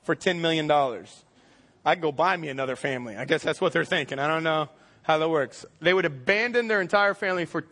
for 0.03 0.13
$10 0.13 0.41
million. 0.41 0.69
I'd 1.85 2.01
go 2.01 2.11
buy 2.11 2.35
me 2.35 2.49
another 2.49 2.75
family. 2.75 3.15
I 3.15 3.23
guess 3.23 3.43
that's 3.43 3.61
what 3.61 3.71
they're 3.71 3.85
thinking. 3.85 4.19
I 4.19 4.27
don't 4.27 4.43
know 4.43 4.67
how 5.03 5.19
that 5.19 5.29
works. 5.29 5.65
They 5.79 5.93
would 5.93 6.03
abandon 6.03 6.67
their 6.67 6.81
entire 6.81 7.13
family 7.13 7.45
for. 7.45 7.63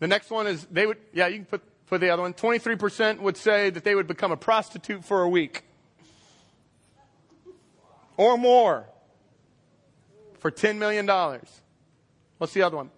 The 0.00 0.06
next 0.06 0.28
one 0.28 0.48
is 0.48 0.66
they 0.66 0.84
would, 0.84 0.98
yeah, 1.14 1.28
you 1.28 1.36
can 1.36 1.46
put, 1.46 1.62
put 1.86 2.00
the 2.00 2.10
other 2.10 2.22
one. 2.22 2.34
23% 2.34 3.20
would 3.20 3.36
say 3.36 3.70
that 3.70 3.84
they 3.84 3.94
would 3.94 4.06
become 4.06 4.32
a 4.32 4.36
prostitute 4.36 5.04
for 5.04 5.22
a 5.22 5.28
week 5.28 5.62
or 8.16 8.36
more 8.36 8.86
for 10.38 10.50
$10 10.50 10.78
million. 10.78 11.06
What's 12.38 12.52
the 12.52 12.62
other 12.62 12.76
one? 12.76 12.90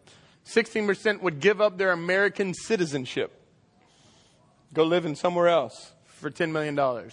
16% 0.46 1.20
would 1.22 1.40
give 1.40 1.60
up 1.60 1.76
their 1.76 1.92
American 1.92 2.54
citizenship, 2.54 3.32
go 4.72 4.82
live 4.82 5.04
in 5.04 5.14
somewhere 5.14 5.48
else 5.48 5.92
for 6.06 6.30
$10 6.30 6.50
million. 6.50 6.78
All 6.78 7.08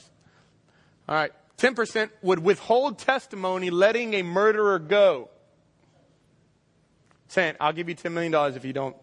right, 1.07 1.31
10% 1.57 2.09
would 2.21 2.39
withhold 2.39 2.97
testimony 2.97 3.69
letting 3.69 4.13
a 4.13 4.23
murderer 4.23 4.79
go. 4.79 5.29
Saying, 7.27 7.55
I'll 7.59 7.73
give 7.73 7.89
you 7.89 7.95
$10 7.95 8.13
million 8.13 8.33
if 8.55 8.63
you 8.63 8.71
don't, 8.71 8.95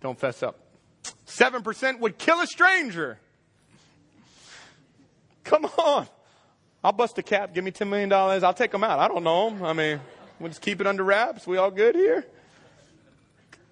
don't 0.00 0.18
fess 0.18 0.42
up. 0.42 0.67
7% 1.28 2.00
would 2.00 2.18
kill 2.18 2.40
a 2.40 2.46
stranger. 2.46 3.18
Come 5.44 5.64
on. 5.64 6.08
I'll 6.82 6.92
bust 6.92 7.18
a 7.18 7.22
cap, 7.22 7.54
give 7.54 7.64
me 7.64 7.70
$10 7.70 7.88
million. 7.88 8.12
I'll 8.12 8.54
take 8.54 8.70
them 8.70 8.84
out. 8.84 8.98
I 8.98 9.08
don't 9.08 9.24
know 9.24 9.50
them. 9.50 9.64
I 9.64 9.72
mean, 9.72 10.00
we'll 10.38 10.48
just 10.48 10.62
keep 10.62 10.80
it 10.80 10.86
under 10.86 11.04
wraps. 11.04 11.46
We 11.46 11.58
all 11.58 11.70
good 11.70 11.94
here? 11.94 12.24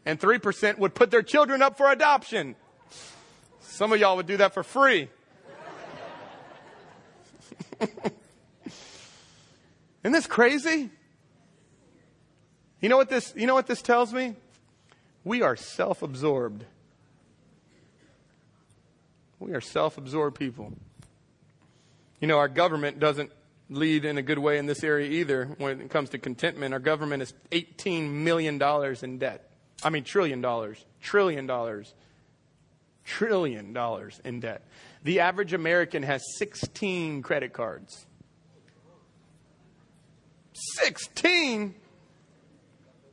And 0.05 0.21
3% 0.21 0.79
would 0.79 0.95
put 0.95 1.11
their 1.11 1.23
children 1.23 1.63
up 1.63 1.77
for 1.77 1.91
adoption. 1.91 2.57
Some 3.61 3.93
of 3.93 4.01
y'all 4.01 4.17
would 4.17 4.27
do 4.27 4.37
that 4.39 4.55
for 4.55 4.63
free. 4.63 5.09
Isn't 7.81 7.93
this 10.13 10.27
crazy? 10.27 10.91
You 12.81 12.89
know 12.89 12.97
what 12.97 13.09
this, 13.09 13.33
you 13.37 13.47
know 13.47 13.55
what 13.55 13.67
this 13.67 13.83
tells 13.83 14.13
me? 14.13 14.35
We 15.25 15.43
are 15.43 15.57
self 15.57 16.03
absorbed. 16.03 16.65
We 19.39 19.53
are 19.53 19.61
self 19.61 19.99
absorbed 19.99 20.39
people. 20.39 20.73
You 22.21 22.29
know, 22.29 22.39
our 22.39 22.49
government 22.49 22.99
doesn't 22.99 23.31
lead 23.69 24.05
in 24.05 24.17
a 24.17 24.23
good 24.23 24.39
way 24.39 24.59
in 24.59 24.67
this 24.67 24.83
area 24.85 25.11
either 25.11 25.47
when 25.59 25.81
it 25.81 25.91
comes 25.91 26.11
to 26.11 26.19
contentment. 26.19 26.73
Our 26.73 26.81
government 26.81 27.23
is 27.23 27.35
$18 27.51 28.11
million 28.11 28.63
in 29.03 29.19
debt. 29.19 29.51
I 29.83 29.91
mean, 29.91 30.05
trillion 30.05 30.41
dollars. 30.41 30.85
Trillion 31.01 31.47
dollars. 31.47 31.93
Trillion 33.05 33.73
dollars 33.73 34.21
in 34.25 34.41
debt. 34.41 34.63
The 35.05 35.21
average 35.21 35.53
American 35.53 36.03
has 36.03 36.23
16 36.39 37.23
credit 37.23 37.53
cards. 37.53 38.07
16? 40.53 41.75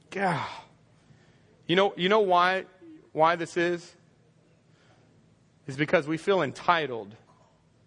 God. 0.09 0.47
You 1.67 1.75
know, 1.75 1.93
you 1.97 2.09
know 2.09 2.21
why, 2.21 2.65
why 3.11 3.35
this 3.35 3.57
is? 3.57 3.93
Is 5.67 5.77
because 5.77 6.07
we 6.07 6.17
feel 6.17 6.41
entitled, 6.41 7.15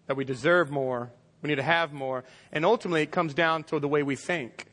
that 0.07 0.17
we 0.17 0.25
deserve 0.25 0.71
more, 0.71 1.11
we 1.41 1.49
need 1.49 1.55
to 1.55 1.63
have 1.63 1.93
more, 1.93 2.23
and 2.51 2.65
ultimately 2.65 3.03
it 3.03 3.11
comes 3.11 3.33
down 3.33 3.63
to 3.65 3.79
the 3.79 3.87
way 3.87 4.03
we 4.03 4.15
think. 4.15 4.65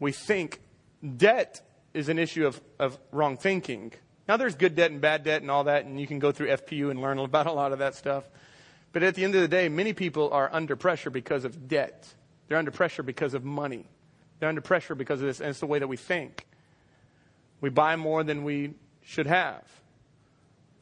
We 0.00 0.12
think 0.12 0.60
debt 1.16 1.62
is 1.94 2.08
an 2.08 2.18
issue 2.18 2.46
of, 2.46 2.60
of 2.78 2.98
wrong 3.12 3.36
thinking. 3.36 3.92
Now, 4.28 4.36
there's 4.36 4.56
good 4.56 4.74
debt 4.74 4.90
and 4.90 5.00
bad 5.00 5.22
debt 5.22 5.42
and 5.42 5.50
all 5.50 5.64
that, 5.64 5.84
and 5.84 6.00
you 6.00 6.06
can 6.06 6.18
go 6.18 6.32
through 6.32 6.48
FPU 6.48 6.90
and 6.90 7.00
learn 7.00 7.18
about 7.20 7.46
a 7.46 7.52
lot 7.52 7.72
of 7.72 7.78
that 7.78 7.94
stuff. 7.94 8.24
But 8.92 9.02
at 9.02 9.14
the 9.14 9.24
end 9.24 9.34
of 9.34 9.40
the 9.40 9.48
day, 9.48 9.68
many 9.68 9.92
people 9.92 10.30
are 10.30 10.48
under 10.52 10.74
pressure 10.74 11.10
because 11.10 11.44
of 11.44 11.68
debt. 11.68 12.06
They're 12.48 12.58
under 12.58 12.70
pressure 12.70 13.02
because 13.02 13.34
of 13.34 13.44
money. 13.44 13.88
They're 14.38 14.48
under 14.48 14.60
pressure 14.60 14.94
because 14.94 15.20
of 15.20 15.26
this, 15.26 15.40
and 15.40 15.50
it's 15.50 15.60
the 15.60 15.66
way 15.66 15.78
that 15.78 15.88
we 15.88 15.96
think. 15.96 16.46
We 17.60 17.70
buy 17.70 17.96
more 17.96 18.22
than 18.22 18.44
we 18.44 18.74
should 19.02 19.26
have. 19.26 19.64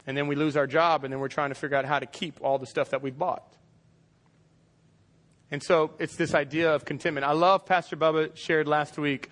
And 0.06 0.16
then 0.16 0.26
we 0.26 0.34
lose 0.34 0.56
our 0.56 0.66
job, 0.66 1.04
and 1.04 1.12
then 1.12 1.20
we're 1.20 1.28
trying 1.28 1.48
to 1.48 1.54
figure 1.54 1.76
out 1.76 1.84
how 1.84 1.98
to 1.98 2.06
keep 2.06 2.38
all 2.42 2.58
the 2.58 2.66
stuff 2.66 2.90
that 2.90 3.02
we 3.02 3.10
bought. 3.10 3.54
And 5.50 5.62
so 5.62 5.92
it's 5.98 6.16
this 6.16 6.34
idea 6.34 6.74
of 6.74 6.84
contentment. 6.84 7.24
I 7.24 7.32
love 7.32 7.64
Pastor 7.64 7.96
Bubba 7.96 8.36
shared 8.36 8.66
last 8.66 8.98
week 8.98 9.30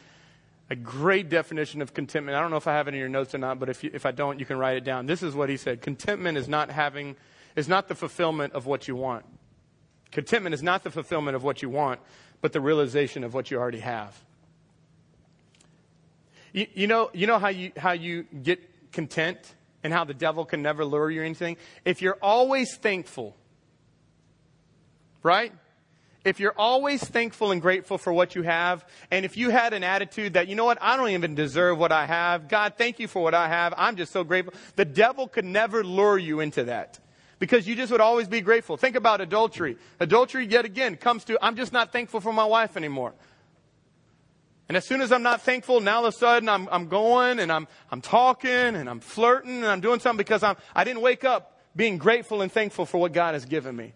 a 0.70 0.76
great 0.76 1.28
definition 1.28 1.82
of 1.82 1.92
contentment. 1.92 2.36
I 2.36 2.40
don't 2.40 2.50
know 2.50 2.56
if 2.56 2.66
I 2.66 2.72
have 2.72 2.88
it 2.88 2.94
in 2.94 3.00
your 3.00 3.08
notes 3.08 3.34
or 3.34 3.38
not, 3.38 3.58
but 3.58 3.68
if, 3.68 3.84
you, 3.84 3.90
if 3.92 4.06
I 4.06 4.10
don't, 4.10 4.38
you 4.38 4.46
can 4.46 4.56
write 4.56 4.76
it 4.76 4.84
down. 4.84 5.06
This 5.06 5.22
is 5.22 5.34
what 5.34 5.48
he 5.48 5.56
said 5.56 5.82
Contentment 5.82 6.38
is 6.38 6.48
not 6.48 6.70
having 6.70 7.16
is 7.56 7.68
not 7.68 7.88
the 7.88 7.94
fulfillment 7.94 8.54
of 8.54 8.64
what 8.64 8.88
you 8.88 8.96
want. 8.96 9.26
Contentment 10.10 10.54
is 10.54 10.62
not 10.62 10.84
the 10.84 10.90
fulfillment 10.90 11.36
of 11.36 11.42
what 11.42 11.60
you 11.60 11.68
want, 11.68 12.00
but 12.40 12.52
the 12.52 12.60
realization 12.60 13.24
of 13.24 13.34
what 13.34 13.50
you 13.50 13.58
already 13.58 13.80
have. 13.80 14.18
You, 16.52 16.66
you, 16.74 16.86
know, 16.86 17.10
you 17.12 17.26
know 17.26 17.38
how 17.38 17.48
you, 17.48 17.72
how 17.76 17.92
you 17.92 18.24
get 18.24 18.92
content 18.92 19.38
and 19.82 19.92
how 19.92 20.04
the 20.04 20.14
devil 20.14 20.44
can 20.44 20.62
never 20.62 20.84
lure 20.84 21.10
you 21.10 21.20
or 21.20 21.24
anything? 21.24 21.56
If 21.84 22.02
you're 22.02 22.18
always 22.20 22.76
thankful, 22.76 23.36
right? 25.22 25.52
If 26.24 26.38
you're 26.38 26.54
always 26.56 27.02
thankful 27.02 27.50
and 27.50 27.60
grateful 27.60 27.98
for 27.98 28.12
what 28.12 28.36
you 28.36 28.42
have, 28.42 28.84
and 29.10 29.24
if 29.24 29.36
you 29.36 29.50
had 29.50 29.72
an 29.72 29.82
attitude 29.82 30.34
that, 30.34 30.46
you 30.46 30.54
know 30.54 30.64
what, 30.64 30.78
I 30.80 30.96
don't 30.96 31.10
even 31.10 31.34
deserve 31.34 31.78
what 31.78 31.90
I 31.90 32.06
have, 32.06 32.48
God, 32.48 32.74
thank 32.78 33.00
you 33.00 33.08
for 33.08 33.22
what 33.22 33.34
I 33.34 33.48
have, 33.48 33.74
I'm 33.76 33.96
just 33.96 34.12
so 34.12 34.22
grateful, 34.22 34.54
the 34.76 34.84
devil 34.84 35.26
could 35.26 35.44
never 35.44 35.82
lure 35.82 36.18
you 36.18 36.38
into 36.40 36.64
that 36.64 37.00
because 37.40 37.66
you 37.66 37.74
just 37.74 37.90
would 37.90 38.00
always 38.00 38.28
be 38.28 38.40
grateful. 38.40 38.76
Think 38.76 38.94
about 38.94 39.20
adultery. 39.20 39.76
Adultery, 39.98 40.46
yet 40.46 40.64
again, 40.64 40.96
comes 40.96 41.24
to, 41.24 41.36
I'm 41.42 41.56
just 41.56 41.72
not 41.72 41.92
thankful 41.92 42.20
for 42.20 42.32
my 42.32 42.44
wife 42.44 42.76
anymore. 42.76 43.14
And 44.72 44.76
as 44.78 44.86
soon 44.86 45.02
as 45.02 45.12
I'm 45.12 45.22
not 45.22 45.42
thankful, 45.42 45.82
now 45.82 45.98
all 45.98 46.06
of 46.06 46.14
a 46.14 46.16
sudden 46.16 46.48
I'm, 46.48 46.66
I'm 46.72 46.88
going 46.88 47.40
and 47.40 47.52
I'm, 47.52 47.68
I'm 47.90 48.00
talking 48.00 48.50
and 48.50 48.88
I'm 48.88 49.00
flirting 49.00 49.58
and 49.58 49.66
I'm 49.66 49.82
doing 49.82 50.00
something 50.00 50.16
because 50.16 50.42
I'm, 50.42 50.56
I 50.74 50.84
didn't 50.84 51.02
wake 51.02 51.24
up 51.24 51.60
being 51.76 51.98
grateful 51.98 52.40
and 52.40 52.50
thankful 52.50 52.86
for 52.86 52.96
what 52.96 53.12
God 53.12 53.34
has 53.34 53.44
given 53.44 53.76
me. 53.76 53.92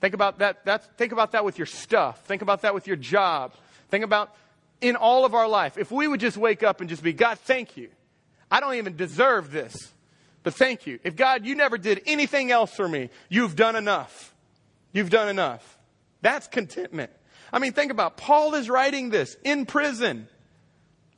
Think 0.00 0.14
about 0.14 0.38
that, 0.38 0.64
that's, 0.64 0.86
think 0.96 1.10
about 1.10 1.32
that 1.32 1.44
with 1.44 1.58
your 1.58 1.66
stuff. 1.66 2.24
Think 2.26 2.42
about 2.42 2.62
that 2.62 2.74
with 2.76 2.86
your 2.86 2.94
job. 2.94 3.54
Think 3.88 4.04
about 4.04 4.32
in 4.80 4.94
all 4.94 5.24
of 5.24 5.34
our 5.34 5.48
life. 5.48 5.76
If 5.76 5.90
we 5.90 6.06
would 6.06 6.20
just 6.20 6.36
wake 6.36 6.62
up 6.62 6.80
and 6.80 6.88
just 6.88 7.02
be, 7.02 7.12
God, 7.12 7.40
thank 7.40 7.76
you. 7.76 7.88
I 8.48 8.60
don't 8.60 8.74
even 8.74 8.94
deserve 8.94 9.50
this. 9.50 9.92
But 10.44 10.54
thank 10.54 10.86
you. 10.86 11.00
If 11.02 11.16
God, 11.16 11.44
you 11.44 11.56
never 11.56 11.76
did 11.76 12.02
anything 12.06 12.52
else 12.52 12.72
for 12.72 12.86
me, 12.86 13.10
you've 13.28 13.56
done 13.56 13.74
enough. 13.74 14.32
You've 14.92 15.10
done 15.10 15.28
enough. 15.28 15.76
That's 16.20 16.46
contentment. 16.46 17.10
I 17.54 17.60
mean, 17.60 17.72
think 17.72 17.92
about. 17.92 18.16
Paul 18.16 18.56
is 18.56 18.68
writing 18.68 19.10
this 19.10 19.36
in 19.44 19.64
prison, 19.64 20.26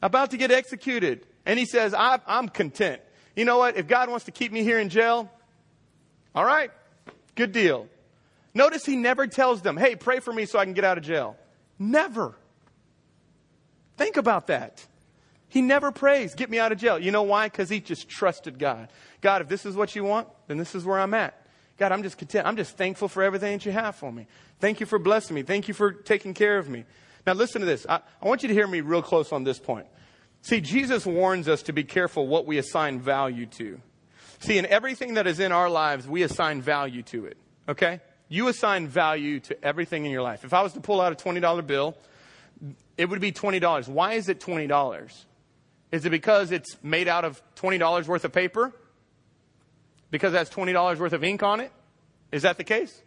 about 0.03 0.33
to 0.33 0.37
get 0.37 0.51
executed. 0.51 1.27
And 1.47 1.59
he 1.59 1.65
says, 1.65 1.95
I'm 1.97 2.51
content. 2.51 3.01
You 3.35 3.47
know 3.47 3.57
what? 3.57 3.79
If 3.79 3.89
God 3.89 4.11
wants 4.11 4.27
to 4.27 4.33
keep 4.33 4.53
me 4.53 4.63
here 4.63 4.79
in 4.79 4.91
jail, 4.91 5.31
all 6.35 6.45
right, 6.45 6.71
good 7.37 7.53
deal. 7.53 7.89
Notice 8.53 8.85
he 8.85 8.97
never 8.97 9.27
tells 9.27 9.63
them, 9.63 9.79
hey, 9.79 9.97
pray 9.97 10.21
for 10.21 10.31
me 10.31 10.45
so 10.45 10.59
I 10.59 10.65
can 10.65 10.75
get 10.75 10.85
out 10.85 10.99
of 10.99 11.05
jail. 11.05 11.39
Never. 11.79 12.37
Think 13.97 14.19
about 14.19 14.49
that. 14.49 14.87
He 15.49 15.63
never 15.63 15.91
prays, 15.91 16.35
get 16.35 16.51
me 16.51 16.59
out 16.59 16.71
of 16.71 16.77
jail. 16.77 16.99
You 16.99 17.13
know 17.13 17.23
why? 17.23 17.49
Because 17.49 17.71
he 17.71 17.81
just 17.81 18.11
trusted 18.11 18.59
God. 18.59 18.89
God, 19.23 19.41
if 19.41 19.49
this 19.49 19.65
is 19.65 19.75
what 19.75 19.97
you 19.97 20.05
want, 20.05 20.29
then 20.49 20.59
this 20.59 20.75
is 20.75 20.85
where 20.85 21.01
I'm 21.01 21.15
at. 21.15 21.46
God, 21.79 21.93
I'm 21.93 22.03
just 22.03 22.17
content. 22.17 22.47
I'm 22.47 22.57
just 22.57 22.77
thankful 22.77 23.09
for 23.09 23.23
everything 23.23 23.53
that 23.53 23.67
you 23.67 23.73
have 23.73 23.97
for 23.97 24.11
me. 24.11 24.27
Thank 24.61 24.81
you 24.81 24.87
for 24.87 24.99
blessing 24.99 25.35
me. 25.35 25.43
Thank 25.43 25.69
you 25.69 25.75
for 25.75 25.93
taking 25.93 26.33
care 26.33 26.59
of 26.59 26.69
me. 26.69 26.85
Now, 27.27 27.35
listen 27.35 27.61
to 27.61 27.67
this. 27.67 27.87
I, 27.89 28.01
I 28.23 28.29
want 28.29 28.43
you 28.43 28.49
to 28.49 28.55
hear 28.55 28.67
me 28.67 28.81
real 28.81 29.03
close 29.03 29.33
on 29.33 29.45
this 29.45 29.59
point. 29.59 29.87
See, 30.43 30.61
Jesus 30.61 31.05
warns 31.05 31.49
us 31.49 31.63
to 31.63 31.73
be 31.73 31.85
careful 31.85 32.27
what 32.27 32.47
we 32.47 32.57
assign 32.59 33.01
value 33.01 33.47
to. 33.47 33.81
See, 34.39 34.59
in 34.59 34.67
everything 34.67 35.15
that 35.15 35.27
is 35.27 35.41
in 35.41 35.51
our 35.51 35.69
lives, 35.69 36.07
we 36.07 36.23
assign 36.23 36.63
value 36.63 37.03
to 37.05 37.27
it. 37.27 37.37
Okay? 37.69 38.01
You 38.29 38.49
assign 38.49 38.87
value 38.87 39.41
to 39.41 39.65
everything 39.65 40.05
in 40.05 40.13
your 40.13 40.23
life. 40.23 40.45
If 40.45 40.55
I 40.55 40.63
was 40.63 40.73
to 40.75 40.81
pull 40.81 41.01
out 41.01 41.13
a 41.13 41.17
$20 41.17 41.67
bill, 41.67 41.97
it 42.97 43.09
would 43.09 43.21
be 43.21 43.33
$20. 43.33 43.89
Why 43.89 44.15
is 44.15 44.29
it 44.29 44.41
$20? 44.41 45.25
Is 45.93 46.05
it 46.05 46.11
because 46.11 46.53
it's 46.53 46.77
made 46.83 47.09
out 47.09 47.25
of 47.25 47.43
$20 47.57 48.07
worth 48.07 48.25
of 48.25 48.33
paper? 48.33 48.73
Because 50.17 50.33
it 50.33 50.39
has 50.39 50.49
$20 50.49 50.99
worth 50.99 51.13
of 51.13 51.23
ink 51.23 51.43
on 51.43 51.61
it? 51.61 51.71
Is 52.33 52.41
that 52.41 52.57
the 52.57 52.65
case? 52.65 53.03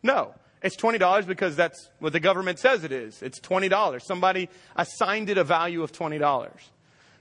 No. 0.00 0.32
It's 0.62 0.76
$20 0.76 1.26
because 1.26 1.56
that's 1.56 1.90
what 1.98 2.12
the 2.12 2.20
government 2.20 2.60
says 2.60 2.84
it 2.84 2.92
is. 2.92 3.20
It's 3.20 3.40
$20. 3.40 4.00
Somebody 4.00 4.48
assigned 4.76 5.28
it 5.28 5.38
a 5.38 5.42
value 5.42 5.82
of 5.82 5.90
$20. 5.90 6.52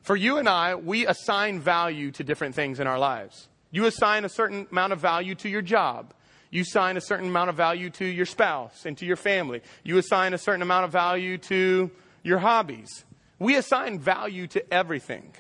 For 0.04 0.16
you 0.16 0.38
and 0.38 0.48
I, 0.48 0.76
we 0.76 1.08
assign 1.08 1.60
value 1.60 2.12
to 2.12 2.24
different 2.24 2.54
things 2.54 2.80
in 2.80 2.86
our 2.86 3.00
lives. 3.00 3.48
You 3.72 3.86
assign 3.86 4.26
a 4.26 4.30
certain 4.30 4.68
amount 4.70 4.94
of 4.94 5.00
value 5.00 5.34
to 5.34 5.50
your 5.50 5.64
job. 5.64 6.14
You 6.52 6.62
assign 6.62 6.98
a 6.98 7.02
certain 7.02 7.30
amount 7.30 7.50
of 7.50 7.56
value 7.56 7.90
to 7.92 8.06
your 8.06 8.28
spouse 8.28 8.86
and 8.86 8.96
to 9.00 9.08
your 9.08 9.16
family. 9.16 9.62
You 9.84 9.98
assign 9.98 10.36
a 10.36 10.38
certain 10.38 10.62
amount 10.62 10.86
of 10.86 10.92
value 10.92 11.40
to 11.40 11.90
your 12.22 12.38
hobbies. 12.38 13.06
We 13.40 13.56
assign 13.56 13.98
value 13.98 14.46
to 14.48 14.72
everything. 14.72 15.34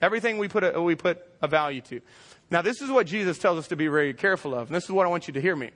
Everything 0.00 0.38
we 0.38 0.46
put 0.46 0.62
a, 0.62 0.80
we 0.80 0.94
put 0.94 1.24
a 1.42 1.48
value 1.48 1.80
to. 1.82 2.00
Now, 2.50 2.62
this 2.62 2.80
is 2.80 2.90
what 2.90 3.06
Jesus 3.06 3.38
tells 3.38 3.58
us 3.58 3.68
to 3.68 3.76
be 3.76 3.88
very 3.88 4.14
careful 4.14 4.54
of. 4.54 4.68
And 4.68 4.76
this 4.76 4.84
is 4.84 4.90
what 4.90 5.06
I 5.06 5.10
want 5.10 5.26
you 5.26 5.34
to 5.34 5.40
hear 5.40 5.56
me. 5.56 5.70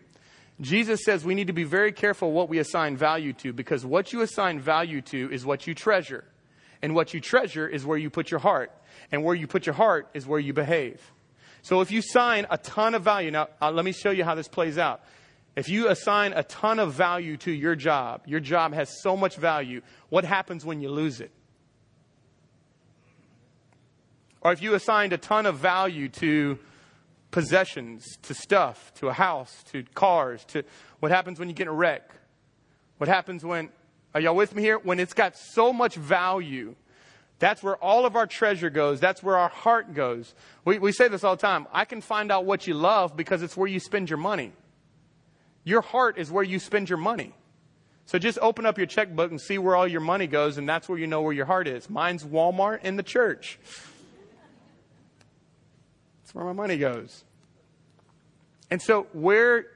Jesus 0.61 1.01
says 1.05 1.25
we 1.25 1.35
need 1.35 1.47
to 1.47 1.53
be 1.53 1.65
very 1.65 1.91
careful 1.91 2.33
what 2.33 2.49
we 2.49 2.59
assign 2.59 2.97
value 2.97 3.33
to 3.35 3.53
because 3.53 3.85
what 3.85 4.13
you 4.13 4.21
assign 4.21 4.61
value 4.61 5.01
to 5.03 5.33
is 5.33 5.45
what 5.45 5.67
you 5.67 5.75
treasure. 5.75 6.25
And 6.83 6.95
what 6.95 7.13
you 7.13 7.21
treasure 7.21 7.67
is 7.67 7.85
where 7.85 7.99
you 7.99 8.11
put 8.11 8.31
your 8.31 8.41
heart. 8.41 8.71
And 9.11 9.25
where 9.25 9.35
you 9.35 9.47
put 9.47 9.67
your 9.67 9.75
heart 9.75 10.09
is 10.15 10.27
where 10.27 10.39
you 10.39 10.53
behave. 10.53 11.01
So 11.63 11.81
if 11.81 11.91
you 11.91 11.99
assign 11.99 12.47
a 12.51 12.59
ton 12.59 12.95
of 12.95 13.03
value, 13.03 13.31
now 13.31 13.49
uh, 13.61 13.71
let 13.71 13.85
me 13.85 13.93
show 13.93 14.11
you 14.11 14.25
how 14.25 14.35
this 14.35 14.49
plays 14.49 14.79
out. 14.79 15.03
If 15.57 15.69
you 15.69 15.89
assign 15.89 16.33
a 16.35 16.43
ton 16.45 16.79
of 16.79 16.95
value 16.95 17.37
to 17.39 17.51
your 17.51 17.75
job, 17.75 18.23
your 18.27 18.41
job 18.41 18.73
has 18.73 19.03
so 19.03 19.17
much 19.17 19.37
value, 19.37 19.83
what 20.09 20.25
happens 20.25 20.65
when 20.65 20.81
you 20.81 20.91
lose 20.91 21.21
it? 21.21 21.33
Or 24.41 24.53
if 24.53 24.63
you 24.63 24.75
assigned 24.75 25.13
a 25.13 25.19
ton 25.19 25.47
of 25.47 25.59
value 25.59 26.09
to 26.09 26.59
possessions, 27.31 28.17
to 28.23 28.35
stuff, 28.35 28.93
to 28.95 29.09
a 29.09 29.13
house, 29.13 29.63
to 29.73 29.85
cars, 29.95 30.45
to 30.47 30.65
what 31.01 31.13
happens 31.13 31.39
when 31.39 31.49
you 31.49 31.55
get 31.55 31.65
in 31.65 31.69
a 31.69 31.73
wreck? 31.73 32.11
What 32.99 33.09
happens 33.09 33.45
when, 33.45 33.71
are 34.15 34.21
y'all 34.21 34.35
with 34.35 34.55
me 34.55 34.63
here? 34.63 34.79
When 34.79 34.99
it's 34.99 35.15
got 35.15 35.37
so 35.37 35.73
much 35.73 35.95
value, 35.95 36.75
that's 37.39 37.63
where 37.63 37.77
all 37.77 38.05
of 38.05 38.17
our 38.17 38.27
treasure 38.27 38.71
goes. 38.71 39.01
That's 39.01 39.23
where 39.23 39.37
our 39.37 39.49
heart 39.49 39.95
goes. 39.95 40.35
We, 40.65 40.79
we 40.79 40.93
say 40.93 41.09
this 41.09 41.25
all 41.25 41.37
the 41.37 41.43
time. 41.43 41.67
I 41.73 41.85
can 41.85 42.01
find 42.01 42.31
out 42.31 42.45
what 42.45 42.67
you 42.67 42.75
love 42.75 43.17
because 43.17 43.43
it's 43.43 43.57
where 43.57 43.69
you 43.69 43.81
spend 43.81 44.11
your 44.11 44.19
money. 44.19 44.53
Your 45.65 45.81
heart 45.81 46.19
is 46.19 46.31
where 46.31 46.45
you 46.45 46.59
spend 46.59 46.89
your 46.89 46.99
money. 46.99 47.35
So 48.07 48.19
just 48.19 48.39
open 48.43 48.67
up 48.67 48.77
your 48.77 48.87
checkbook 48.87 49.31
and 49.31 49.41
see 49.41 49.57
where 49.57 49.77
all 49.77 49.87
your 49.87 50.01
money 50.01 50.27
goes, 50.27 50.59
and 50.59 50.69
that's 50.69 50.89
where 50.89 50.99
you 50.99 51.07
know 51.07 51.23
where 51.23 51.33
your 51.33 51.47
heart 51.47 51.69
is. 51.69 51.89
Mine's 51.89 52.25
Walmart 52.25 52.81
and 52.83 52.99
the 52.99 53.03
church. 53.03 53.59
That's 56.31 56.37
where 56.37 56.45
my 56.45 56.53
money 56.53 56.77
goes. 56.77 57.25
And 58.71 58.81
so 58.81 59.09
where 59.13 59.67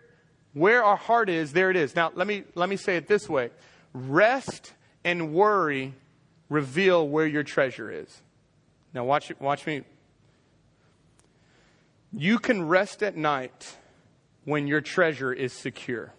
where 0.52 0.84
our 0.84 0.94
heart 0.94 1.28
is, 1.28 1.52
there 1.52 1.68
it 1.68 1.74
is. 1.74 1.96
Now 1.96 2.12
let 2.14 2.28
me 2.28 2.44
let 2.54 2.68
me 2.68 2.76
say 2.76 2.96
it 2.96 3.08
this 3.08 3.28
way. 3.28 3.50
Rest 3.92 4.72
and 5.02 5.34
worry 5.34 5.94
reveal 6.48 7.08
where 7.08 7.26
your 7.26 7.42
treasure 7.42 7.90
is. 7.90 8.22
Now 8.92 9.02
watch 9.04 9.32
watch 9.40 9.66
me. 9.66 9.82
You 12.12 12.38
can 12.38 12.68
rest 12.68 13.02
at 13.02 13.16
night 13.16 13.76
when 14.44 14.68
your 14.68 14.80
treasure 14.80 15.32
is 15.32 15.52
secure. 15.52 16.12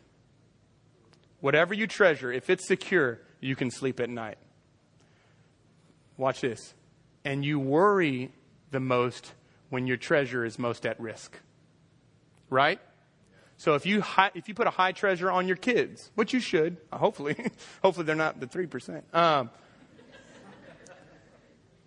Whatever 1.39 1.73
you 1.73 1.87
treasure, 1.87 2.29
if 2.33 2.49
it's 2.49 2.67
secure, 2.67 3.21
you 3.39 3.55
can 3.55 3.71
sleep 3.71 4.01
at 4.01 4.09
night. 4.09 4.37
Watch 6.17 6.41
this. 6.41 6.73
And 7.23 7.45
you 7.45 7.57
worry 7.57 8.33
the 8.71 8.81
most 8.81 9.31
when 9.75 9.87
your 9.87 9.97
treasure 9.97 10.45
is 10.45 10.57
most 10.57 10.85
at 10.85 10.97
risk. 11.01 11.37
Right? 12.49 12.79
So 13.57 13.75
if 13.75 13.85
you 13.85 14.01
if 14.33 14.47
you 14.47 14.53
put 14.53 14.67
a 14.67 14.69
high 14.69 14.93
treasure 14.93 15.29
on 15.29 15.47
your 15.47 15.57
kids, 15.57 16.11
which 16.15 16.33
you 16.33 16.39
should, 16.39 16.77
hopefully, 16.93 17.35
hopefully 17.83 18.05
they're 18.05 18.15
not 18.15 18.39
the 18.39 18.47
three 18.47 18.67
percent. 18.67 19.03
Um, 19.13 19.49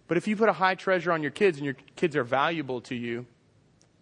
but 0.06 0.18
if 0.18 0.28
you 0.28 0.36
put 0.36 0.50
a 0.50 0.52
high 0.52 0.74
treasure 0.74 1.12
on 1.12 1.22
your 1.22 1.30
kids 1.30 1.56
and 1.56 1.64
your 1.64 1.76
kids 1.96 2.14
are 2.14 2.24
valuable 2.24 2.82
to 2.82 2.94
you, 2.94 3.24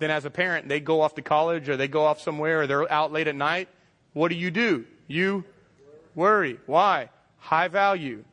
then 0.01 0.11
as 0.11 0.24
a 0.24 0.30
parent 0.30 0.66
they 0.66 0.80
go 0.80 1.01
off 1.01 1.14
to 1.14 1.22
college 1.22 1.68
or 1.68 1.76
they 1.76 1.87
go 1.87 2.05
off 2.05 2.20
somewhere 2.20 2.62
or 2.62 2.66
they're 2.66 2.91
out 2.91 3.12
late 3.12 3.28
at 3.28 3.37
night. 3.37 3.68
What 4.14 4.30
do 4.30 4.34
you 4.34 4.51
do? 4.51 4.84
You 5.07 5.45
worry. 6.16 6.59
Why? 6.66 7.11
High 7.39 7.68
value. 7.68 8.24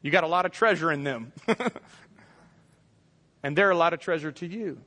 You 0.00 0.10
got 0.10 0.24
a 0.24 0.26
lot 0.26 0.46
of 0.46 0.52
treasure 0.52 0.90
in 0.90 1.04
them. 1.04 1.32
and 3.42 3.56
they're 3.56 3.70
a 3.70 3.76
lot 3.76 3.92
of 3.92 4.00
treasure 4.00 4.32
to 4.32 4.46
you. 4.46 4.80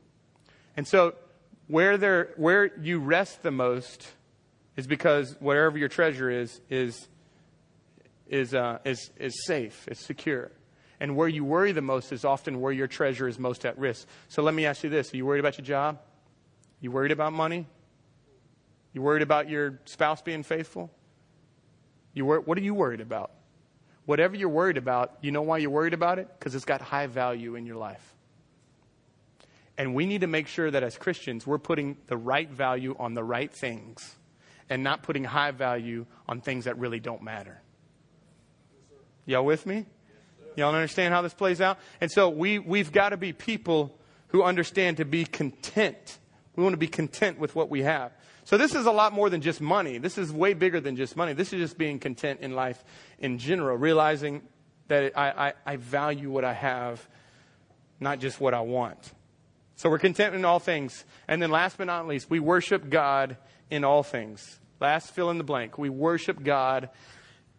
And 0.77 0.87
so, 0.87 1.15
where, 1.67 1.97
there, 1.97 2.33
where 2.37 2.77
you 2.79 2.99
rest 2.99 3.41
the 3.41 3.51
most 3.51 4.07
is 4.75 4.87
because 4.87 5.35
wherever 5.39 5.77
your 5.77 5.89
treasure 5.89 6.29
is, 6.29 6.61
is, 6.69 7.07
is, 8.27 8.53
uh, 8.53 8.79
is, 8.85 9.09
is 9.17 9.45
safe, 9.45 9.87
it's 9.87 10.05
secure. 10.05 10.51
And 10.99 11.15
where 11.15 11.27
you 11.27 11.43
worry 11.43 11.71
the 11.71 11.81
most 11.81 12.11
is 12.11 12.23
often 12.23 12.61
where 12.61 12.71
your 12.71 12.87
treasure 12.87 13.27
is 13.27 13.37
most 13.37 13.65
at 13.65 13.77
risk. 13.77 14.07
So 14.29 14.41
let 14.41 14.53
me 14.53 14.65
ask 14.65 14.83
you 14.83 14.89
this 14.89 15.13
Are 15.13 15.17
you 15.17 15.25
worried 15.25 15.39
about 15.39 15.57
your 15.57 15.65
job? 15.65 15.99
You 16.79 16.91
worried 16.91 17.11
about 17.11 17.33
money? 17.33 17.67
You 18.93 19.01
worried 19.01 19.21
about 19.21 19.49
your 19.49 19.79
spouse 19.85 20.21
being 20.21 20.43
faithful? 20.43 20.89
You 22.13 22.25
wor- 22.25 22.39
what 22.39 22.57
are 22.57 22.61
you 22.61 22.73
worried 22.73 23.01
about? 23.01 23.31
Whatever 24.05 24.35
you're 24.35 24.49
worried 24.49 24.77
about, 24.77 25.17
you 25.21 25.31
know 25.31 25.41
why 25.41 25.57
you're 25.57 25.69
worried 25.71 25.93
about 25.93 26.19
it? 26.19 26.29
Because 26.37 26.55
it's 26.55 26.63
got 26.63 26.79
high 26.79 27.07
value 27.07 27.55
in 27.55 27.65
your 27.65 27.75
life. 27.75 28.14
And 29.77 29.93
we 29.93 30.05
need 30.05 30.21
to 30.21 30.27
make 30.27 30.47
sure 30.47 30.71
that 30.71 30.83
as 30.83 30.97
Christians, 30.97 31.45
we're 31.45 31.57
putting 31.57 31.97
the 32.07 32.17
right 32.17 32.49
value 32.49 32.95
on 32.97 33.13
the 33.13 33.23
right 33.23 33.51
things 33.51 34.15
and 34.69 34.83
not 34.83 35.03
putting 35.03 35.23
high 35.23 35.51
value 35.51 36.05
on 36.27 36.41
things 36.41 36.65
that 36.65 36.77
really 36.77 36.99
don't 36.99 37.21
matter. 37.21 37.61
Y'all 39.25 39.45
with 39.45 39.65
me? 39.65 39.85
Y'all 40.55 40.73
understand 40.73 41.13
how 41.13 41.21
this 41.21 41.33
plays 41.33 41.59
out? 41.59 41.77
And 41.99 42.11
so 42.11 42.29
we, 42.29 42.59
we've 42.59 42.91
got 42.91 43.09
to 43.09 43.17
be 43.17 43.33
people 43.33 43.97
who 44.29 44.43
understand 44.43 44.97
to 44.97 45.05
be 45.05 45.25
content. 45.25 46.19
We 46.55 46.63
want 46.63 46.73
to 46.73 46.77
be 46.77 46.87
content 46.87 47.39
with 47.39 47.55
what 47.55 47.69
we 47.69 47.81
have. 47.81 48.13
So 48.45 48.57
this 48.57 48.75
is 48.75 48.85
a 48.85 48.91
lot 48.91 49.11
more 49.11 49.29
than 49.29 49.41
just 49.41 49.59
money. 49.59 49.97
This 49.97 50.17
is 50.17 50.31
way 50.31 50.53
bigger 50.53 50.79
than 50.79 50.95
just 50.95 51.17
money. 51.17 51.33
This 51.33 51.51
is 51.51 51.59
just 51.59 51.77
being 51.77 51.99
content 51.99 52.41
in 52.41 52.53
life 52.53 52.83
in 53.19 53.39
general, 53.39 53.75
realizing 53.75 54.43
that 54.87 55.17
I, 55.17 55.47
I, 55.47 55.53
I 55.65 55.75
value 55.77 56.29
what 56.29 56.45
I 56.45 56.53
have, 56.53 57.05
not 57.99 58.19
just 58.19 58.39
what 58.39 58.53
I 58.53 58.61
want. 58.61 59.13
So 59.75 59.89
we're 59.89 59.99
content 59.99 60.35
in 60.35 60.45
all 60.45 60.59
things. 60.59 61.05
And 61.27 61.41
then 61.41 61.51
last 61.51 61.77
but 61.77 61.87
not 61.87 62.07
least, 62.07 62.29
we 62.29 62.39
worship 62.39 62.89
God 62.89 63.37
in 63.69 63.83
all 63.83 64.03
things. 64.03 64.59
Last 64.79 65.11
fill 65.11 65.29
in 65.29 65.37
the 65.37 65.43
blank. 65.43 65.77
We 65.77 65.89
worship 65.89 66.43
God 66.43 66.89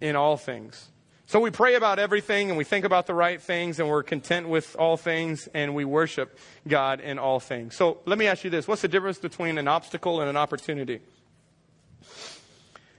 in 0.01 0.17
all 0.17 0.37
things. 0.37 0.91
So 1.29 1.41
we 1.41 1.51
pray 1.51 1.75
about 1.75 1.99
everything 1.99 2.51
and 2.51 2.57
we 2.57 2.63
think 2.63 2.85
about 2.85 3.07
the 3.07 3.15
right 3.15 3.43
things 3.43 3.81
and 3.81 3.89
we're 3.89 4.05
content 4.05 4.49
with 4.49 4.77
all 4.77 4.97
things 4.97 5.49
and 5.53 5.75
we 5.75 5.85
worship 5.85 6.39
God 6.69 7.01
in 7.01 7.19
all 7.19 7.41
things. 7.41 7.75
So 7.75 7.99
let 8.07 8.17
me 8.17 8.29
ask 8.29 8.45
you 8.45 8.51
this. 8.51 8.69
What's 8.69 8.83
the 8.83 8.89
difference 8.89 9.19
between 9.19 9.59
an 9.59 9.67
obstacle 9.67 10.21
and 10.21 10.31
an 10.31 10.37
opportunity? 10.37 11.01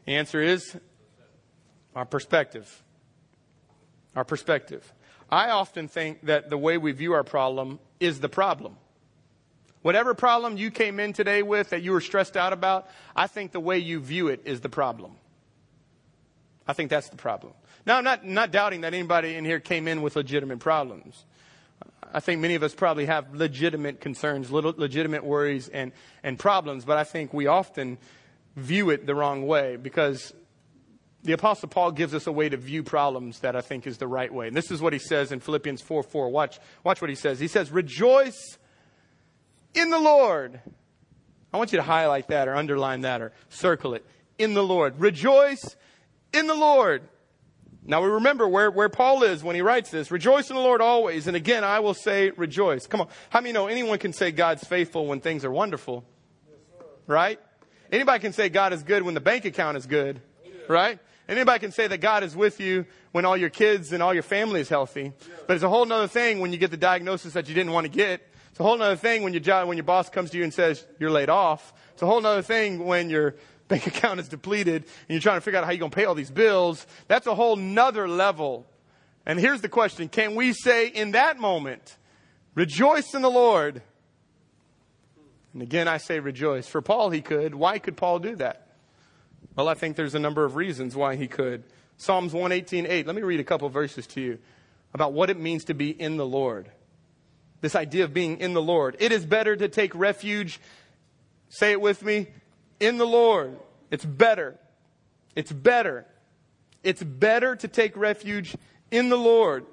The 0.06 0.12
answer 0.12 0.42
is 0.42 0.76
our 1.96 2.06
perspective. 2.06 2.84
Our 4.14 4.26
perspective. 4.26 4.92
I 5.30 5.50
often 5.50 5.88
think 5.88 6.26
that 6.26 6.50
the 6.50 6.58
way 6.58 6.78
we 6.78 6.92
view 6.92 7.14
our 7.14 7.24
problem 7.24 7.80
is 8.02 8.20
the 8.20 8.30
problem. 8.30 8.76
Whatever 9.82 10.14
problem 10.14 10.58
you 10.58 10.72
came 10.72 11.00
in 11.00 11.14
today 11.14 11.44
with 11.44 11.70
that 11.70 11.82
you 11.82 11.92
were 11.92 12.02
stressed 12.02 12.36
out 12.36 12.54
about, 12.54 12.90
I 13.16 13.28
think 13.28 13.52
the 13.52 13.60
way 13.60 13.78
you 13.78 14.00
view 14.00 14.28
it 14.28 14.42
is 14.46 14.62
the 14.62 14.70
problem. 14.70 15.16
I 16.68 16.74
think 16.74 16.90
that's 16.90 17.10
the 17.10 17.18
problem. 17.18 17.54
Now, 17.86 17.98
I'm 17.98 18.04
not, 18.04 18.26
not 18.26 18.52
doubting 18.52 18.82
that 18.82 18.94
anybody 18.94 19.36
in 19.36 19.46
here 19.46 19.60
came 19.60 19.88
in 19.88 20.02
with 20.02 20.16
legitimate 20.16 20.60
problems. 20.60 21.26
I 22.14 22.20
think 22.20 22.42
many 22.42 22.56
of 22.56 22.64
us 22.64 22.74
probably 22.74 23.06
have 23.06 23.34
legitimate 23.36 24.02
concerns, 24.02 24.52
legitimate 24.52 25.24
worries 25.24 25.70
and, 25.70 25.92
and 26.24 26.38
problems, 26.38 26.86
but 26.86 26.98
I 26.98 27.04
think 27.04 27.34
we 27.34 27.48
often 27.48 27.98
view 28.56 28.90
it 28.90 29.06
the 29.06 29.16
wrong 29.16 29.46
way 29.46 29.76
because 29.76 30.34
the 31.24 31.34
Apostle 31.34 31.70
Paul 31.70 31.92
gives 31.92 32.14
us 32.14 32.28
a 32.28 32.32
way 32.32 32.50
to 32.50 32.58
view 32.58 32.84
problems 32.84 33.40
that 33.40 33.56
I 33.56 33.62
think 33.62 33.86
is 33.86 33.98
the 33.98 34.08
right 34.08 34.34
way. 34.34 34.48
And 34.48 34.56
this 34.56 34.72
is 34.72 34.82
what 34.82 34.94
he 34.94 35.00
says 35.00 35.32
in 35.32 35.40
Philippians 35.40 35.82
4 35.82 36.04
4. 36.04 36.30
Watch, 36.30 36.60
watch 36.84 37.02
what 37.02 37.10
he 37.10 37.16
says. 37.16 37.40
He 37.40 37.48
says, 37.48 37.72
Rejoice 37.72 38.58
in 39.78 39.90
the 39.90 40.00
Lord. 40.00 40.60
I 41.54 41.58
want 41.58 41.72
you 41.72 41.78
to 41.78 41.84
highlight 41.84 42.28
that 42.28 42.48
or 42.48 42.56
underline 42.56 43.02
that 43.02 43.22
or 43.22 43.32
circle 43.50 43.94
it. 43.94 44.06
In 44.38 44.54
the 44.54 44.64
Lord. 44.64 45.00
Rejoice 45.00 45.76
in 46.34 46.48
the 46.48 46.56
Lord. 46.56 47.04
Now 47.84 48.02
we 48.02 48.10
remember 48.10 48.48
where, 48.48 48.70
where 48.70 48.90
Paul 48.90 49.24
is 49.24 49.44
when 49.44 49.56
he 49.56 49.62
writes 49.62 49.90
this. 49.90 50.12
Rejoice 50.12 50.50
in 50.50 50.56
the 50.56 50.62
Lord 50.62 50.82
always. 50.82 51.28
And 51.28 51.38
again, 51.38 51.64
I 51.64 51.80
will 51.80 51.94
say 51.94 52.32
rejoice. 52.32 52.86
Come 52.86 53.02
on. 53.02 53.08
How 53.30 53.40
many 53.40 53.54
know 53.54 53.68
anyone 53.68 53.98
can 53.98 54.12
say 54.12 54.32
God's 54.32 54.64
faithful 54.66 55.08
when 55.08 55.22
things 55.22 55.46
are 55.46 55.52
wonderful? 55.52 56.04
right? 57.08 57.40
Anybody 57.92 58.20
can 58.20 58.34
say 58.34 58.50
God 58.50 58.74
is 58.74 58.84
good 58.84 59.04
when 59.04 59.14
the 59.14 59.22
bank 59.22 59.46
account 59.46 59.78
is 59.78 59.86
good. 59.86 60.22
Right? 60.68 61.00
Anybody 61.30 61.60
can 61.60 61.72
say 61.72 61.88
that 61.88 62.00
God 62.00 62.24
is 62.24 62.36
with 62.36 62.60
you 62.60 62.86
when 63.14 63.26
all 63.26 63.38
your 63.38 63.50
kids 63.50 63.94
and 63.94 64.04
all 64.04 64.14
your 64.14 64.24
family 64.24 64.60
is 64.60 64.70
healthy. 64.70 65.14
But 65.48 65.56
it's 65.56 65.64
a 65.64 65.70
whole 65.70 65.92
other 65.92 66.08
thing 66.08 66.40
when 66.40 66.52
you 66.52 66.58
get 66.58 66.72
the 66.72 66.78
diagnosis 66.78 67.34
that 67.34 67.48
you 67.48 67.56
didn't 67.56 67.72
want 67.72 67.86
to 67.86 67.92
get 67.92 68.22
it's 68.58 68.62
a 68.62 68.64
whole 68.64 68.82
other 68.82 68.96
thing 68.96 69.22
when 69.22 69.34
your 69.34 69.40
job, 69.40 69.68
when 69.68 69.78
your 69.78 69.84
boss 69.84 70.10
comes 70.10 70.32
to 70.32 70.38
you 70.40 70.44
and 70.44 70.52
says 70.52 70.84
you're 70.98 71.12
laid 71.12 71.30
off. 71.30 71.76
It's 71.94 72.02
a 72.02 72.08
whole 72.08 72.26
other 72.26 72.42
thing 72.42 72.84
when 72.88 73.08
your 73.08 73.36
bank 73.68 73.86
account 73.86 74.20
is 74.20 74.28
depleted 74.28 74.82
and 74.82 75.10
you're 75.10 75.20
trying 75.20 75.38
to 75.38 75.42
figure 75.42 75.60
out 75.60 75.66
how 75.66 75.70
you're 75.70 75.78
going 75.78 75.92
to 75.92 75.96
pay 75.96 76.06
all 76.06 76.16
these 76.16 76.32
bills. 76.32 76.88
That's 77.08 77.28
a 77.28 77.36
whole 77.36 77.56
nother 77.56 78.08
level 78.08 78.66
And 79.28 79.40
here's 79.40 79.62
the 79.62 79.70
question 79.70 80.10
Can 80.10 80.34
we 80.34 80.54
say 80.54 80.88
in 80.88 81.12
that 81.12 81.40
moment, 81.40 81.98
rejoice 82.56 83.14
in 83.14 83.22
the 83.22 83.30
Lord? 83.30 83.84
And 85.54 85.62
again, 85.62 85.88
I 85.88 85.98
say 85.98 86.20
rejoice. 86.20 86.66
For 86.66 86.82
Paul, 86.82 87.12
he 87.12 87.22
could. 87.22 87.54
Why 87.54 87.78
could 87.78 87.96
Paul 87.96 88.18
do 88.18 88.38
that? 88.38 88.70
Well, 89.56 89.70
I 89.70 89.76
think 89.76 89.98
there's 89.98 90.16
a 90.16 90.20
number 90.20 90.46
of 90.46 90.56
reasons 90.56 90.96
why 90.96 91.16
he 91.16 91.28
could. 91.28 91.64
Psalms 91.98 92.34
118.8. 92.34 93.06
Let 93.06 93.16
me 93.16 93.22
read 93.22 93.40
a 93.40 93.44
couple 93.44 93.70
verses 93.70 94.08
to 94.08 94.20
you 94.20 94.40
about 94.96 95.14
what 95.14 95.30
it 95.30 95.40
means 95.40 95.66
to 95.66 95.76
be 95.76 95.92
in 95.92 96.18
the 96.18 96.26
Lord. 96.26 96.72
This 97.62 97.76
idea 97.76 98.04
of 98.04 98.14
being 98.14 98.40
in 98.40 98.54
the 98.54 98.62
Lord. 98.62 98.96
It 99.00 99.12
is 99.12 99.26
better 99.26 99.56
to 99.56 99.68
take 99.68 99.96
refuge, 99.96 100.60
say 101.50 101.72
it 101.72 101.82
with 101.82 102.04
me, 102.04 102.28
in 102.80 102.98
the 102.98 103.08
Lord. 103.08 103.58
It's 103.90 104.06
better. 104.06 104.58
It's 105.36 105.52
better. 105.52 106.06
It's 106.84 107.02
better 107.02 107.56
to 107.56 107.68
take 107.68 107.98
refuge 107.98 108.56
in 108.92 109.10
the 109.10 109.18
Lord 109.18 109.66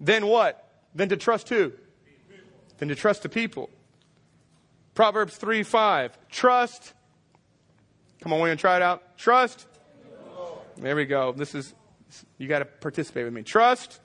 than 0.00 0.26
what? 0.26 0.66
Than 0.94 1.08
to 1.08 1.16
trust 1.16 1.48
who? 1.48 1.72
Than 2.78 2.88
to 2.88 2.94
trust 2.94 3.22
the 3.22 3.28
people. 3.28 3.70
Proverbs 4.94 5.36
3 5.36 5.62
5. 5.62 6.18
Trust. 6.30 6.92
Come 8.20 8.32
on, 8.32 8.40
we're 8.40 8.48
going 8.48 8.58
to 8.58 8.60
try 8.60 8.76
it 8.76 8.82
out. 8.82 9.16
Trust. 9.16 9.66
There 10.76 10.96
we 10.96 11.04
go. 11.04 11.32
This 11.32 11.54
is, 11.54 11.74
you 12.38 12.48
got 12.48 12.60
to 12.60 12.64
participate 12.64 13.24
with 13.24 13.32
me. 13.32 13.42
Trust 13.42 14.00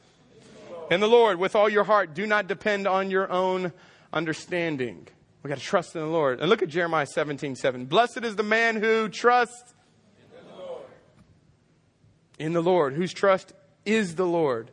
in 0.91 0.99
the 0.99 1.07
Lord 1.07 1.39
with 1.39 1.55
all 1.55 1.69
your 1.69 1.83
heart. 1.83 2.13
Do 2.13 2.25
not 2.25 2.47
depend 2.47 2.87
on 2.87 3.09
your 3.09 3.31
own 3.31 3.71
understanding. 4.13 5.07
We 5.43 5.49
got 5.49 5.57
to 5.57 5.63
trust 5.63 5.95
in 5.95 6.01
the 6.01 6.07
Lord. 6.07 6.39
And 6.39 6.49
look 6.49 6.63
at 6.63 6.69
Jeremiah 6.69 7.05
17 7.05 7.55
7. 7.55 7.85
Blessed 7.85 8.23
is 8.23 8.35
the 8.35 8.43
man 8.43 8.77
who 8.77 9.09
trusts 9.09 9.73
in 10.17 10.47
the 10.47 10.63
Lord. 10.63 10.81
In 12.39 12.53
the 12.53 12.61
Lord, 12.61 12.93
whose 12.93 13.13
trust 13.13 13.53
is 13.85 14.15
the 14.15 14.25
Lord. 14.25 14.71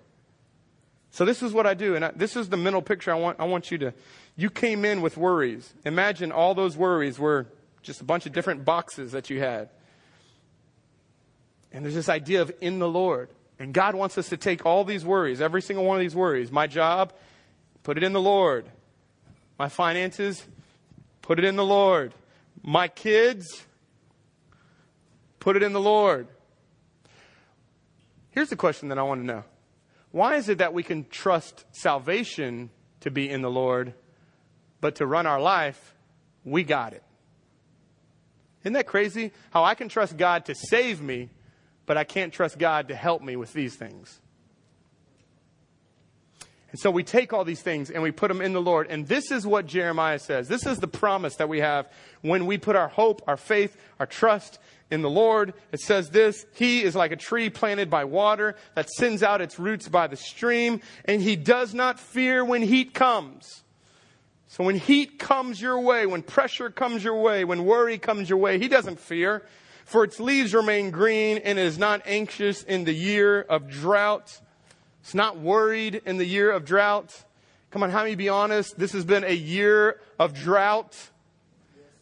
So 1.10 1.26
this 1.26 1.42
is 1.42 1.52
what 1.52 1.66
I 1.66 1.74
do, 1.74 1.94
and 1.94 2.06
I, 2.06 2.10
this 2.12 2.36
is 2.36 2.48
the 2.48 2.56
mental 2.56 2.80
picture 2.80 3.12
I 3.12 3.16
want, 3.16 3.38
I 3.38 3.44
want 3.44 3.70
you 3.70 3.76
to. 3.78 3.92
You 4.34 4.48
came 4.48 4.86
in 4.86 5.02
with 5.02 5.18
worries. 5.18 5.74
Imagine 5.84 6.32
all 6.32 6.54
those 6.54 6.74
worries 6.74 7.18
were 7.18 7.48
just 7.82 8.00
a 8.00 8.04
bunch 8.04 8.24
of 8.24 8.32
different 8.32 8.64
boxes 8.64 9.12
that 9.12 9.28
you 9.28 9.38
had. 9.38 9.68
And 11.70 11.84
there's 11.84 11.94
this 11.94 12.08
idea 12.08 12.40
of 12.40 12.50
in 12.62 12.78
the 12.78 12.88
Lord. 12.88 13.28
And 13.62 13.72
God 13.72 13.94
wants 13.94 14.18
us 14.18 14.30
to 14.30 14.36
take 14.36 14.66
all 14.66 14.82
these 14.82 15.04
worries, 15.04 15.40
every 15.40 15.62
single 15.62 15.84
one 15.84 15.96
of 15.96 16.00
these 16.00 16.16
worries, 16.16 16.50
my 16.50 16.66
job, 16.66 17.12
put 17.84 17.96
it 17.96 18.02
in 18.02 18.12
the 18.12 18.20
Lord. 18.20 18.66
My 19.56 19.68
finances, 19.68 20.44
put 21.22 21.38
it 21.38 21.44
in 21.44 21.54
the 21.54 21.64
Lord. 21.64 22.12
My 22.60 22.88
kids, 22.88 23.64
put 25.38 25.54
it 25.54 25.62
in 25.62 25.72
the 25.72 25.80
Lord. 25.80 26.26
Here's 28.30 28.50
the 28.50 28.56
question 28.56 28.88
that 28.88 28.98
I 28.98 29.04
want 29.04 29.20
to 29.20 29.26
know 29.26 29.44
Why 30.10 30.34
is 30.34 30.48
it 30.48 30.58
that 30.58 30.74
we 30.74 30.82
can 30.82 31.06
trust 31.08 31.64
salvation 31.70 32.70
to 33.02 33.12
be 33.12 33.30
in 33.30 33.42
the 33.42 33.50
Lord, 33.50 33.94
but 34.80 34.96
to 34.96 35.06
run 35.06 35.24
our 35.24 35.40
life, 35.40 35.94
we 36.44 36.64
got 36.64 36.94
it? 36.94 37.04
Isn't 38.64 38.72
that 38.72 38.88
crazy? 38.88 39.30
How 39.52 39.62
I 39.62 39.76
can 39.76 39.88
trust 39.88 40.16
God 40.16 40.46
to 40.46 40.56
save 40.56 41.00
me, 41.00 41.30
but 41.86 41.96
I 41.96 42.04
can't 42.04 42.32
trust 42.32 42.58
God 42.58 42.88
to 42.88 42.94
help 42.94 43.22
me 43.22 43.36
with 43.36 43.52
these 43.52 43.76
things. 43.76 44.20
And 46.72 46.80
so 46.80 46.90
we 46.90 47.04
take 47.04 47.34
all 47.34 47.44
these 47.44 47.60
things 47.60 47.90
and 47.90 48.02
we 48.02 48.10
put 48.10 48.28
them 48.28 48.40
in 48.40 48.54
the 48.54 48.60
Lord. 48.60 48.86
And 48.88 49.06
this 49.06 49.30
is 49.30 49.46
what 49.46 49.66
Jeremiah 49.66 50.18
says. 50.18 50.48
This 50.48 50.64
is 50.64 50.78
the 50.78 50.88
promise 50.88 51.36
that 51.36 51.48
we 51.48 51.60
have 51.60 51.92
when 52.22 52.46
we 52.46 52.56
put 52.56 52.76
our 52.76 52.88
hope, 52.88 53.22
our 53.26 53.36
faith, 53.36 53.76
our 54.00 54.06
trust 54.06 54.58
in 54.90 55.02
the 55.02 55.10
Lord. 55.10 55.52
It 55.70 55.80
says 55.80 56.08
this 56.08 56.46
He 56.54 56.82
is 56.82 56.96
like 56.96 57.12
a 57.12 57.16
tree 57.16 57.50
planted 57.50 57.90
by 57.90 58.04
water 58.04 58.56
that 58.74 58.88
sends 58.88 59.22
out 59.22 59.42
its 59.42 59.58
roots 59.58 59.86
by 59.86 60.06
the 60.06 60.16
stream, 60.16 60.80
and 61.04 61.20
he 61.20 61.36
does 61.36 61.74
not 61.74 62.00
fear 62.00 62.42
when 62.42 62.62
heat 62.62 62.94
comes. 62.94 63.64
So 64.48 64.64
when 64.64 64.76
heat 64.76 65.18
comes 65.18 65.60
your 65.60 65.80
way, 65.80 66.06
when 66.06 66.22
pressure 66.22 66.70
comes 66.70 67.04
your 67.04 67.20
way, 67.20 67.44
when 67.44 67.64
worry 67.64 67.98
comes 67.98 68.28
your 68.28 68.38
way, 68.38 68.58
he 68.58 68.68
doesn't 68.68 68.98
fear. 68.98 69.44
For 69.92 70.04
its 70.04 70.18
leaves 70.18 70.54
remain 70.54 70.90
green 70.90 71.36
and 71.36 71.58
is 71.58 71.76
not 71.76 72.00
anxious 72.06 72.62
in 72.62 72.84
the 72.84 72.94
year 72.94 73.42
of 73.42 73.68
drought. 73.68 74.40
It's 75.02 75.14
not 75.14 75.38
worried 75.38 76.00
in 76.06 76.16
the 76.16 76.24
year 76.24 76.50
of 76.50 76.64
drought. 76.64 77.24
Come 77.70 77.82
on, 77.82 77.90
how 77.90 78.02
many 78.02 78.14
be 78.14 78.30
honest? 78.30 78.78
This 78.78 78.92
has 78.92 79.04
been 79.04 79.22
a 79.22 79.34
year 79.34 80.00
of 80.18 80.32
drought. 80.32 80.96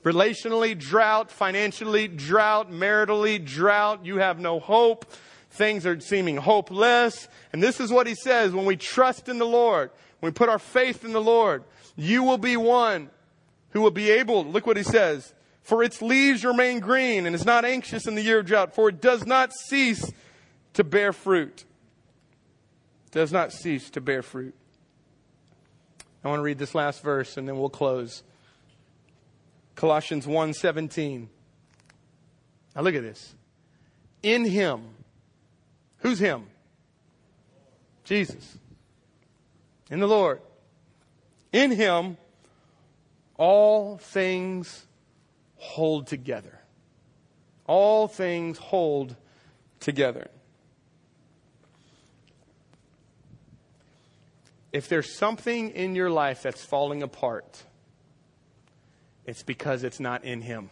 Relationally, 0.04 0.78
drought. 0.78 1.32
Financially, 1.32 2.06
drought. 2.06 2.70
Maritally, 2.70 3.44
drought. 3.44 4.06
You 4.06 4.18
have 4.18 4.38
no 4.38 4.60
hope. 4.60 5.04
Things 5.50 5.84
are 5.84 5.98
seeming 5.98 6.36
hopeless. 6.36 7.26
And 7.52 7.60
this 7.60 7.80
is 7.80 7.90
what 7.90 8.06
he 8.06 8.14
says 8.14 8.52
when 8.52 8.66
we 8.66 8.76
trust 8.76 9.28
in 9.28 9.38
the 9.38 9.44
Lord, 9.44 9.90
when 10.20 10.30
we 10.30 10.32
put 10.32 10.48
our 10.48 10.60
faith 10.60 11.04
in 11.04 11.12
the 11.12 11.20
Lord, 11.20 11.64
you 11.96 12.22
will 12.22 12.38
be 12.38 12.56
one 12.56 13.10
who 13.70 13.80
will 13.80 13.90
be 13.90 14.10
able, 14.10 14.44
look 14.44 14.64
what 14.64 14.76
he 14.76 14.84
says, 14.84 15.34
for 15.70 15.82
its 15.82 16.02
leaves 16.02 16.44
remain 16.44 16.80
green 16.80 17.24
and 17.24 17.34
is 17.34 17.46
not 17.46 17.64
anxious 17.64 18.06
in 18.06 18.14
the 18.16 18.22
year 18.22 18.40
of 18.40 18.46
drought, 18.46 18.74
for 18.74 18.90
it 18.90 19.00
does 19.00 19.24
not 19.24 19.52
cease 19.54 20.12
to 20.74 20.84
bear 20.84 21.14
fruit 21.14 21.64
does 23.10 23.32
not 23.32 23.52
cease 23.52 23.90
to 23.90 24.00
bear 24.00 24.22
fruit. 24.22 24.54
I 26.22 26.28
want 26.28 26.40
to 26.40 26.44
read 26.44 26.58
this 26.58 26.74
last 26.74 27.02
verse 27.02 27.36
and 27.36 27.48
then 27.48 27.58
we'll 27.58 27.70
close. 27.70 28.22
Colossians 29.74 30.26
1:17. 30.26 31.28
Now 32.76 32.82
look 32.82 32.94
at 32.94 33.02
this. 33.02 33.34
In 34.22 34.44
him. 34.44 34.94
Who's 35.98 36.18
him? 36.18 36.46
Jesus. 38.04 38.58
In 39.90 39.98
the 39.98 40.08
Lord. 40.08 40.40
In 41.52 41.70
him 41.70 42.16
all 43.36 43.96
things 43.96 44.86
hold 45.60 46.06
together. 46.08 46.58
All 47.66 48.08
things 48.08 48.58
hold 48.58 49.14
together. 49.78 50.28
if 54.72 54.88
there's 54.88 55.16
something 55.16 55.70
in 55.70 55.94
your 55.94 56.10
life 56.10 56.42
that's 56.42 56.64
falling 56.64 57.02
apart, 57.02 57.64
it's 59.24 59.42
because 59.42 59.84
it's 59.84 60.00
not 60.00 60.24
in 60.24 60.42
Him. 60.42 60.70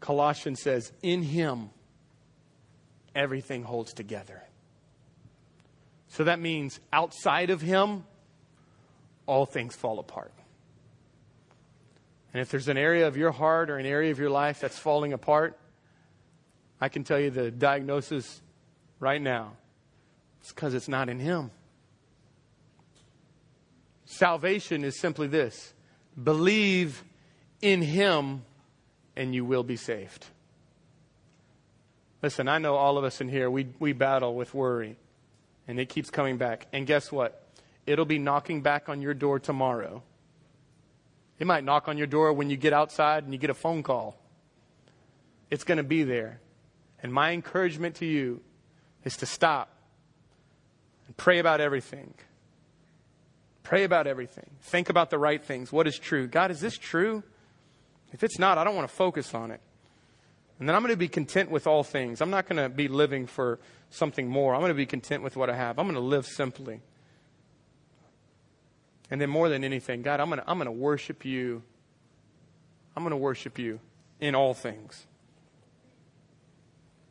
Colossians 0.00 0.60
says, 0.60 0.92
In 1.02 1.22
Him, 1.22 1.70
everything 3.14 3.62
holds 3.62 3.92
together. 3.92 4.42
So 6.08 6.24
that 6.24 6.40
means 6.40 6.80
outside 6.92 7.50
of 7.50 7.60
Him, 7.60 8.04
all 9.26 9.46
things 9.46 9.74
fall 9.74 9.98
apart. 9.98 10.32
And 12.32 12.40
if 12.40 12.50
there's 12.50 12.68
an 12.68 12.78
area 12.78 13.06
of 13.06 13.16
your 13.16 13.30
heart 13.30 13.70
or 13.70 13.78
an 13.78 13.86
area 13.86 14.10
of 14.10 14.18
your 14.18 14.30
life 14.30 14.60
that's 14.60 14.78
falling 14.78 15.12
apart, 15.12 15.58
I 16.80 16.88
can 16.88 17.04
tell 17.04 17.20
you 17.20 17.30
the 17.30 17.50
diagnosis 17.50 18.40
right 18.98 19.20
now 19.20 19.52
it's 20.40 20.52
because 20.52 20.74
it's 20.74 20.88
not 20.88 21.08
in 21.08 21.20
Him. 21.20 21.52
Salvation 24.04 24.84
is 24.84 24.98
simply 24.98 25.28
this 25.28 25.72
believe 26.22 27.04
in 27.60 27.80
Him 27.80 28.42
and 29.14 29.34
you 29.34 29.44
will 29.44 29.62
be 29.62 29.76
saved. 29.76 30.26
Listen, 32.22 32.48
I 32.48 32.58
know 32.58 32.74
all 32.74 32.98
of 32.98 33.04
us 33.04 33.20
in 33.20 33.28
here, 33.28 33.50
we, 33.50 33.68
we 33.78 33.92
battle 33.92 34.34
with 34.34 34.54
worry, 34.54 34.96
and 35.66 35.78
it 35.78 35.88
keeps 35.88 36.08
coming 36.10 36.38
back. 36.38 36.66
And 36.72 36.86
guess 36.86 37.10
what? 37.10 37.46
It'll 37.86 38.04
be 38.04 38.18
knocking 38.18 38.62
back 38.62 38.88
on 38.88 39.02
your 39.02 39.14
door 39.14 39.38
tomorrow. 39.38 40.02
It 41.38 41.46
might 41.46 41.64
knock 41.64 41.88
on 41.88 41.98
your 41.98 42.06
door 42.06 42.32
when 42.32 42.50
you 42.50 42.56
get 42.56 42.72
outside 42.72 43.24
and 43.24 43.32
you 43.32 43.38
get 43.38 43.50
a 43.50 43.54
phone 43.54 43.82
call. 43.82 44.16
It's 45.50 45.64
going 45.64 45.78
to 45.78 45.84
be 45.84 46.02
there. 46.02 46.40
And 47.02 47.12
my 47.12 47.32
encouragement 47.32 47.96
to 47.96 48.06
you 48.06 48.40
is 49.04 49.16
to 49.18 49.26
stop 49.26 49.68
and 51.06 51.16
pray 51.16 51.38
about 51.38 51.60
everything. 51.60 52.14
Pray 53.62 53.84
about 53.84 54.06
everything. 54.06 54.50
Think 54.62 54.88
about 54.88 55.10
the 55.10 55.18
right 55.18 55.42
things. 55.42 55.72
What 55.72 55.86
is 55.86 55.98
true? 55.98 56.26
God, 56.26 56.50
is 56.50 56.60
this 56.60 56.78
true? 56.78 57.22
If 58.12 58.22
it's 58.22 58.38
not, 58.38 58.58
I 58.58 58.64
don't 58.64 58.76
want 58.76 58.88
to 58.88 58.94
focus 58.94 59.34
on 59.34 59.50
it. 59.50 59.60
And 60.58 60.68
then 60.68 60.76
I'm 60.76 60.82
going 60.82 60.92
to 60.92 60.96
be 60.96 61.08
content 61.08 61.50
with 61.50 61.66
all 61.66 61.82
things. 61.82 62.20
I'm 62.20 62.30
not 62.30 62.48
going 62.48 62.62
to 62.62 62.68
be 62.68 62.86
living 62.86 63.26
for 63.26 63.58
something 63.90 64.28
more. 64.28 64.54
I'm 64.54 64.60
going 64.60 64.70
to 64.70 64.74
be 64.74 64.86
content 64.86 65.22
with 65.22 65.36
what 65.36 65.50
I 65.50 65.56
have. 65.56 65.78
I'm 65.78 65.86
going 65.86 65.94
to 65.94 66.00
live 66.00 66.26
simply. 66.26 66.82
And 69.12 69.20
then 69.20 69.28
more 69.28 69.50
than 69.50 69.62
anything, 69.62 70.00
God, 70.00 70.20
I'm 70.20 70.30
going 70.30 70.40
to, 70.40 70.50
I'm 70.50 70.56
going 70.56 70.64
to 70.64 70.72
worship 70.72 71.26
you. 71.26 71.62
I'm 72.96 73.02
going 73.02 73.10
to 73.10 73.16
worship 73.18 73.58
you 73.58 73.78
in 74.20 74.34
all 74.34 74.54
things. 74.54 75.06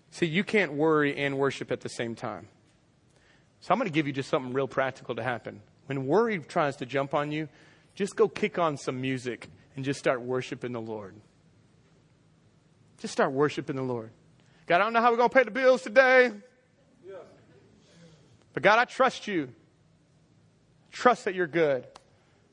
See, 0.10 0.26
you 0.26 0.43
can't 0.43 0.74
worry 0.74 1.16
and 1.16 1.38
worship 1.38 1.72
at 1.72 1.82
the 1.82 1.89
same 1.89 2.16
time. 2.16 2.47
So 3.60 3.72
I'm 3.72 3.78
going 3.78 3.88
to 3.88 3.93
give 3.93 4.08
you 4.08 4.14
just 4.14 4.30
something 4.30 4.52
real 4.52 4.68
practical 4.68 5.14
to 5.14 5.22
happen. 5.22 5.62
When 5.86 6.08
worry 6.08 6.39
tries 6.39 6.76
to 6.78 6.88
jump 6.88 7.14
on 7.14 7.32
you, 7.32 7.47
just 7.93 8.16
go 8.16 8.28
kick 8.28 8.58
on 8.58 8.78
some 8.78 8.99
music 8.99 9.47
and 9.76 9.86
just 9.86 9.99
start 9.99 10.24
worshiping 10.24 10.72
the 10.72 10.82
Lord. 10.82 11.14
Just 12.97 13.14
start 13.14 13.32
worshiping 13.32 13.76
the 13.76 13.84
Lord. 13.84 14.10
God, 14.66 14.82
I 14.82 14.86
don't 14.86 14.93
know 14.93 15.02
how 15.02 15.12
we're 15.12 15.18
going 15.18 15.30
to 15.30 15.36
pay 15.36 15.43
the 15.43 15.52
bills 15.52 15.84
today. 15.84 16.32
But 18.54 18.64
God, 18.64 18.80
I 18.80 18.86
trust 18.86 19.28
you. 19.28 19.49
Trust 20.92 21.26
that 21.26 21.36
you're 21.36 21.48
good. 21.48 21.86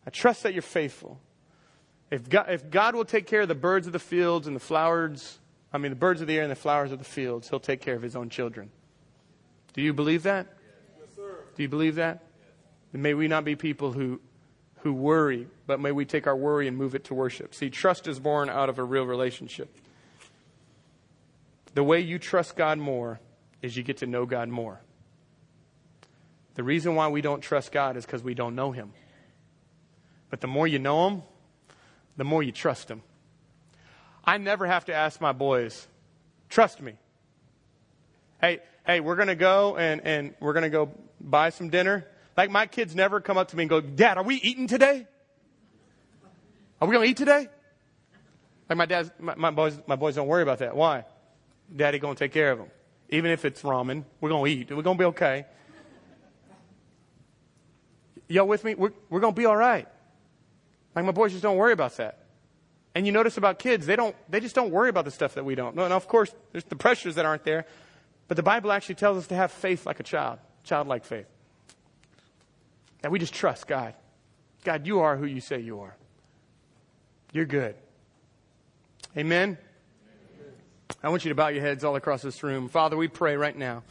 I 0.06 0.10
trust 0.10 0.44
that 0.44 0.52
you're 0.52 0.62
faithful. 0.62 1.20
If 2.10 2.28
God, 2.28 2.46
if 2.48 2.70
God 2.70 2.94
will 2.94 3.04
take 3.04 3.26
care 3.26 3.42
of 3.42 3.48
the 3.48 3.54
birds 3.54 3.86
of 3.86 3.92
the 3.92 3.98
fields 3.98 4.46
and 4.46 4.56
the 4.56 4.60
flowers, 4.60 5.38
I 5.72 5.78
mean, 5.78 5.90
the 5.90 5.96
birds 5.96 6.20
of 6.20 6.26
the 6.26 6.36
air 6.36 6.42
and 6.42 6.50
the 6.50 6.56
flowers 6.56 6.92
of 6.92 6.98
the 6.98 7.04
fields, 7.04 7.50
he'll 7.50 7.60
take 7.60 7.80
care 7.80 7.94
of 7.94 8.02
his 8.02 8.16
own 8.16 8.30
children. 8.30 8.70
Do 9.74 9.82
you 9.82 9.92
believe 9.92 10.22
that? 10.22 10.46
Yes, 10.98 11.08
sir. 11.14 11.36
Do 11.54 11.62
you 11.62 11.68
believe 11.68 11.96
that? 11.96 12.22
Yes. 12.94 13.00
may 13.00 13.14
we 13.14 13.28
not 13.28 13.44
be 13.44 13.54
people 13.54 13.92
who, 13.92 14.20
who 14.80 14.92
worry, 14.92 15.46
but 15.66 15.80
may 15.80 15.92
we 15.92 16.06
take 16.06 16.26
our 16.26 16.36
worry 16.36 16.66
and 16.68 16.76
move 16.76 16.94
it 16.94 17.04
to 17.04 17.14
worship. 17.14 17.54
See, 17.54 17.68
trust 17.68 18.06
is 18.06 18.18
born 18.18 18.48
out 18.48 18.70
of 18.70 18.78
a 18.78 18.84
real 18.84 19.04
relationship. 19.04 19.68
The 21.74 21.84
way 21.84 22.00
you 22.00 22.18
trust 22.18 22.56
God 22.56 22.78
more 22.78 23.20
is 23.60 23.76
you 23.76 23.82
get 23.82 23.98
to 23.98 24.06
know 24.06 24.24
God 24.24 24.48
more. 24.48 24.80
The 26.58 26.64
reason 26.64 26.96
why 26.96 27.06
we 27.06 27.20
don't 27.20 27.40
trust 27.40 27.70
God 27.70 27.96
is 27.96 28.04
because 28.04 28.24
we 28.24 28.34
don't 28.34 28.56
know 28.56 28.72
Him. 28.72 28.92
But 30.28 30.40
the 30.40 30.48
more 30.48 30.66
you 30.66 30.80
know 30.80 31.08
Him, 31.08 31.22
the 32.16 32.24
more 32.24 32.42
you 32.42 32.50
trust 32.50 32.90
Him. 32.90 33.02
I 34.24 34.38
never 34.38 34.66
have 34.66 34.86
to 34.86 34.92
ask 34.92 35.20
my 35.20 35.30
boys, 35.30 35.86
trust 36.48 36.82
me. 36.82 36.94
Hey, 38.40 38.58
hey, 38.84 38.98
we're 38.98 39.14
going 39.14 39.28
to 39.28 39.36
go 39.36 39.76
and, 39.76 40.00
and 40.04 40.34
we're 40.40 40.52
going 40.52 40.64
to 40.64 40.68
go 40.68 40.90
buy 41.20 41.50
some 41.50 41.70
dinner. 41.70 42.04
Like 42.36 42.50
my 42.50 42.66
kids 42.66 42.92
never 42.92 43.20
come 43.20 43.38
up 43.38 43.50
to 43.50 43.56
me 43.56 43.62
and 43.62 43.70
go, 43.70 43.80
Dad, 43.80 44.18
are 44.18 44.24
we 44.24 44.34
eating 44.34 44.66
today? 44.66 45.06
Are 46.80 46.88
we 46.88 46.92
going 46.92 47.06
to 47.06 47.10
eat 47.12 47.18
today? 47.18 47.46
Like 48.68 48.78
my 48.78 48.86
dad's, 48.86 49.12
my, 49.20 49.36
my, 49.36 49.52
boys, 49.52 49.78
my 49.86 49.94
boys 49.94 50.16
don't 50.16 50.26
worry 50.26 50.42
about 50.42 50.58
that. 50.58 50.74
Why? 50.74 51.04
Daddy 51.74 52.00
going 52.00 52.16
to 52.16 52.18
take 52.18 52.32
care 52.32 52.50
of 52.50 52.58
them. 52.58 52.68
Even 53.10 53.30
if 53.30 53.44
it's 53.44 53.62
ramen, 53.62 54.02
we're 54.20 54.30
going 54.30 54.44
to 54.44 54.60
eat. 54.60 54.70
We're 54.72 54.82
going 54.82 54.96
to 54.98 55.02
be 55.02 55.06
okay. 55.10 55.46
Y'all 58.28 58.46
with 58.46 58.64
me? 58.64 58.74
We're, 58.74 58.92
we're 59.10 59.20
going 59.20 59.34
to 59.34 59.38
be 59.38 59.46
all 59.46 59.56
right. 59.56 59.88
Like 60.94 61.04
my 61.04 61.12
boys 61.12 61.32
just 61.32 61.42
don't 61.42 61.56
worry 61.56 61.72
about 61.72 61.96
that. 61.96 62.24
And 62.94 63.06
you 63.06 63.12
notice 63.12 63.36
about 63.36 63.58
kids, 63.58 63.86
they 63.86 63.96
don't, 63.96 64.14
they 64.28 64.40
just 64.40 64.54
don't 64.54 64.70
worry 64.70 64.88
about 64.88 65.04
the 65.04 65.10
stuff 65.10 65.34
that 65.34 65.44
we 65.44 65.54
don't. 65.54 65.78
And 65.78 65.92
of 65.92 66.08
course, 66.08 66.34
there's 66.52 66.64
the 66.64 66.76
pressures 66.76 67.14
that 67.14 67.26
aren't 67.26 67.44
there. 67.44 67.66
But 68.26 68.36
the 68.36 68.42
Bible 68.42 68.72
actually 68.72 68.96
tells 68.96 69.16
us 69.18 69.26
to 69.28 69.34
have 69.34 69.52
faith 69.52 69.86
like 69.86 70.00
a 70.00 70.02
child, 70.02 70.38
childlike 70.64 71.04
faith. 71.04 71.26
That 73.02 73.10
we 73.10 73.18
just 73.18 73.32
trust 73.32 73.66
God. 73.66 73.94
God, 74.64 74.86
you 74.86 75.00
are 75.00 75.16
who 75.16 75.26
you 75.26 75.40
say 75.40 75.60
you 75.60 75.80
are. 75.80 75.96
You're 77.32 77.46
good. 77.46 77.76
Amen. 79.16 79.56
I 81.02 81.08
want 81.10 81.24
you 81.24 81.28
to 81.28 81.34
bow 81.34 81.48
your 81.48 81.62
heads 81.62 81.84
all 81.84 81.96
across 81.96 82.22
this 82.22 82.42
room. 82.42 82.68
Father, 82.68 82.96
we 82.96 83.08
pray 83.08 83.36
right 83.36 83.56
now. 83.56 83.84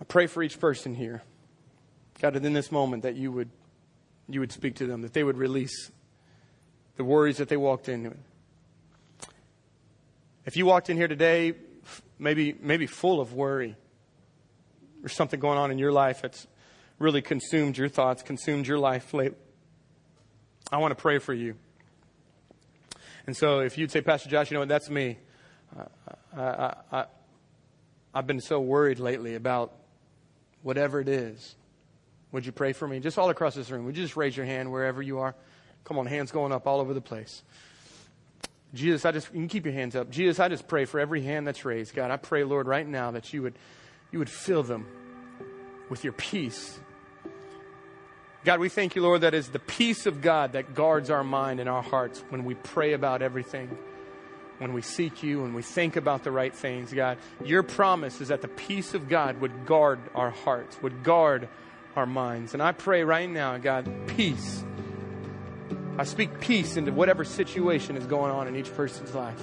I 0.00 0.04
pray 0.04 0.26
for 0.26 0.42
each 0.42 0.60
person 0.60 0.94
here. 0.94 1.22
God, 2.20 2.36
in 2.36 2.52
this 2.52 2.72
moment 2.72 3.02
that 3.02 3.16
you 3.16 3.30
would, 3.30 3.50
you 4.28 4.40
would 4.40 4.52
speak 4.52 4.76
to 4.76 4.86
them, 4.86 5.02
that 5.02 5.12
they 5.12 5.22
would 5.22 5.36
release 5.36 5.90
the 6.96 7.04
worries 7.04 7.36
that 7.36 7.48
they 7.48 7.56
walked 7.56 7.88
into. 7.88 8.16
If 10.46 10.56
you 10.56 10.64
walked 10.64 10.88
in 10.88 10.96
here 10.96 11.08
today, 11.08 11.54
maybe, 12.18 12.56
maybe 12.60 12.86
full 12.86 13.20
of 13.20 13.34
worry, 13.34 13.76
or 15.02 15.08
something 15.08 15.38
going 15.38 15.58
on 15.58 15.70
in 15.70 15.78
your 15.78 15.92
life 15.92 16.22
that's 16.22 16.46
really 16.98 17.20
consumed 17.20 17.76
your 17.76 17.88
thoughts, 17.88 18.22
consumed 18.22 18.66
your 18.66 18.78
life 18.78 19.12
lately, 19.12 19.36
I 20.72 20.78
want 20.78 20.92
to 20.92 21.00
pray 21.00 21.18
for 21.18 21.34
you. 21.34 21.54
And 23.26 23.36
so 23.36 23.60
if 23.60 23.76
you'd 23.76 23.90
say, 23.90 24.00
Pastor 24.00 24.30
Josh, 24.30 24.50
you 24.50 24.54
know 24.54 24.60
what, 24.60 24.68
that's 24.68 24.88
me. 24.88 25.18
Uh, 25.78 25.84
I, 26.36 26.42
I, 26.42 26.74
I, 26.92 27.04
I've 28.14 28.26
been 28.26 28.40
so 28.40 28.60
worried 28.60 28.98
lately 28.98 29.34
about 29.34 29.72
whatever 30.62 31.00
it 31.00 31.08
is. 31.08 31.54
Would 32.32 32.44
you 32.44 32.52
pray 32.52 32.72
for 32.72 32.86
me? 32.86 33.00
Just 33.00 33.18
all 33.18 33.30
across 33.30 33.54
this 33.54 33.70
room. 33.70 33.84
Would 33.86 33.96
you 33.96 34.02
just 34.02 34.16
raise 34.16 34.36
your 34.36 34.46
hand 34.46 34.70
wherever 34.70 35.00
you 35.00 35.20
are? 35.20 35.34
Come 35.84 35.98
on, 35.98 36.06
hands 36.06 36.32
going 36.32 36.52
up 36.52 36.66
all 36.66 36.80
over 36.80 36.92
the 36.92 37.00
place. 37.00 37.42
Jesus, 38.74 39.04
I 39.04 39.12
just, 39.12 39.28
you 39.32 39.40
can 39.40 39.48
keep 39.48 39.64
your 39.64 39.74
hands 39.74 39.96
up. 39.96 40.10
Jesus, 40.10 40.40
I 40.40 40.48
just 40.48 40.66
pray 40.66 40.84
for 40.84 41.00
every 41.00 41.22
hand 41.22 41.46
that's 41.46 41.64
raised. 41.64 41.94
God, 41.94 42.10
I 42.10 42.16
pray, 42.16 42.44
Lord, 42.44 42.66
right 42.66 42.86
now 42.86 43.12
that 43.12 43.32
you 43.32 43.42
would, 43.42 43.54
you 44.10 44.18
would 44.18 44.28
fill 44.28 44.62
them 44.62 44.86
with 45.88 46.04
your 46.04 46.12
peace. 46.12 46.78
God, 48.44 48.60
we 48.60 48.68
thank 48.68 48.94
you, 48.94 49.02
Lord, 49.02 49.22
that 49.22 49.34
is 49.34 49.48
the 49.48 49.58
peace 49.58 50.06
of 50.06 50.20
God 50.20 50.52
that 50.52 50.74
guards 50.74 51.10
our 51.10 51.24
mind 51.24 51.58
and 51.60 51.68
our 51.68 51.82
hearts 51.82 52.22
when 52.28 52.44
we 52.44 52.54
pray 52.54 52.92
about 52.92 53.22
everything, 53.22 53.76
when 54.58 54.72
we 54.72 54.82
seek 54.82 55.22
you, 55.22 55.42
when 55.42 55.54
we 55.54 55.62
think 55.62 55.96
about 55.96 56.22
the 56.22 56.30
right 56.30 56.54
things, 56.54 56.92
God. 56.92 57.18
Your 57.44 57.62
promise 57.62 58.20
is 58.20 58.28
that 58.28 58.42
the 58.42 58.48
peace 58.48 58.94
of 58.94 59.08
God 59.08 59.40
would 59.40 59.66
guard 59.66 60.00
our 60.14 60.30
hearts, 60.30 60.80
would 60.82 61.02
guard 61.02 61.48
our 61.96 62.06
minds. 62.06 62.52
And 62.54 62.62
I 62.62 62.72
pray 62.72 63.04
right 63.04 63.28
now, 63.28 63.56
God, 63.58 63.90
peace. 64.08 64.64
I 65.98 66.04
speak 66.04 66.40
peace 66.40 66.76
into 66.76 66.92
whatever 66.92 67.24
situation 67.24 67.96
is 67.96 68.06
going 68.06 68.30
on 68.30 68.48
in 68.48 68.56
each 68.56 68.74
person's 68.74 69.14
life. 69.14 69.42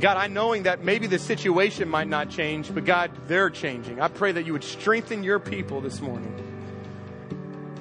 God, 0.00 0.16
I 0.16 0.26
knowing 0.26 0.64
that 0.64 0.82
maybe 0.82 1.06
the 1.06 1.18
situation 1.18 1.88
might 1.88 2.08
not 2.08 2.30
change, 2.30 2.74
but 2.74 2.84
God, 2.84 3.10
they're 3.26 3.50
changing. 3.50 4.00
I 4.00 4.08
pray 4.08 4.32
that 4.32 4.44
you 4.46 4.52
would 4.52 4.64
strengthen 4.64 5.22
your 5.22 5.38
people 5.38 5.80
this 5.80 6.00
morning. 6.00 6.34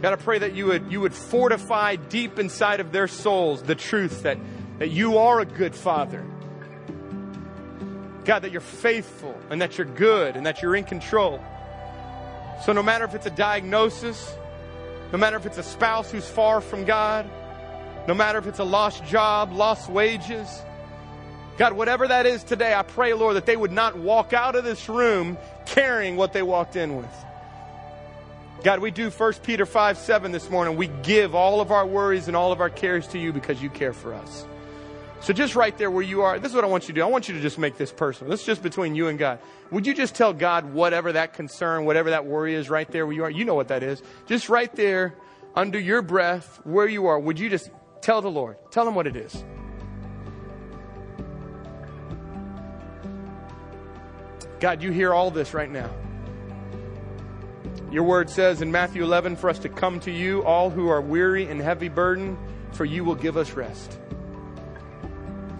God, 0.01 0.13
I 0.13 0.15
pray 0.17 0.39
that 0.39 0.53
you 0.53 0.65
would, 0.67 0.91
you 0.91 0.99
would 1.01 1.13
fortify 1.13 1.95
deep 1.95 2.37
inside 2.37 2.81
of 2.81 2.91
their 2.91 3.07
souls 3.07 3.63
the 3.63 3.75
truth 3.75 4.23
that, 4.23 4.37
that 4.79 4.91
you 4.91 5.17
are 5.17 5.39
a 5.39 5.45
good 5.45 5.73
father. 5.73 6.25
God, 8.25 8.43
that 8.43 8.51
you're 8.51 8.61
faithful 8.61 9.37
and 9.49 9.61
that 9.61 9.77
you're 9.77 9.87
good 9.87 10.35
and 10.35 10.45
that 10.45 10.61
you're 10.61 10.75
in 10.75 10.83
control. 10.83 11.41
So, 12.61 12.73
no 12.73 12.83
matter 12.83 13.05
if 13.05 13.15
it's 13.15 13.25
a 13.25 13.31
diagnosis, 13.31 14.35
no 15.11 15.17
matter 15.17 15.37
if 15.37 15.45
it's 15.45 15.57
a 15.57 15.63
spouse 15.63 16.11
who's 16.11 16.27
far 16.27 16.61
from 16.61 16.85
God, 16.85 17.29
no 18.07 18.13
matter 18.13 18.37
if 18.39 18.47
it's 18.47 18.59
a 18.59 18.63
lost 18.63 19.03
job, 19.05 19.51
lost 19.51 19.89
wages, 19.89 20.47
God, 21.57 21.73
whatever 21.73 22.07
that 22.07 22.25
is 22.25 22.43
today, 22.43 22.73
I 22.73 22.81
pray, 22.81 23.13
Lord, 23.13 23.35
that 23.35 23.45
they 23.45 23.55
would 23.55 23.71
not 23.71 23.97
walk 23.97 24.33
out 24.33 24.55
of 24.55 24.63
this 24.63 24.89
room 24.89 25.37
carrying 25.65 26.15
what 26.15 26.33
they 26.33 26.41
walked 26.41 26.75
in 26.75 26.97
with. 26.97 27.25
God, 28.63 28.79
we 28.79 28.91
do 28.91 29.09
1 29.09 29.33
Peter 29.43 29.65
5 29.65 29.97
7 29.97 30.31
this 30.31 30.49
morning. 30.49 30.77
We 30.77 30.87
give 30.87 31.35
all 31.35 31.59
of 31.59 31.71
our 31.71 31.85
worries 31.85 32.27
and 32.27 32.35
all 32.35 32.51
of 32.51 32.61
our 32.61 32.69
cares 32.69 33.07
to 33.09 33.19
you 33.19 33.33
because 33.33 33.61
you 33.61 33.69
care 33.69 33.93
for 33.93 34.13
us. 34.13 34.45
So 35.23 35.31
just 35.31 35.55
right 35.55 35.77
there 35.77 35.89
where 35.89 36.03
you 36.03 36.21
are, 36.21 36.37
this 36.37 36.49
is 36.49 36.55
what 36.55 36.65
I 36.65 36.67
want 36.67 36.83
you 36.83 36.87
to 36.87 36.93
do. 36.95 37.01
I 37.01 37.05
want 37.05 37.29
you 37.29 37.33
to 37.33 37.39
just 37.39 37.57
make 37.57 37.77
this 37.77 37.93
personal. 37.93 38.29
This 38.29 38.41
is 38.41 38.45
just 38.45 38.61
between 38.61 38.93
you 38.93 39.07
and 39.07 39.17
God. 39.17 39.39
Would 39.71 39.87
you 39.87 39.93
just 39.93 40.15
tell 40.15 40.33
God 40.33 40.73
whatever 40.73 41.13
that 41.13 41.33
concern, 41.33 41.85
whatever 41.85 42.09
that 42.09 42.25
worry 42.25 42.55
is 42.55 42.69
right 42.69 42.91
there 42.91 43.05
where 43.05 43.15
you 43.15 43.23
are? 43.23 43.29
You 43.29 43.45
know 43.45 43.55
what 43.55 43.69
that 43.69 43.83
is. 43.83 44.03
Just 44.25 44.49
right 44.49 44.73
there 44.75 45.15
under 45.55 45.79
your 45.79 46.01
breath 46.01 46.59
where 46.65 46.87
you 46.87 47.05
are, 47.05 47.17
would 47.17 47.39
you 47.39 47.49
just 47.49 47.69
tell 48.01 48.21
the 48.21 48.29
Lord? 48.29 48.57
Tell 48.69 48.85
him 48.85 48.95
what 48.95 49.07
it 49.07 49.15
is. 49.15 49.45
God, 54.59 54.83
you 54.83 54.91
hear 54.91 55.13
all 55.13 55.31
this 55.31 55.53
right 55.53 55.71
now. 55.71 55.89
Your 57.91 58.03
word 58.03 58.29
says 58.29 58.61
in 58.61 58.73
Matthew 58.73 59.03
11 59.03 59.37
for 59.37 59.49
us 59.49 59.59
to 59.59 59.69
come 59.69 60.01
to 60.01 60.11
you, 60.11 60.43
all 60.43 60.69
who 60.69 60.89
are 60.89 60.99
weary 60.99 61.47
and 61.47 61.61
heavy 61.61 61.87
burden, 61.87 62.37
for 62.73 62.83
you 62.83 63.05
will 63.05 63.15
give 63.15 63.37
us 63.37 63.53
rest. 63.53 63.99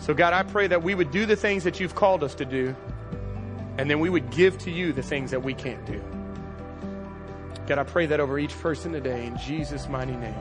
So, 0.04 0.14
God, 0.14 0.34
I 0.34 0.44
pray 0.44 0.68
that 0.68 0.84
we 0.84 0.96
would 0.96 1.12
do 1.12 1.26
the 1.26 1.38
things 1.38 1.64
that 1.64 1.80
you've 1.80 1.96
called 1.96 2.26
us 2.26 2.36
to 2.36 2.44
do, 2.44 2.76
and 3.78 3.90
then 3.90 4.02
we 4.02 4.10
would 4.10 4.32
give 4.32 4.58
to 4.58 4.70
you 4.70 4.92
the 4.92 5.02
things 5.02 5.32
that 5.32 5.42
we 5.42 5.54
can't 5.54 5.86
do. 5.86 6.04
God, 7.68 7.78
I 7.78 7.84
pray 7.84 8.06
that 8.08 8.20
over 8.20 8.38
each 8.38 8.52
person 8.60 8.92
today 8.92 9.26
in 9.26 9.38
Jesus' 9.38 9.88
mighty 9.88 10.12
name. 10.12 10.36